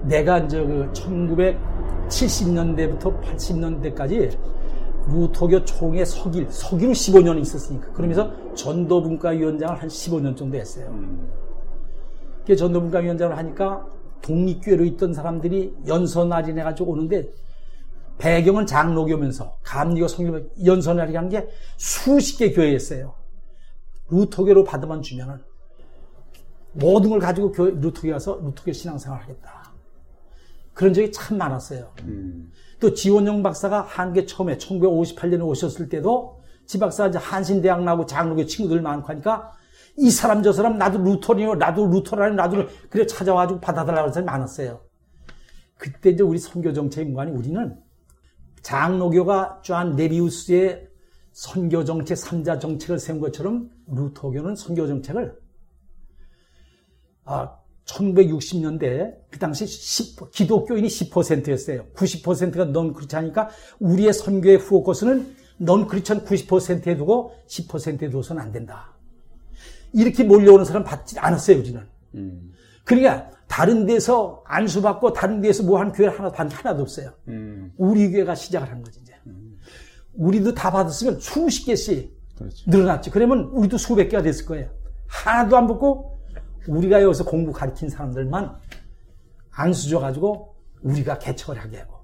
[0.05, 4.39] 내가 이제 그 1970년대부터 80년대까지
[5.11, 7.93] 루터교 총회 서길, 서기로 15년 있었으니까.
[7.93, 10.95] 그러면서 전도분과위원장을 한 15년 정도 했어요.
[12.47, 13.87] 그 전도분과위원장을 하니까
[14.23, 17.31] 독립교회로 있던 사람들이 연선날이 해가지고 오는데
[18.19, 23.15] 배경은 장로교면서 감리교 성교 연선날이 한게 수십 개 교회였어요.
[24.11, 25.39] 루터교로 받아만 주면은
[26.73, 29.73] 모든 걸 가지고 루터교 가서 루터교 신앙생활 하겠다.
[30.75, 31.93] 그런 적이 참 많았어요.
[32.81, 38.83] 또 지원영 박사가 한국에 처음에 1958년에 오셨을 때도 지 박사가 이제 한신대학 나오고 장로교 친구들
[38.83, 39.53] 많고 하니까
[39.97, 44.81] 이 사람 저 사람 나도 루터니요 나도 루터라니 나도 그래 찾아와가지고 받아달라고 사람이 많았어요.
[45.77, 47.77] 그때 이제 우리 선교 정책인관이 우리는
[48.63, 50.89] 장로교가 쟈안 네비우스의
[51.33, 55.39] 선교 정책, 삼자 정책을 세운 것처럼 루터교는 선교 정책을
[57.25, 57.58] 아,
[57.89, 61.87] 1960년대 그 당시 10, 기독교인이 10%였어요.
[61.95, 63.49] 90%가 넌 크리스찬이니까
[63.81, 68.93] 우리의 선교의 후오코스는 넌 크리스찬 90%에 두고 10%에 둬서는 안 된다.
[69.93, 71.81] 이렇게 몰려오는 사람 받지 않았어요, 우리는.
[72.15, 72.53] 음.
[72.85, 77.13] 그러니까 다른 데서 안수받고 다른 데서 뭐 한 교회 하나 반 하나도 없어요.
[77.29, 77.73] 음.
[77.77, 79.15] 우리 교회가 시작을 한 거지 이제.
[80.15, 82.71] 우리도 다 받았으면 수십 개씩 그렇죠.
[82.71, 83.11] 늘어났지.
[83.11, 84.69] 그러면 우리도 수백 개가 됐을 거예요.
[85.07, 86.18] 하나도 안 붙고
[86.69, 88.57] 우리가 여기서 공부 가르친 사람들만
[89.51, 91.95] 안 수 줘가지고 우리가 개척을 하게 하고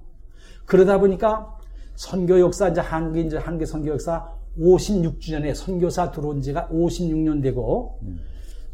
[0.66, 1.56] 그러다 보니까
[1.94, 4.28] 선교 역사 이제 한국에 이제 한국 선교 역사
[4.58, 8.00] 56주년에 선교사 들어온 지가 56년 되고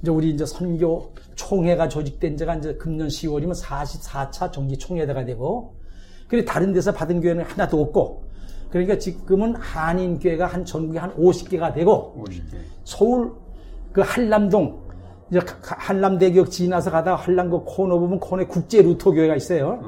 [0.00, 5.74] 이제 우리 이제 선교 총회가 조직된 지가 이제 금년 10월이면 44차 정기 총회대가 되고
[6.28, 8.24] 그래 다른 데서 받은 교회는 하나도 없고
[8.70, 12.56] 그러니까 지금은 한인 교회가 한 전국에 한 50개가 되고 50개.
[12.84, 13.34] 서울
[13.92, 14.89] 그 한남동
[15.31, 19.78] 이제 가- 한남대교역 지나서 가다가 한남그 코너 보면 코너에 국제 루터 교회가 있어요.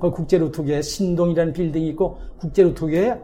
[0.00, 3.16] 그 국제 루터 교회 신동이라는 빌딩이 있고 국제 루터 교회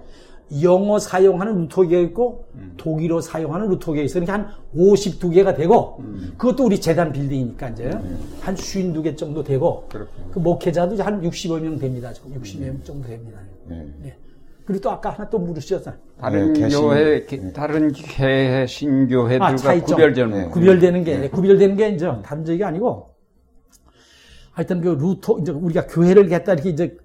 [0.63, 4.25] 영어 사용하는 루터 교회 있고 독일어 사용하는 루터 교회 있어요.
[4.25, 6.01] 그러니까 한 52개가 되고
[6.39, 7.91] 그것도 우리 재단 빌딩이니까 이제
[8.41, 10.31] 한 52개 정도 되고 그렇군요.
[10.31, 12.13] 그 목회자도 한 60여 명 됩니다.
[12.13, 13.41] 지금 60여 명 정도 됩니다.
[13.67, 13.89] 네.
[14.03, 14.17] 네.
[14.67, 16.01] 그리고 또 아까 하나 또 물으셨잖아요.
[16.21, 19.87] 다른 네, 개신- 교회, 기- 다른 교회, 신교회들과 아, 차이점.
[19.87, 20.45] 구별되는 네.
[20.47, 20.51] 거.
[20.51, 23.15] 구별되는 게 구별되는 게 이제 다른 적이 아니고
[24.51, 26.97] 하여튼 그 루터 이제 우리가 교회를 갖다 이렇게 이제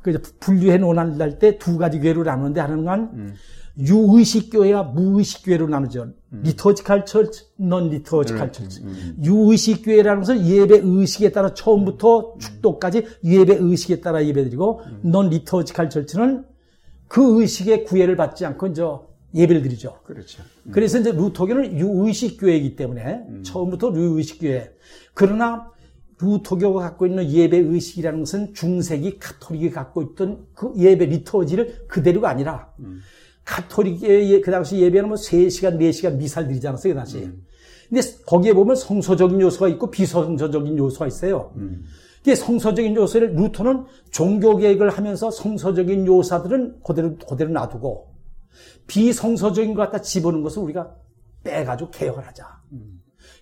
[0.00, 3.34] 그 이제 분류해 놓을 때두 가지 교회로 나누는데 하나는 건
[3.80, 6.08] 유의식 교회와 무의식 교회로 나누죠.
[6.30, 8.84] liturgical church, non-liturgical church.
[9.24, 16.44] 유의식 교회라는 것은 예배 의식에 따라 처음부터 축도까지 예배 의식에 따라 예배드리고 넌 리터지칼 철치는
[17.08, 18.82] 그 의식의 구애를 받지 않고 이제
[19.34, 19.98] 예배를 드리죠.
[20.04, 20.42] 그렇죠.
[20.72, 24.70] 그래서 이제 루터교는 유의식 교회이기 때문에 처음부터 유의식 교회.
[25.14, 25.70] 그러나
[26.20, 32.72] 루터교가 갖고 있는 예배 의식이라는 것은 중세기 카톨릭이 갖고 있던 그 예배 리터지를 그대로가 아니라
[33.44, 37.30] 카톨릭의 예- 그 당시 예배는 뭐 3시간, 4시간 미사를 드리지 않았어요, 그 당시.
[37.88, 41.52] 근데 거기에 보면 성서적인 요소가 있고 비성서적인 요소가 있어요.
[42.28, 48.06] 이게 성서적인 요소를 루터는 종교 개혁을 하면서 성서적인 요소들은 그대로, 그대로 놔두고
[48.86, 50.94] 비성서적인 것 갖다 집어넣은 것을 우리가
[51.42, 52.44] 빼가지고 개혁을 하자.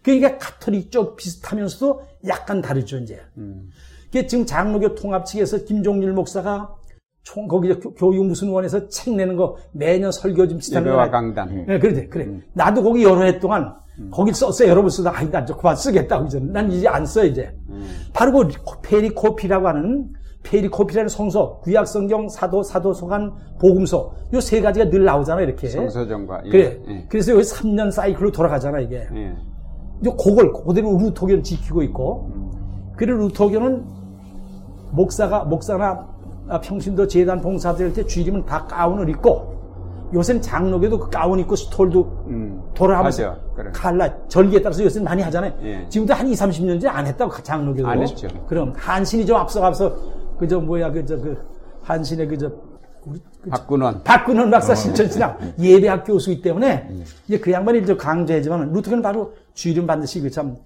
[0.04, 3.20] 그러니까 카톨릭 쪽 비슷하면서도 약간 다르죠, 이제.
[4.04, 6.72] 그게 지금 장로교 통합 측에서 김종률 목사가
[7.24, 10.90] 총, 거기 교- 교육 무슨 원에서 책 내는 거 매년 설교 좀 비슷한 거.
[10.90, 11.66] 예배와 나- 강단.
[11.66, 12.40] 네, 그래, 그래.
[12.52, 13.74] 나도 거기 여러 해 동안
[14.10, 14.66] 거기 썼어.
[14.68, 16.39] 여러 번 쓰다가, 아니, 난 그만 쓰겠다고 이제.
[16.40, 17.55] 난 이제 안 써, 이제.
[18.12, 18.48] 바로 그
[18.82, 20.09] 페리코피라고 하는
[20.43, 24.12] 페리코피라는 성서, 구약성경, 사도, 사도소간, 복음서.
[24.35, 25.68] 요 세 가지가 늘 나오잖아, 이렇게.
[25.68, 26.43] 성서정과.
[26.47, 26.81] 예, 그래.
[26.89, 27.06] 예.
[27.09, 29.06] 그래서 여기 3년 사이클로 돌아가잖아, 이게.
[29.14, 29.35] 예.
[30.01, 32.31] 이제 그걸 그대로 루터교는 지키고 있고,
[32.97, 33.85] 그리고 루터교는
[34.93, 36.06] 목사가, 목사나
[36.48, 39.56] 아, 평신도 재단 봉사들 때 주일이면 다 가운을 입고,
[40.15, 42.62] 요새는 장로교도 그 가운 입고 스톨도 음.
[42.74, 43.41] 돌아가면서 맞아.
[43.55, 43.70] 그래.
[43.74, 45.53] 칼라 절기에 따라서 요새는 많이 하잖아요.
[45.62, 45.87] 예.
[45.89, 47.87] 지금도 한 2, 30년 전에 안 했다고 장로교도.
[47.89, 48.28] 안 했죠.
[48.47, 49.97] 그럼 한신이 좀 앞서가서
[50.39, 51.37] 그저 뭐야 그저 그
[51.83, 52.51] 한신의 그저
[53.05, 54.03] 우리 그 박근원.
[54.03, 56.89] 박근원 박사 실천신앙 예배학 교수이기 때문에
[57.27, 60.57] 이제 그 양반이 이제 강조하지만 루터는 바로 주일은 반드시 그참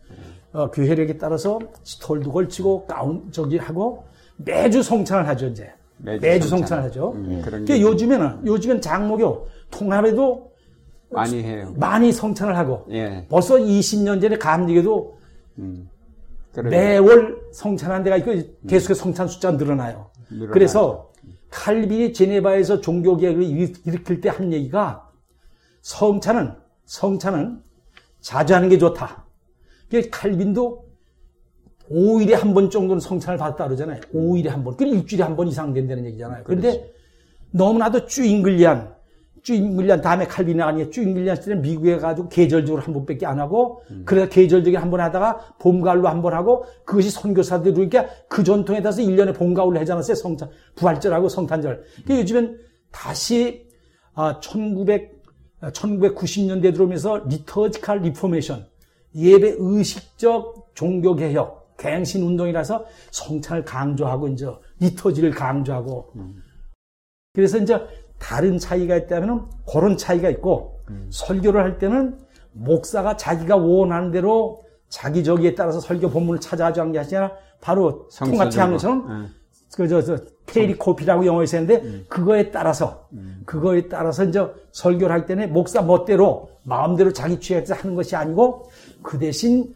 [0.52, 4.04] 어, 교회력에 따라서 스톨도 걸치고 가운 저기 하고
[4.36, 5.70] 매주 성찬을 하죠 이제
[6.02, 6.60] 매주 매주, 성찬.
[6.68, 7.12] 성찬을 하죠.
[7.12, 10.50] 음, 그런 그러니까 게 요즘에는 요즘엔 장로교 통합에도
[11.10, 11.74] 많이 해요.
[11.76, 13.26] 많이 성찬을 하고 예.
[13.28, 15.18] 벌써 20년 전에 감리교도
[16.52, 16.70] 그래.
[16.70, 18.32] 매월 성찬한 데가 있고
[18.68, 20.10] 계속해서 성찬 숫자가 늘어나요.
[20.30, 20.50] 늘어나요.
[20.52, 21.10] 그래서
[21.50, 25.08] 칼빈이 제네바에서 종교 개혁을 일- 일으킬 때 한 얘기가
[25.82, 26.54] 성찬은
[26.84, 27.60] 성찬은
[28.20, 29.24] 자주 하는 게 좋다.
[29.90, 30.84] 그 칼빈도
[31.90, 34.00] 5일에 한 번 정도는 성찬을 받았다 그러잖아요.
[34.14, 34.76] 5일에 한 번.
[34.76, 36.42] 그럼 일주일에 한 번 이상 된다는 얘기잖아요.
[36.44, 36.92] 그런데
[37.50, 38.94] 너무나도 Zwinglian,
[39.42, 40.90] Zwinglian 다음에 칼빈이 아니에요.
[40.90, 45.80] Zwinglian 시대는 미국에 가지고 계절적으로 한 번밖에 안 하고 그래서 계절적인 한 번 하다가 봄,
[45.80, 50.14] 가을로 한 번 하고 그것이 선교사들 그러니까 그 전통에 따라서 1년에 봄, 가을로 하지 않았어요.
[50.14, 51.82] 성찬, 부활절하고 성탄절.
[52.04, 52.58] 그러니까 요즘엔
[52.92, 53.68] 다시
[54.14, 55.22] 아, 1900,
[55.62, 58.66] 1990년대 들어오면서 liturgical reformation,
[59.14, 64.46] 예배 의식적 종교개혁, 갱신 운동이라서 성찬을 강조하고 이제
[64.80, 66.12] 리터지를 강조하고.
[67.32, 67.80] 그래서 이제
[68.18, 70.80] 다른 차이가 있다면 그런 차이가 있고
[71.10, 72.18] 설교를 할 때는
[72.52, 78.74] 목사가 자기가 원하는 대로 자기 저기에 따라서 설교 본문을 찾아가지고 한게 아니라 바로 통같이 하는
[78.74, 79.40] 것처럼 예.
[79.76, 83.08] 그저 저 페리코피라고 영어에서 했는데 그거에 따라서
[83.46, 88.68] 그거에 따라서 이제 설교를 할 때는 목사 멋대로 마음대로 자기 취해서 하는 것이 아니고
[89.02, 89.72] 그 대신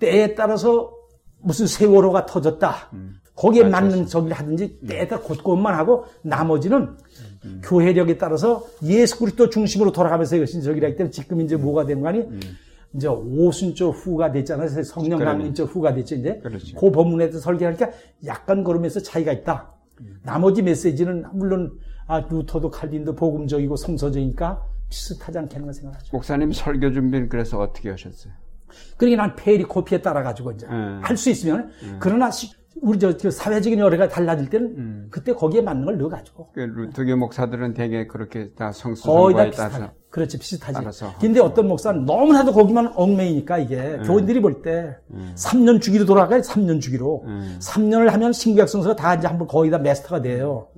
[0.00, 0.99] 때에 따라서
[1.42, 2.90] 무슨 세월호가 터졌다.
[3.34, 6.96] 거기에 맞는 저기를 하든지 때에 따라 곳곳만 하고 나머지는
[7.62, 12.26] 교회력에 따라서 예수 그리스도 중심으로 돌아가면서 이것이 저기라 했기 때문에 지금 이제 뭐가 된 거니?
[12.92, 14.82] 이제 오순절 후가 됐잖아요.
[14.82, 15.20] 성령.
[15.20, 16.38] 강림절 후가 됐죠, 이제.
[16.38, 16.76] 그렇죠.
[16.76, 17.90] 그 본문에서 설계하니까
[18.26, 19.72] 약간 그러면서 차이가 있다.
[20.22, 26.08] 나머지 메시지는 물론 아, 루터도 칼빈도 복음적이고 성서적이니까 비슷하지 않겠는가 생각하죠.
[26.12, 28.32] 목사님 설교 준비는 그래서 어떻게 하셨어요?
[28.96, 31.00] 그러니까 난 페리코피에 따라 가지고 이제 음.
[31.02, 32.52] 할수 있으면 그러나 시-
[32.82, 37.14] 우리 저, 저 사회적인 여러가 달라질 때는 그때 거기에 맞는 걸 넣어 가지고 그 루터교
[37.16, 39.50] 목사들은 대개 그렇게 다 성수성과에.
[39.50, 40.72] 따라서 그렇지 비슷하지.
[40.74, 44.96] 따라서 근데 어떤 목사는 너무나도 거기만 얽매이니까 이게 교인들이 볼때
[45.34, 46.40] 3년 주기로 돌아가요.
[46.40, 47.24] 3년 주기로.
[47.60, 50.68] 3년을 하면 신구약 성서가 다 이제 한번 거의 다 마스터가 돼요.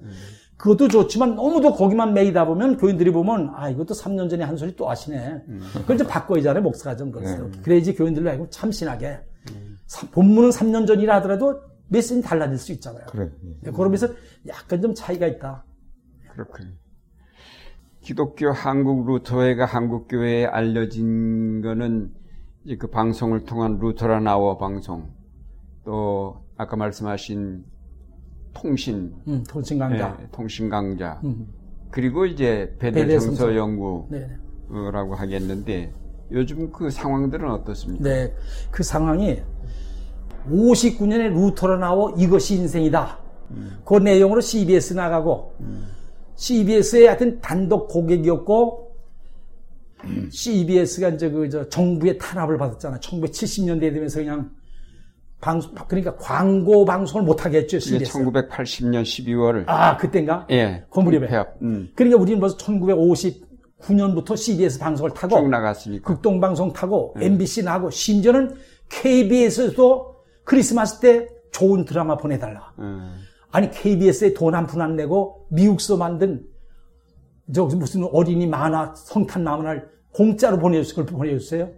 [0.62, 4.88] 그것도 좋지만 너무도 거기만 매이다 보면 교인들이 보면 아 이것도 3년 전에 한 소리 또
[4.88, 5.42] 하시네.
[5.74, 6.62] 그걸 좀 바꿔야잖아요.
[6.62, 7.50] 목사가 좀 그랬어요.
[7.64, 9.18] 그래야지 교인들로 알고 참신하게.
[9.86, 13.04] 사- 본문은 3년 전이라 하더라도 메시지는 달라질 수 있잖아요.
[13.10, 13.28] 그래.
[13.74, 14.06] 그러면서
[14.46, 15.64] 약간 좀 차이가 있다.
[16.30, 16.70] 그렇군요.
[18.00, 22.12] 기독교 한국 루터회가 한국 교회에 알려진 거는
[22.64, 25.10] 이제 그 방송을 통한 루터라 나워 방송
[25.84, 27.64] 또 아까 말씀하신
[28.54, 30.16] 통신 음, 통신 강좌.
[30.20, 31.46] 예, 통신 강좌 음.
[31.90, 33.54] 그리고 이제 베델 성서.
[33.54, 34.28] 연구라고 네.
[35.16, 35.92] 하겠는데
[36.32, 38.02] 요즘 그 상황들은 어떻습니까?
[38.04, 38.34] 네.
[38.70, 39.40] 그 상황이
[40.48, 43.18] 59년에 루터로 나오 이것이 인생이다.
[43.84, 45.54] 그 내용으로 CBS 나가고
[46.36, 48.92] CBS의 하여튼 단독 고객이었고
[50.30, 52.98] CBS가 이제 그 저 정부의 탄압을 받았잖아.
[52.98, 54.50] 1970년대에 되면서 그냥
[55.42, 57.38] 방송 그러니까 광고 방송을 못.
[57.46, 58.12] 이게 CBS.
[58.18, 60.46] 1980년 12월 아, 그때인가?
[60.50, 61.26] 예 건물협회.
[61.62, 68.54] 음, 그러니까 우리는 벌써 1959년부터 CBS 방송을 타고 쭉 나갔으니까 극동방송 타고 MBC 나고 심지어는
[68.88, 70.14] KBS에서도
[70.44, 72.72] 크리스마스 때 좋은 드라마 보내달라.
[72.78, 73.16] 음,
[73.50, 76.44] 아니 KBS에 돈 한 푼 안 내고 미국서 만든
[77.52, 81.68] 저 무슨 어린이 만화 성탄 만화를 공짜로 보내줬을 걸 보내줬어요.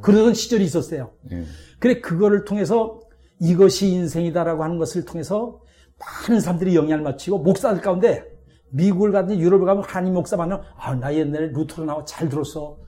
[0.00, 1.10] 그러던 시절이 있었어요.
[1.32, 1.44] 예.
[1.78, 3.00] 그래 그거를 통해서
[3.40, 5.60] 이것이 인생이다라고 하는 것을 통해서
[5.98, 8.24] 많은 사람들이 영향을 미치고 목사들 가운데
[8.70, 12.78] 미국을 가든지 유럽을 가면 한인 목사 만나면 아, 나 옛날에 루터로 나와 잘 들었어.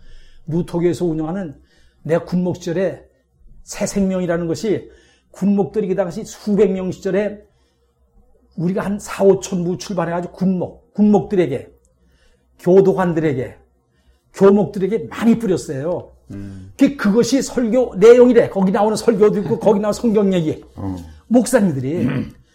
[0.46, 1.60] 루터교에서 운영하는
[2.02, 3.04] 내가 군목 시절에
[3.62, 4.90] 새 생명이라는 것이
[5.30, 7.42] 군목들이 그 당시 수백 명 시절에
[8.56, 11.72] 우리가 한 4, 5천 부 출발해가지고 군목, 군목들에게,
[12.58, 13.56] 교도관들에게,
[14.34, 16.11] 교목들에게 많이 뿌렸어요.
[16.78, 18.48] 그 그것이 설교 내용이래.
[18.48, 20.62] 거기 나오는 설교도 있고, 거기 나오는 성경 얘기.
[21.28, 22.06] 목사님들이.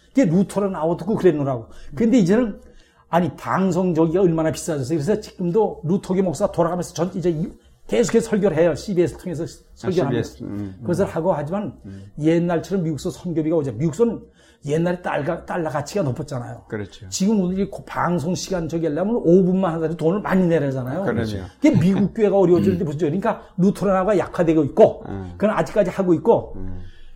[0.08, 1.66] 그게 루터로 나와 듣고 그랬노라고.
[1.94, 2.60] 근데 이제는,
[3.08, 4.98] 아니, 방송 저기가 얼마나 비싸졌어요.
[4.98, 7.48] 그래서 지금도 루터교 목사 돌아가면서 전 이제 이-
[7.86, 8.74] 계속해서 설교를 해요.
[8.74, 10.22] CBS 통해서 설교를 하고.
[10.22, 11.72] CBS, 음, 그것을 하고 하지만
[12.20, 13.72] 옛날처럼 미국서 선교비가 오죠.
[13.72, 14.20] 미국서는
[14.66, 16.64] 옛날에 달러, 달러 가치가 높았잖아요.
[16.68, 17.08] 그렇죠.
[17.08, 21.04] 지금 우리 방송 시간 저기 하려면 5분만 하더라도 돈을 많이 내라잖아요.
[21.04, 21.44] 그러네요.
[21.60, 25.32] 그게 미국 교회가 어려워지는데 무슨 그러니까 루터란화가 약화되고 있고, 음.
[25.38, 26.56] 그건 아직까지 하고 있고,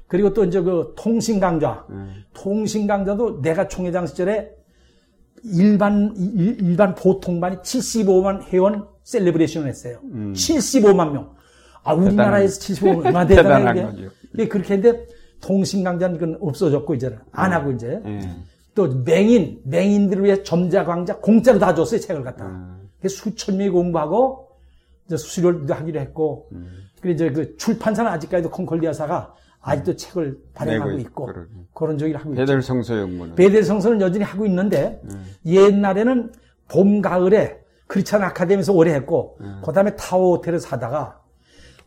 [0.06, 2.22] 그리고 또 이제 그 통신 강좌, 음.
[2.32, 4.50] 통신 강좌도 내가 총회장 시절에
[5.44, 9.98] 일반 일- 일반 보통반이 75만 회원 셀레브레이션을 했어요.
[10.32, 11.30] 75만 명.
[11.82, 13.82] 아 우리나라에서 75만 얼마나 대단한 대단한 게.
[14.04, 14.14] 거죠.
[14.38, 15.04] 예, 그렇게 했는데
[15.42, 18.20] 통신 강좌는 그건 없어졌고 이제는 안 하고 이제 예.
[18.74, 22.48] 또 맹인 맹인들을 위해 점자 강좌 공짜로 다 줬어요 책을 갖다가.
[22.48, 22.88] 음.
[23.06, 24.48] 수천 명이 공부하고
[25.06, 26.84] 이제 수료도 하기로 했고 음.
[27.00, 31.46] 그리고 이제 그 출판사는 아직까지도 콩콜디아사가 아직도 책을 발행하고 있고 그러네.
[31.74, 32.40] 그런 저기를 하고 있죠.
[32.40, 35.24] 베델 성서 연구는 베델 성서는 여전히 하고 있는데 음.
[35.44, 36.32] 옛날에는
[36.68, 37.58] 봄 가을에
[37.88, 39.60] 크리스찬 아카데미에서 오래 했고 음.
[39.64, 41.20] 그다음에 타워 호텔에서 하다가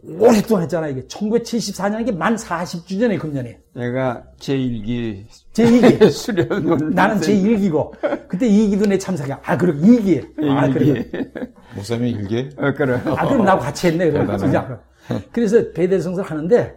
[0.08, 1.08] 오랫동안 했잖아요 이게.
[1.08, 5.24] 1974년 이게 만 40주년에 금년에 내가 제1기
[5.54, 6.10] 제2기.
[6.12, 8.28] 수련원 나는 제1기고.
[8.28, 10.50] 그때 2기도 내 참석이야 아 그래 2기.
[10.50, 11.06] 아 그래
[11.76, 12.50] 목사님 일개?
[12.58, 12.96] 어, 그래.
[13.06, 14.12] 아 그럼 나하고 같이 했네
[15.32, 15.62] 그래서
[16.02, 16.76] 성서를 하는데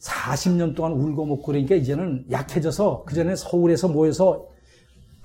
[0.00, 4.46] 40년 동안 울고 먹고 그러니까 이제는 약해져서 그전에 서울에서 모여서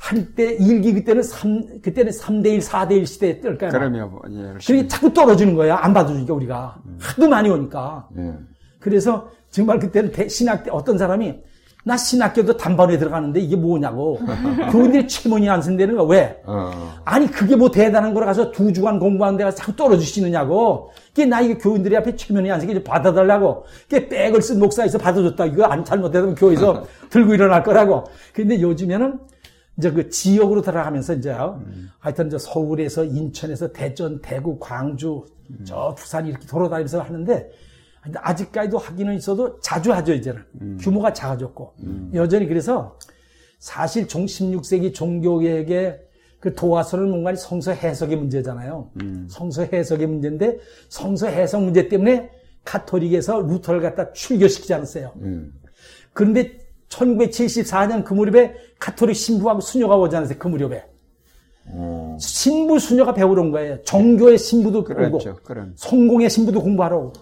[0.08, 3.70] 한때 일기 그때는 3 그때는 3대 1 4대 1 시대였을 거야.
[3.70, 4.54] 그러면 뭐, 예.
[4.66, 5.78] 그게 자꾸 떨어지는 거야.
[5.82, 8.10] 안 받아주니까 우리가 하도 많이 오니까.
[8.18, 8.34] 예.
[8.82, 11.36] 그래서 정말 그때는 대- 신학 때 어떤 사람이
[11.86, 14.20] 나 신학교도 단반에 들어가는데 이게 뭐냐고.
[14.74, 16.06] 교인들이 최문이 안 쓴다는 거야.
[16.20, 16.42] 왜?
[16.46, 16.70] 어.
[17.06, 20.92] 아니 그게 뭐 대단한 거라 가서 두 주간 공부하는 데가 자꾸 떨어지시느냐고.
[21.12, 23.64] 그게 나 이게 교인들이 앞에 최면이 안 쓰게 좀 받아달라고.
[23.90, 25.46] 그게 백을 쓴 목사에서 받아줬다.
[25.46, 28.04] 이거 안 잘못되면 교회에서 들고 일어날 거라고.
[28.34, 29.20] 근데 요즘에는
[29.78, 31.36] 이제 그 지역으로 들어가면서 이제
[32.00, 35.26] 하여튼 저 서울에서 인천에서 대전, 대구, 광주,
[35.64, 37.50] 저 부산 이렇게 돌아다니면서 하는데
[38.16, 41.74] 아직까지도 하기는 있어도 자주 하죠 이제는 규모가 작아졌고
[42.14, 42.98] 여전히 그래서
[43.60, 46.02] 사실 종 16세기 종교개혁의
[46.40, 48.90] 그 도화서는 뭔가 성서 해석의 문제잖아요.
[49.30, 50.60] 성서 해석의 문제인데
[50.90, 52.30] 성서 해석 문제 때문에
[52.66, 55.14] 카톨릭에서 루터를 갖다 출교시키지 않았어요.
[55.22, 55.54] 음.
[56.12, 56.60] 그런데
[56.94, 60.38] 1974년 그 무렵에 카톨릭 신부하고 수녀가 오지 않았어요.
[60.38, 60.86] 그 무렵에.
[61.68, 62.18] 어.
[62.20, 63.82] 신부 수녀가 배우러 온 거예요.
[63.84, 65.38] 정교회 신부도 오고 그렇죠.
[65.44, 65.74] 그럼.
[65.76, 67.14] 성공회 신부도 공부하러 오고.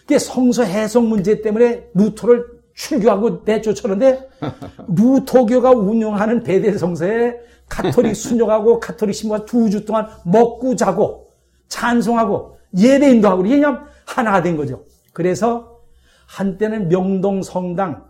[0.00, 2.44] 그게 성서 해석 문제 때문에 루터를
[2.74, 4.28] 출교하고 내쫓았는데
[4.96, 7.36] 루터교가 운영하는 베델 성서에
[7.68, 11.28] 카톨릭 수녀하고 카톨릭 신부가 두 주 동안 먹고 자고
[11.68, 14.84] 찬송하고 예배 인도 하고 왜냐면 하나가 된 거죠.
[15.12, 15.78] 그래서
[16.26, 18.04] 한때는 명동 성당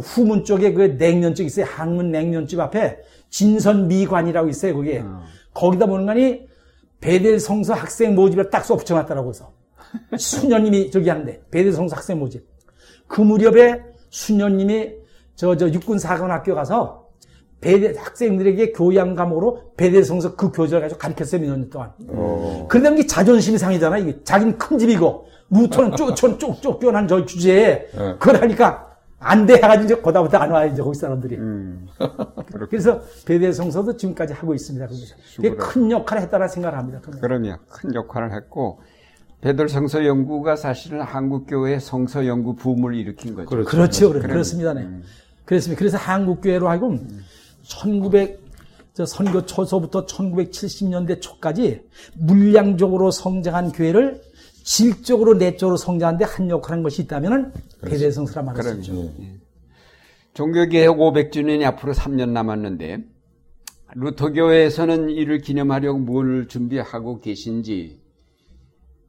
[0.00, 1.66] 후문 쪽에 그 냉면집 있어요.
[1.68, 2.98] 항문 냉면집 앞에
[3.30, 4.74] 진선미관이라고 있어요.
[4.74, 5.02] 거기에
[5.52, 6.46] 거기다 보는 거니
[7.00, 9.52] 베델 성서 학생 모집을 딱 써 붙여놨더라고 그래서
[10.18, 12.46] 수녀님이 저기 하는데 베델 성서 학생 모집
[13.06, 14.92] 그 무렵에 수녀님이
[15.36, 17.04] 저 저 육군 사관학교 가서
[17.60, 21.92] 베델 학생들에게 교양 과목으로 베델 성서 그 교재를 가지고 가르쳤어요 몇 년 동안.
[22.08, 22.66] 어.
[22.68, 23.98] 그러다 이게 자존심이 상해잖아.
[23.98, 28.16] 이게 자기는 큰 집이고 루터는 쪼쪼 쪽쪽교난 저 주제에 네.
[28.18, 28.93] 그걸 하니까
[29.24, 31.36] 안 돼 해가지고 이제 거다부터 안 와요 이제 거기 사람들이.
[31.36, 31.86] 음.
[32.70, 34.86] 그래서 베델 성서도 지금까지 하고 있습니다.
[35.36, 35.50] 그게.
[35.56, 37.00] 큰 역할을 했다는 생각을 합니다.
[37.20, 38.80] 그러면 큰 역할을 했고
[39.40, 43.48] 베델 성서 연구가 사실은 한국 교회 성서 연구 붐을 일으킨 거죠.
[43.48, 43.68] 그렇죠.
[43.70, 44.08] 그렇죠.
[44.08, 44.32] 그렇, 그럼.
[44.32, 44.72] 그렇습니다.
[44.74, 44.88] 네.
[45.44, 45.78] 그렇습니다.
[45.78, 47.06] 그래서 한국 교회로 하여금
[47.62, 48.42] 1900,
[48.94, 51.82] 저 선교 초서부터 1970년대 초까지
[52.18, 54.22] 물량적으로 성장한 교회를
[54.64, 59.12] 질적으로 내적으로 성장하는데 한 역할한 것이 있다면은 베델성서라 말할 수 있죠.
[59.20, 59.36] 예.
[60.32, 63.04] 종교개혁 500주년이 앞으로 3년 남았는데
[63.94, 68.00] 루터교회에서는 이를 기념하려고 뭘 준비하고 계신지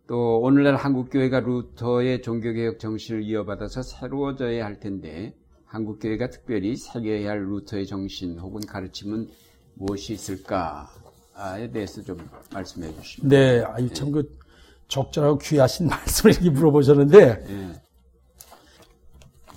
[0.08, 5.34] 또 오늘날 한국교회가 루터의 종교개혁 정신을 이어받아서 새로워져야 할 텐데
[5.66, 9.30] 한국교회가 특별히 새겨야 할 루터의 정신 혹은 가르침은
[9.74, 12.18] 무엇이 있을까에 대해서 좀
[12.54, 13.30] 말씀해 주시면.
[13.30, 14.38] 네, 아유, 참, 그,
[14.88, 17.86] 적절하고 귀하신 말씀을 이렇게 물어보셨는데, 예.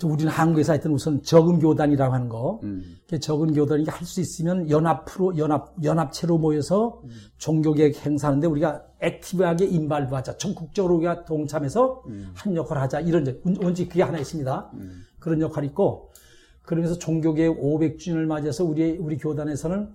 [0.05, 2.99] 우리는 한국에서 하여튼 우선 적은 교단이라고 하는 거, 음.
[3.09, 7.03] 그 적은 교단이 할 수 있으면 연합으로, 연합, 연합체로 모여서
[7.39, 10.37] 종교개혁 행사하는데 우리가 액티브하게 인발부하자.
[10.37, 13.01] 전국적으로 우리가 동참해서 한 역할을 하자.
[13.01, 14.71] 이런, 언제 그게 하나 있습니다.
[15.19, 16.11] 그런 역할이 있고,
[16.63, 19.95] 그러면서 종교개혁 500주년을 맞이해서 우리, 우리 교단에서는,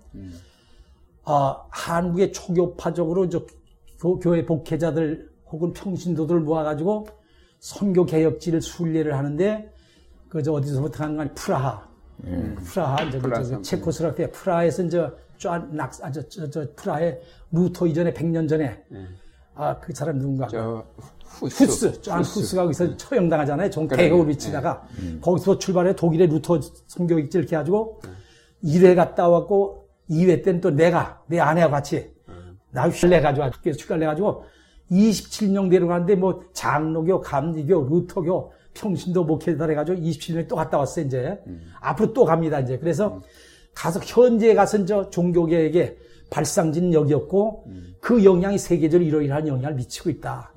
[1.24, 3.46] 아, 한국의 초교파적으로 저
[4.04, 7.06] 교, 교회 목회자들 혹은 평신도들을 모아가지고
[7.58, 9.72] 종교 개혁지를 순례를 하는데
[10.28, 11.88] 그저 어디서부터 하는 거 아니 프라하.
[12.22, 15.08] 그 프라하 이제 그 체코스로바키아 프라하에서 이제
[15.38, 17.18] 쫙 낙, 아, 저, 저, 저 프라하에
[17.50, 18.84] 루터 이전에 100년 전에
[19.54, 20.48] 아, 그 사람 누군가.
[20.48, 20.84] 저
[21.24, 21.64] 후스.
[21.64, 22.02] 후스.
[22.02, 23.70] 얀 후스가 거기서 처형당하잖아요.
[23.70, 24.86] 종 대국을 미치다가.
[25.22, 28.02] 거기서 출발해 독일의 루터 성교육질 이렇게 해가지고
[28.62, 32.13] 1회 갔다 왔고 2회 때는 또 내가, 내 아내와 같이
[32.74, 34.44] 나 휠내가지고 학교에서 출발해가지고
[34.90, 41.38] 27년 데려가는데 뭐 장로교, 감리교, 루터교, 평신도 목회다 해가지고 27년에 또 갔다 왔어요, 이제.
[41.80, 42.76] 앞으로 또 갑니다, 이제.
[42.76, 43.22] 그래서
[43.72, 45.96] 가서, 현재 가서 저 종교계에게
[46.30, 47.64] 발상진 역이었고
[48.00, 50.52] 그 영향이 세계적으로 이러이러한 영향을 미치고 있다.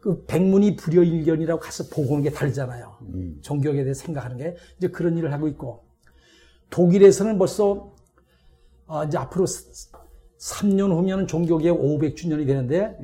[0.00, 2.96] 그 백문이 불여일견이라고 가서 보고 오는 게 다르잖아요.
[3.42, 5.84] 종교에 대해 생각하는 게 이제 그런 일을 하고 있고
[6.70, 7.92] 독일에서는 벌써
[8.86, 9.44] 어, 이제 앞으로
[10.38, 12.96] 3년 후면 종교개혁 500주년이 되는데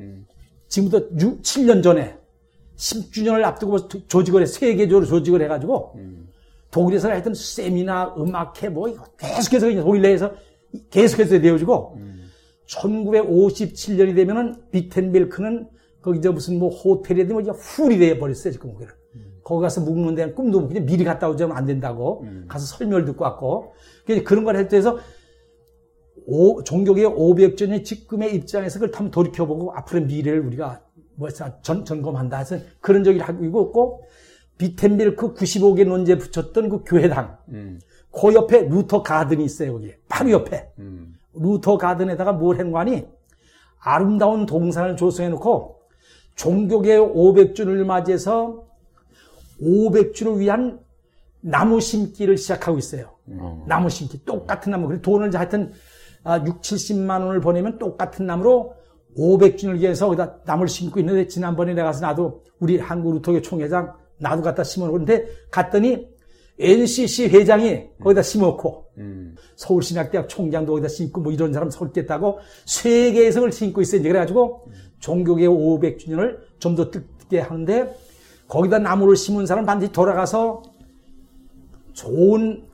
[0.67, 2.17] 지금부터 6, 7년 전에
[2.77, 5.99] 10주년을 앞두고 조직을 해 세계적으로 조직을 해가지고
[6.71, 10.33] 독일에서 하여튼 세미나 음악회 뭐 이거 계속해서 독일 내에서
[10.89, 11.99] 계속해서 내어주고
[12.67, 15.67] 1957년이 되면은 비텐빌크는
[16.01, 18.93] 거기 저 무슨 뭐 호텔에 뭐 훌이 돼 버렸어요 지금 거기를.
[19.43, 22.25] 거기 가서 묵는 데는 꿈도 못 그냥 미리 갔다 오자면 안 된다고.
[22.47, 23.73] 가서 설명을 듣고 왔고.
[24.25, 24.97] 그런 걸 해서
[26.25, 30.81] 오, 종교개혁 500년의 지금의 입장에서 그걸 한번 돌이켜보고 앞으로의 미래를 우리가
[31.15, 34.03] 뭐 전, 점검한다 해서 그런 적이 하고 있고
[34.57, 37.79] 비텐베르크 95개 논제 붙였던 그 교회당 음.
[38.11, 41.15] 그 옆에 루터 가든이 있어요 거기 바로 옆에 음.
[41.33, 43.05] 루터 가든에다가 뭘 했는가 하니
[43.79, 45.81] 아름다운 동산을 조성해 놓고
[46.35, 48.63] 종교계 500주를 맞이해서
[49.61, 50.79] 500주를 위한
[51.41, 53.11] 나무 심기를 시작하고 있어요.
[53.27, 53.65] 어.
[53.67, 54.23] 나무 심기.
[54.23, 54.87] 똑같은 나무.
[54.87, 55.73] 그래 돈을 하여튼
[56.25, 58.73] 6, 아, 70만 원을 보내면 똑같은 나무로
[59.17, 64.41] 500주를 위해서 거기다 나무를 심고 있는데 지난번에 내가 가서 나도 우리 한국 루터교 총회장 나도
[64.41, 66.07] 갖다 심어놓는데 갔더니
[66.59, 69.35] NCC 회장이 거기다 심었고 음.
[69.55, 73.99] 서울신학대학 총장도 거기다 심고 뭐 이런 사람 서울 겠다고 세계에서 그걸 심고 있어요.
[73.99, 74.65] 이제 그래가지고
[74.99, 77.93] 종교개혁 500주년을 좀 더 뜻게 하는데
[78.47, 80.61] 거기다 나무를 심은 사람 반드시 돌아가서
[81.93, 82.65] 좋은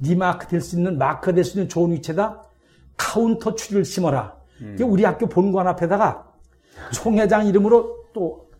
[0.00, 2.42] remark 될 수 있는 마크 될 수 있는 좋은 위치에다
[3.02, 4.36] counter tree를 심어라.
[4.60, 4.76] 음.
[4.84, 6.32] 우리 학교 본관 앞에다가
[6.92, 8.52] 총회장 이름으로 또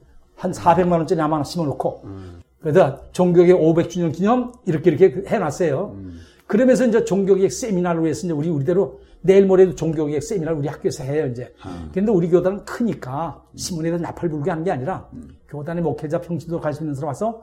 [0.42, 2.42] 한 400만 원짜리 하나 심어놓고 음.
[2.60, 5.92] 그래서 종교개혁 500주년 기념 이렇게 이렇게 해놨어요.
[5.94, 6.20] 음.
[6.48, 11.26] 그러면서 이제 종교계획 세미나를 위해서 이제 우리 우리대로 내일 모레도 종교계획 세미나를 우리 학교에서 해요
[11.28, 11.54] 이제.
[11.92, 15.08] 그런데 우리 교단은 크니까 신문에다 나팔 불게 하는 게 아니라
[15.48, 17.42] 교단의 목회자 평신도 갈수 있는 사람 와서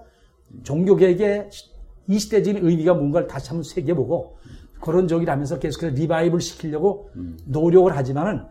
[0.64, 1.50] 종교계획의
[2.08, 4.38] 이 시대적인 의미가 뭔가를 다시 한번 새겨보고
[4.80, 7.10] 그런 적이라면서 계속해서 리바이블 시키려고
[7.46, 8.44] 노력을 하지만은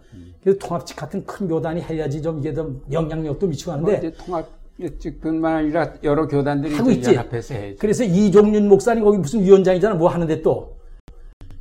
[0.42, 4.44] 그래서 통합직 같은 큰 교단이 해야지 좀 이게 좀 영향력도 미치고 하는데 뭐
[4.78, 7.14] 통합직뿐만 아니라 여러 교단들이 하고 있지.
[7.14, 7.76] 연합해서 해야지.
[7.76, 10.76] 그래서 이종윤 목사님 거기 무슨 위원장이잖아 뭐 하는데 또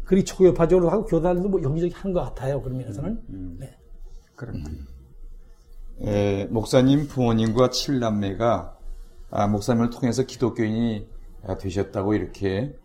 [0.04, 2.62] 그리 초교파적으로 하고 교단도 뭐 여기저기 하는 것 같아요.
[2.62, 3.20] 그런 면에서는.
[3.60, 3.76] 네.
[4.36, 4.66] 그렇군요.
[6.02, 8.78] 에, 목사님 부모님과 칠남매가
[9.32, 11.08] 아, 목사님을 통해서 기독교인이
[11.60, 12.76] 되셨다고 이렇게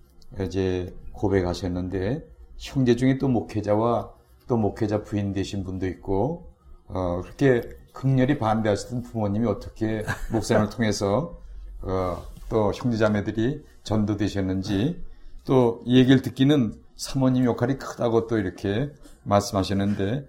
[0.40, 2.26] 이제 고백하셨는데
[2.56, 4.12] 형제 중에 또 목회자와
[4.48, 6.52] 또 목회자 부인 되신 분도 있고
[6.86, 7.62] 어, 그렇게
[7.92, 11.40] 극렬히 반대하시던 부모님이 어떻게 목사님을 통해서
[11.80, 15.02] 어, 또 형제자매들이 전도되셨는지
[15.44, 18.90] 또이 얘기를 듣기는 사모님 역할이 크다고 또 이렇게
[19.24, 20.28] 말씀하셨는데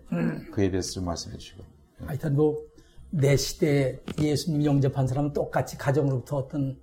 [0.51, 1.64] 그에 대해서 좀 말씀해 주시고.
[2.07, 2.73] 하여튼 뭐
[3.15, 6.80] 내 시대에 예수님 영접한 사람은 똑같이 가정으로부터 어떤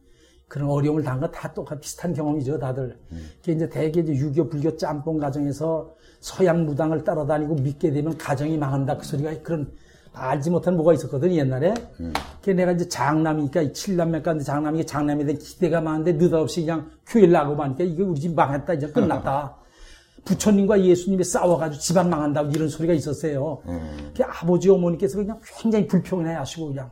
[0.51, 2.98] 그런 어려움을 당한 거 다 똑같 비슷한 경험이죠, 다들.
[3.12, 3.31] 음.
[3.39, 8.97] 그게 이제 대개 이제 유교, 불교 짬뽕 가정에서 서양 무당을 따라다니고 믿게 되면 가정이 망한다.
[8.97, 9.72] 그 소리가 그런
[10.12, 11.72] 알지 못한 뭐가 있었거든, 옛날에.
[12.01, 12.12] 음.
[12.40, 17.85] 그게 내가 이제 장남이니까, 칠남매가 장남이니까 장남에 대한 기대가 많은데 느닷없이 그냥 교회를 나고 마니까
[17.85, 19.56] 이거 우리 집 망했다, 이제 끝났다.
[20.24, 23.62] 부처님과 예수님이 싸워가지고 집안 망한다고 이런 소리가 있었어요.
[23.68, 24.12] 음.
[24.16, 26.90] 그 아버지, 어머니께서 그냥 굉장히 불평해 하시고 그냥.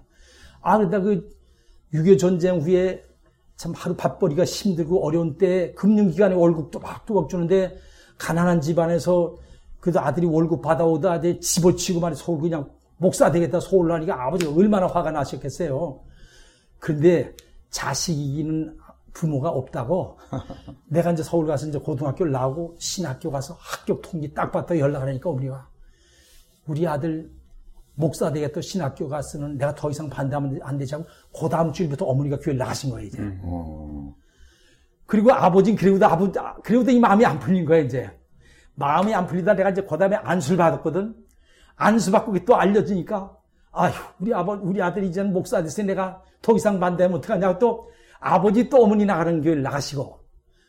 [0.60, 1.28] 아, 그러다 그
[1.92, 3.07] 유교 전쟁 후에
[3.58, 7.76] 참 하루 밥벌이가 힘들고 어려운 때 금융기관에 월급 또박또박 주는데
[8.16, 9.36] 가난한 집안에서
[9.80, 14.86] 그래도 아들이 월급 받아오다 아들 집어치고 말이 서울 그냥 목사 되겠다 서울 나니까 아버지가 얼마나
[14.86, 16.00] 화가 나셨겠어요.
[16.78, 17.34] 그런데
[17.70, 18.78] 자식이기는
[19.12, 20.18] 부모가 없다고
[20.86, 25.68] 내가 이제 서울 가서 이제 고등학교를 나오고 신학교 가서 학교 통지 딱 받다 연락하니까 우리가
[26.68, 27.28] 우리 아들
[27.98, 31.04] 목사 되겠다 신학교 갔으면 내가 더 이상 반대하면 안 되지 하고
[31.36, 33.18] 그 다음 주일부터 어머니가 교회 를 나가신 거예요 이제.
[33.18, 33.40] 음.
[33.42, 34.14] 어.
[35.04, 38.08] 그리고 아버지는 그리고도 아버지 그리고도 이 마음이 안 풀린 거야 이제.
[38.76, 41.14] 마음이 안 풀리다 내가 이제 그 다음에 안수를 받았거든.
[41.74, 43.36] 안수 받고 또 알려주니까
[43.72, 48.68] 아휴 우리 아버 우리 아들이 이제는 목사 됐으니 내가 더 이상 반대하면 어떡하냐고 또 아버지
[48.68, 50.20] 또 어머니 나가는 교회를 나가시고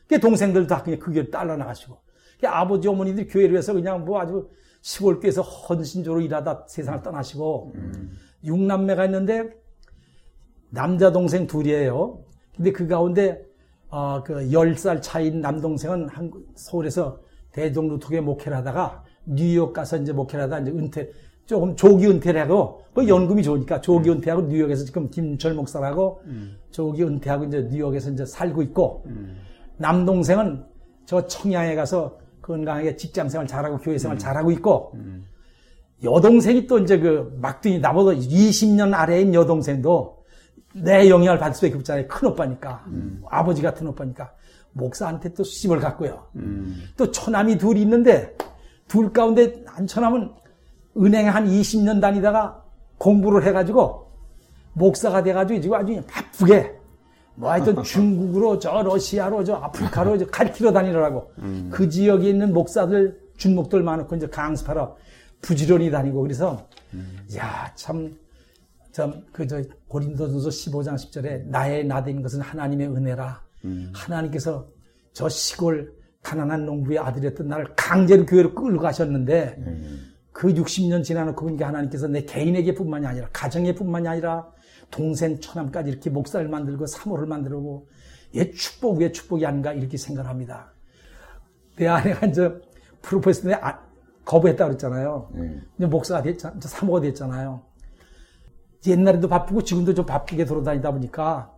[0.08, 1.96] 그 동생들도 다 그냥 그 교회를 따라 나가시고
[2.44, 4.50] 아버지 어머니들이 교회를 위해서 그냥 뭐 아주
[4.82, 7.74] 시골교에서 헌신적으로 일하다 세상을 떠나시고
[8.44, 9.50] 육남매가 있는데
[10.70, 12.20] 남자 동생 둘이에요.
[12.56, 13.44] 근데 그 가운데
[13.90, 17.20] 어, 그 10살 차인 남동생은 한, 서울에서
[17.52, 21.10] 대종루트교에 목회를 하다가 뉴욕 가서 이제 목회를 하다 이제 은퇴,
[21.46, 26.22] 조금 조기 은퇴를 하고, 그 연금이 좋으니까 조기 은퇴하고 뉴욕에서 지금 김철 목사라고
[26.70, 29.06] 조기 은퇴하고 이제 뉴욕에서 이제 살고 있고,
[29.78, 30.64] 남동생은
[31.06, 32.20] 저 청양에 가서
[32.54, 34.94] 건강하게 직장 생활 잘하고 교회 생활 잘하고 있고,
[36.04, 40.24] 여동생이 또 이제 그 막둥이 나보다 20년 아래인 여동생도
[40.74, 42.08] 내 영향을 받을 수밖에 없잖아요.
[42.08, 42.86] 큰 오빠니까.
[43.30, 44.32] 아버지 같은 오빠니까.
[44.72, 46.26] 목사한테 또 수집을 갖고요.
[46.96, 48.36] 또 처남이 둘이 있는데
[48.88, 50.32] 둘 가운데 한 처남은
[50.98, 52.64] 은행에 한 20년 다니다가
[52.98, 54.08] 공부를 해가지고
[54.74, 56.79] 목사가 돼가지고 지금 아주 바쁘게
[57.40, 61.32] 뭐 하여튼 중국으로 저 러시아로 저 아프리카로 저 가르치러 다니느라고
[61.72, 64.98] 그 지역에 있는 목사들 준목들 많고 이제 강습하러
[65.42, 66.68] 부지런히 다니고 그래서
[67.36, 68.16] 야참
[68.92, 73.42] 참, 그, 저, 고린도전서 15장 10절에 나의 나된 것은 하나님의 은혜라.
[73.94, 74.68] 하나님께서
[75.14, 75.94] 저 시골
[76.24, 79.58] 가난한 농부의 아들이었던 나를 강제로 교회로 끌고 가셨는데
[80.32, 84.48] 그 60년 지나놓고 보니까 하나님께서 내 개인에게 뿐만이 아니라 가정에 뿐만이 아니라
[84.92, 87.88] 동생 처남까지 이렇게 목사를 만들고 사모를 만들고
[88.36, 90.74] 얘 축복 위에 축복이 아닌가 이렇게 생각합니다.
[91.78, 92.54] 내 아내가 이제
[93.02, 93.80] 프로페스에 아,
[94.26, 95.32] 거부했다 그랬잖아요.
[95.78, 96.60] 이제 목사가 됐잖아요.
[96.62, 97.64] 사모가 됐잖아요.
[98.88, 101.54] 옛날에도 바쁘고 지금도 좀 바쁘게 돌아다니다 보니까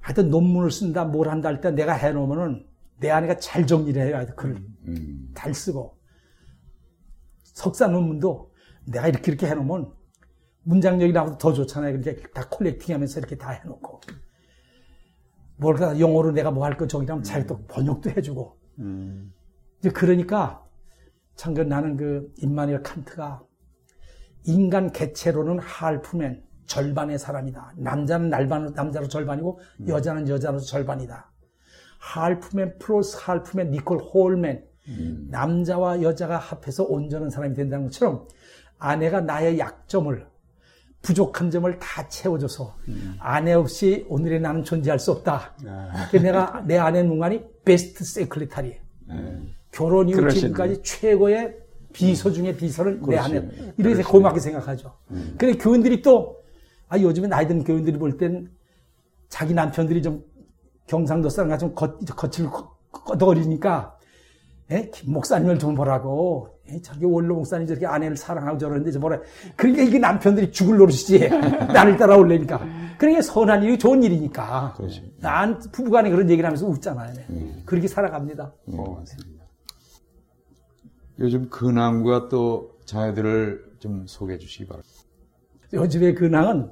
[0.00, 2.66] 하여튼 논문을 쓴다 뭘 한다 할 때 내가 해놓으면은
[3.00, 4.16] 내 아내가 잘 정리를 해요.
[4.16, 4.56] 하여튼 글을
[4.88, 5.32] 음.
[5.34, 5.98] 잘 쓰고
[7.42, 8.52] 석사 논문도
[8.86, 9.92] 내가 이렇게 이렇게 해놓으면
[10.64, 12.00] 문장력이 나와도 더 좋잖아요.
[12.00, 14.00] 그렇게 다 콜렉팅 하면서 이렇게 다 해놓고.
[15.56, 15.98] 뭘까?
[16.00, 18.58] 영어로 내가 뭐 할 거 저기라면 잘또 번역도 해주고.
[19.78, 20.64] 이제 그러니까
[21.36, 23.42] 참 그 나는 그 임마누엘 칸트가
[24.46, 27.74] 인간 개체로는 할프맨 절반의 사람이다.
[27.76, 31.30] 남자는 날반, 남자로 절반이고 여자는 여자로 절반이다.
[31.98, 34.64] 할프맨 플러스 할프맨 니콜 홀맨.
[35.28, 38.28] 남자와 여자가 합해서 온전한 사람이 된다는 것처럼
[38.78, 40.26] 아내가 나의 약점을
[41.08, 42.74] 부족한 점을 다 채워줘서
[43.18, 45.54] 아내 없이 오늘의 나는 존재할 수 없다.
[46.10, 48.80] 그래서 내가 내 아내 문관이 베스트 세클리타리.
[49.70, 50.40] 결혼 이후 그러시네.
[50.40, 51.56] 지금까지 최고의
[51.92, 53.46] 비서 중에 비서를 내 아내.
[53.76, 54.96] 이렇게 고맙게 생각하죠.
[55.36, 56.38] 근데 교인들이 또,
[56.88, 58.50] 아, 요즘에 나이 든 교인들이 볼 땐
[59.28, 60.24] 자기 남편들이 좀
[60.86, 62.48] 경상도 사람과 좀 거, 거칠
[62.90, 63.96] 꺼덕거리니까,
[64.70, 64.90] 예?
[64.90, 66.53] 김 목사님을 좀 보라고.
[66.70, 66.80] 예?
[66.80, 69.20] 자기 원로 목사님 저렇게 아내를 사랑하고 저러는데 저 뭐라.
[69.56, 71.28] 그러니까 이게 남편들이 죽을 노릇이지.
[71.72, 72.60] 나를 따라올래니까.
[72.98, 74.74] 그러니까 선한 일이 좋은 일이니까.
[74.76, 75.02] 그렇죠.
[75.20, 77.12] 난 부부간에 그런 얘기를 하면서 웃잖아요.
[77.28, 77.62] 네.
[77.66, 78.52] 그렇게 살아갑니다.
[78.72, 79.04] 어,
[81.18, 84.90] 요즘 근황과 또 자녀들을 좀 소개해 주시기 바랍니다.
[85.72, 86.70] 요즘의 근황은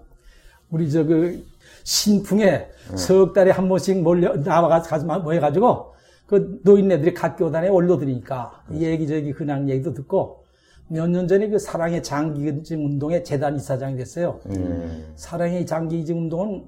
[0.70, 1.44] 우리 저 그
[1.85, 5.91] 신풍에 석 달에 한 번씩 몰려 나와가지고 모여가지고
[6.32, 10.44] 그 노인네들이 각 교단에 올려드리니까 이 얘기 저기 근황 얘기도 듣고
[10.88, 14.40] 몇 년 전에 그 사랑의 장기증 운동의 재단 이사장이 됐어요.
[14.56, 15.04] 예.
[15.14, 16.64] 사랑의 장기증 운동은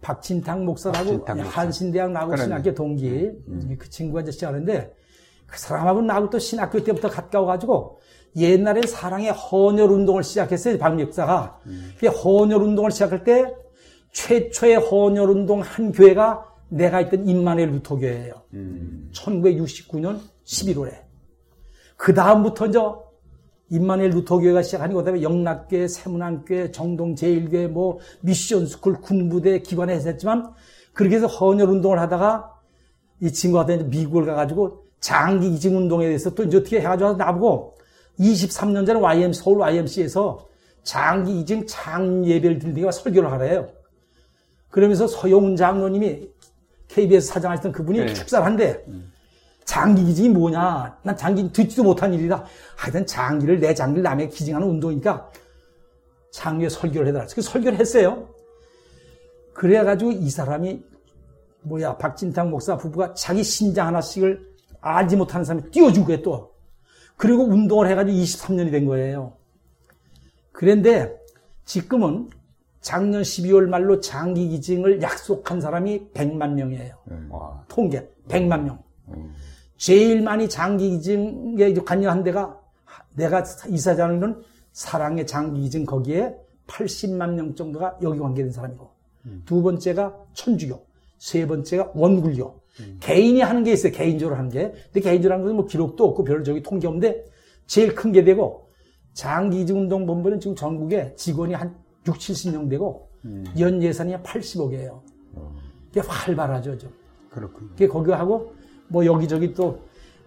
[0.00, 1.50] 박진탕 목사라고 박진탕.
[1.50, 2.30] 한신대학 나고.
[2.44, 3.30] 신학교 동기
[3.78, 4.90] 그 친구가 이제 시작하는데
[5.46, 7.98] 그 사람하고 나하고 또 신학교 때부터 가까워가지고
[8.36, 11.60] 옛날에 사랑의 헌혈 운동을 시작했어요 박 역사가
[12.00, 13.54] 그 헌혈 운동을 시작할 때
[14.12, 18.32] 최초의 헌혈 운동 한 교회가 내가 있던 임마누엘 루터 교회예요.
[19.12, 21.02] 1969년 11월에.
[21.96, 22.78] 그 다음부터 이제
[23.68, 30.52] 임마누엘 루터 교회가 시작하니까 그다음에 영락교회, 새문안교회, 정동 제일교회, 뭐 미션 스쿨, 군부대 기관에 했었지만
[30.92, 32.50] 그렇게 해서 헌혈 운동을 하다가
[33.20, 37.76] 이 친구가 이제 미국을 가가지고 장기 이식 운동에 대해서 또 이제 어떻게 해가지고 나보고
[38.18, 40.46] 23년 전에 YM 서울 YMCA에서
[40.82, 43.68] 장기 이직 장 예배를 드리다가 설교를 하래요.
[44.68, 46.31] 그러면서 서영훈 장로님이
[46.92, 48.12] KBS 사장하셨던 그분이 네.
[48.12, 48.84] 축사를 한대.
[49.64, 50.98] 장기 기증이 뭐냐?
[51.02, 52.44] 난 장기 듣지도 못한 일이다.
[52.76, 55.30] 하여튼 장기를 내 장기를 남에게 기증하는 운동이니까
[56.30, 57.26] 장기에 설교를 해달라.
[57.34, 58.28] 그 설교를 했어요.
[59.54, 60.82] 그래가지고 이 사람이
[61.62, 64.44] 뭐야 박진탕 목사 부부가 자기 신장 하나씩을
[64.80, 66.52] 알지 못하는 사람이 띄워주고 해 또.
[67.16, 69.34] 그리고 운동을 해가지고 23년이 된 거예요.
[70.50, 71.16] 그런데
[71.64, 72.28] 지금은
[72.82, 76.94] 작년 12월 말로 장기 기증을 약속한 사람이 100만 명이에요.
[77.30, 78.78] 와, 통계 100만 명.
[79.76, 82.60] 제일 많이 장기 기증에 관여한 데가
[83.14, 84.42] 내가 이사장은
[84.72, 86.34] 사랑의 장기 기증 거기에
[86.66, 88.90] 80만 명 정도가 여기 관계된 사람이고
[89.44, 90.84] 두 번째가 천주교,
[91.18, 92.60] 세 번째가 원굴교.
[93.00, 93.92] 개인이 하는 게 있어요.
[93.92, 94.72] 개인적으로 하는 게.
[94.92, 97.24] 근데 개인적으로 하는 것은 뭐 기록도 없고 별로 저기 통계 없는데
[97.66, 98.68] 제일 큰 게 되고
[99.12, 101.76] 장기운동 본부는 지금 전국에 직원이 한
[102.06, 103.08] 6, 70명 되고
[103.58, 105.00] 연 예산이 한 80억이에요.
[105.88, 106.90] 그게 활발하죠, 좀.
[107.30, 107.68] 그렇군요.
[107.70, 108.54] 그게 거기 하고
[108.88, 109.78] 뭐 여기저기 또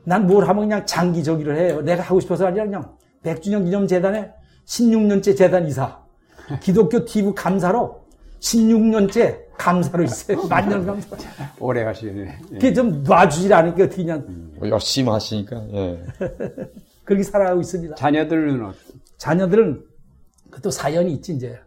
[0.08, 1.82] 난 뭘 하면 그냥 장기적이를 해요.
[1.82, 4.32] 내가 하고 싶어서 아니라 그냥 백주년 기념 재단에
[4.66, 6.00] 16년째 재단 이사.
[6.62, 8.04] 기독교 TV 감사로
[8.40, 10.44] 16년째 감사로 있어요.
[10.48, 11.18] 만년 감사.
[11.60, 12.22] 오래 하시네.
[12.22, 12.54] 예.
[12.54, 16.00] 그게 좀 놔주질 않으니까 어떻게 그냥 뭐 열심히 하시니까, 예.
[17.04, 17.96] 그렇게 살아가고 있습니다.
[17.96, 18.74] 자녀들은 어-
[19.18, 19.84] 자녀들은
[20.56, 21.60] 그또 사연이 있지 이제.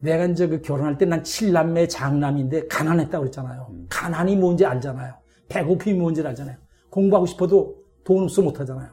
[0.00, 3.70] 내가 이제 그 결혼할 때난 칠남매 장남인데 가난했다고 그랬잖아요.
[3.90, 5.14] 가난이 뭔지 알잖아요.
[5.48, 6.56] 배고픔이 뭔지 알잖아요.
[6.88, 8.88] 공부하고 싶어도 돈 없어 못 하잖아요.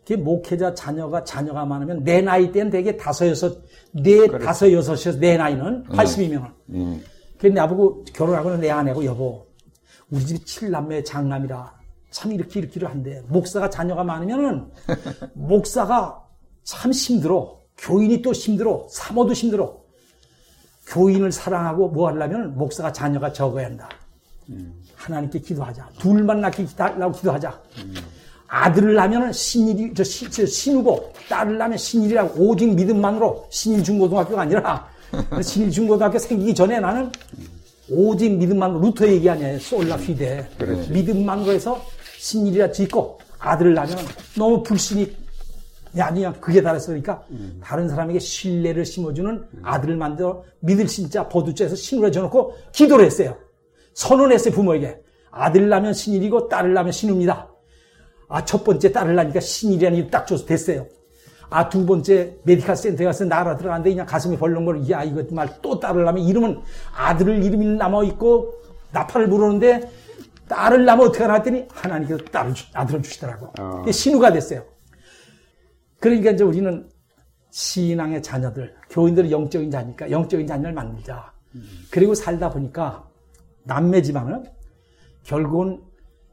[0.00, 3.62] 그게 목회자 자녀가 자녀가 많으면 내 나이 때는 되게 다섯 여섯
[3.92, 6.52] 네 다섯 여섯이어서 내 나이는 82명은.
[6.70, 7.04] 음.
[7.38, 9.46] 그래 나보고 결혼하고는 내 아내고 여보
[10.10, 11.74] 우리 집이 칠남매 장남이라
[12.10, 13.22] 참 이렇게 이렇게를 한대.
[13.28, 14.70] 목사가 자녀가 많으면은
[15.34, 16.26] 목사가
[16.64, 17.61] 참 힘들어.
[17.82, 18.86] 교인이 또 힘들어.
[18.88, 19.76] 사모도 힘들어.
[20.86, 23.88] 교인을 사랑하고 뭐 하려면 목사가 자녀가 적어야 한다.
[24.94, 25.88] 하나님께 기도하자.
[25.98, 27.60] 둘만 낳기 달라고 기도하자.
[28.46, 34.86] 아들을 낳으면 신일이 저, 시, 저 신우고 딸을 낳으면 신일이라고 오직 믿음만으로 신일 중고등학교가 아니라
[35.42, 37.10] 신일 중고등학교 생기기 전에 나는
[37.90, 39.58] 오직 믿음만으로 루터 얘기 아니에요.
[39.58, 40.48] 솔라 휘대.
[40.90, 41.82] 믿음만으로 해서
[42.18, 43.98] 신일이라 짓고 아들을 낳으면
[44.36, 45.21] 너무 불신이
[46.00, 47.22] 아니야 그게 달했으니까
[47.62, 53.36] 다른 사람에게 신뢰를 심어주는 아들을 만들어 믿을 신자 보두자에서 신으로 해줘놓고 기도를 했어요.
[53.94, 55.00] 선언했어요 부모에게
[55.30, 57.48] 아들 낳으면 신일이고 딸을 낳으면 신우입니다.
[58.28, 60.86] 아 첫 번째 딸을 낳으니까 신일이라는 이름 딱 줘서 됐어요.
[61.50, 65.78] 아 두 번째 메디컬 센터에 가서 나라 들어갔는데 그냥 가슴이 벌렁거려 야 이거 말 또
[65.78, 66.60] 딸을 낳으면 이름은
[66.96, 68.54] 아들을 이름이 남아 있고
[68.92, 69.90] 나팔을 부르는데
[70.48, 73.52] 딸을 낳으면 어떻게 하나 했더니 하나님께서 딸을 주- 아들을 주시더라고.
[73.58, 73.84] 어.
[73.90, 74.64] 신우가 됐어요.
[76.02, 76.88] 그러니까 이제 우리는
[77.50, 81.32] 신앙의 자녀들, 교인들은 영적인 자니까 영적인 자녀를 만들자.
[81.90, 83.08] 그리고 살다 보니까
[83.64, 84.44] 남매지만은
[85.22, 85.82] 결국은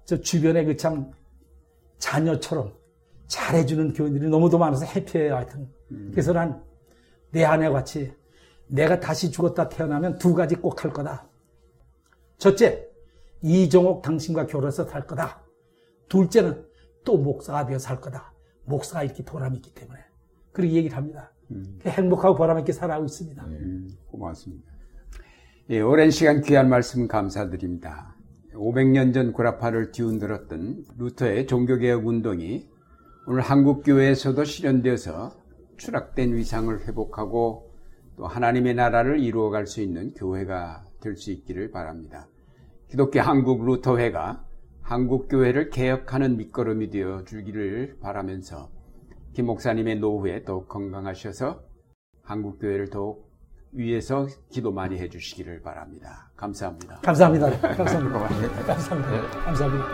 [0.05, 1.11] 저 주변에 그 참
[1.99, 2.73] 자녀처럼
[3.27, 5.69] 잘해주는 교인들이 너무도 많아서 해피해요, 하여튼.
[6.11, 6.61] 그래서 난
[7.31, 8.11] 내 아내와 같이
[8.67, 11.27] 내가 다시 죽었다 태어나면 두 가지 꼭 할 거다.
[12.39, 12.87] 첫째,
[13.43, 15.43] 이종옥 당신과 결혼해서 살 거다.
[16.07, 16.65] 둘째는
[17.03, 18.33] 또 목사가 되어 살 거다.
[18.69, 19.99] 목사가 이렇게 보람이 있기 때문에.
[20.51, 21.33] 그렇게 얘기를 합니다.
[21.85, 23.43] 행복하고 보람 있게 살아가고 있습니다.
[23.45, 24.71] 음, 고맙습니다.
[25.71, 28.15] 예, 오랜 시간 귀한 말씀 감사드립니다.
[28.53, 32.67] 500년 전 구라파를 뒤흔들었던 루터의 종교개혁 운동이
[33.27, 35.31] 오늘 한국교회에서도 실현되어서
[35.77, 37.71] 추락된 위상을 회복하고
[38.17, 42.27] 또 하나님의 나라를 이루어갈 수 있는 교회가 될 수 있기를 바랍니다.
[42.89, 44.43] 기독교 한국 루터회가
[44.89, 48.71] 한국교회를 개혁하는 밑거름이 되어 주기를 바라면서
[49.33, 51.61] 김 목사님의 노후에 더욱 건강하셔서
[52.23, 53.29] 한국교회를 더욱
[53.71, 56.31] 위에서 기도 많이 해주시기를 바랍니다.
[56.35, 57.01] 감사합니다.
[57.01, 57.51] 감사합니다.
[57.75, 58.19] 감사합니다.
[58.65, 59.29] 감사합니다.
[59.45, 59.85] 감사합니다.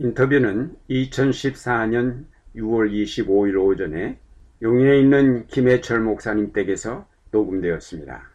[0.00, 4.23] 인터뷰는 2014년 6월 25일 오전에
[4.62, 8.33] 용인에 있는 김해철 목사님 댁에서 녹음되었습니다.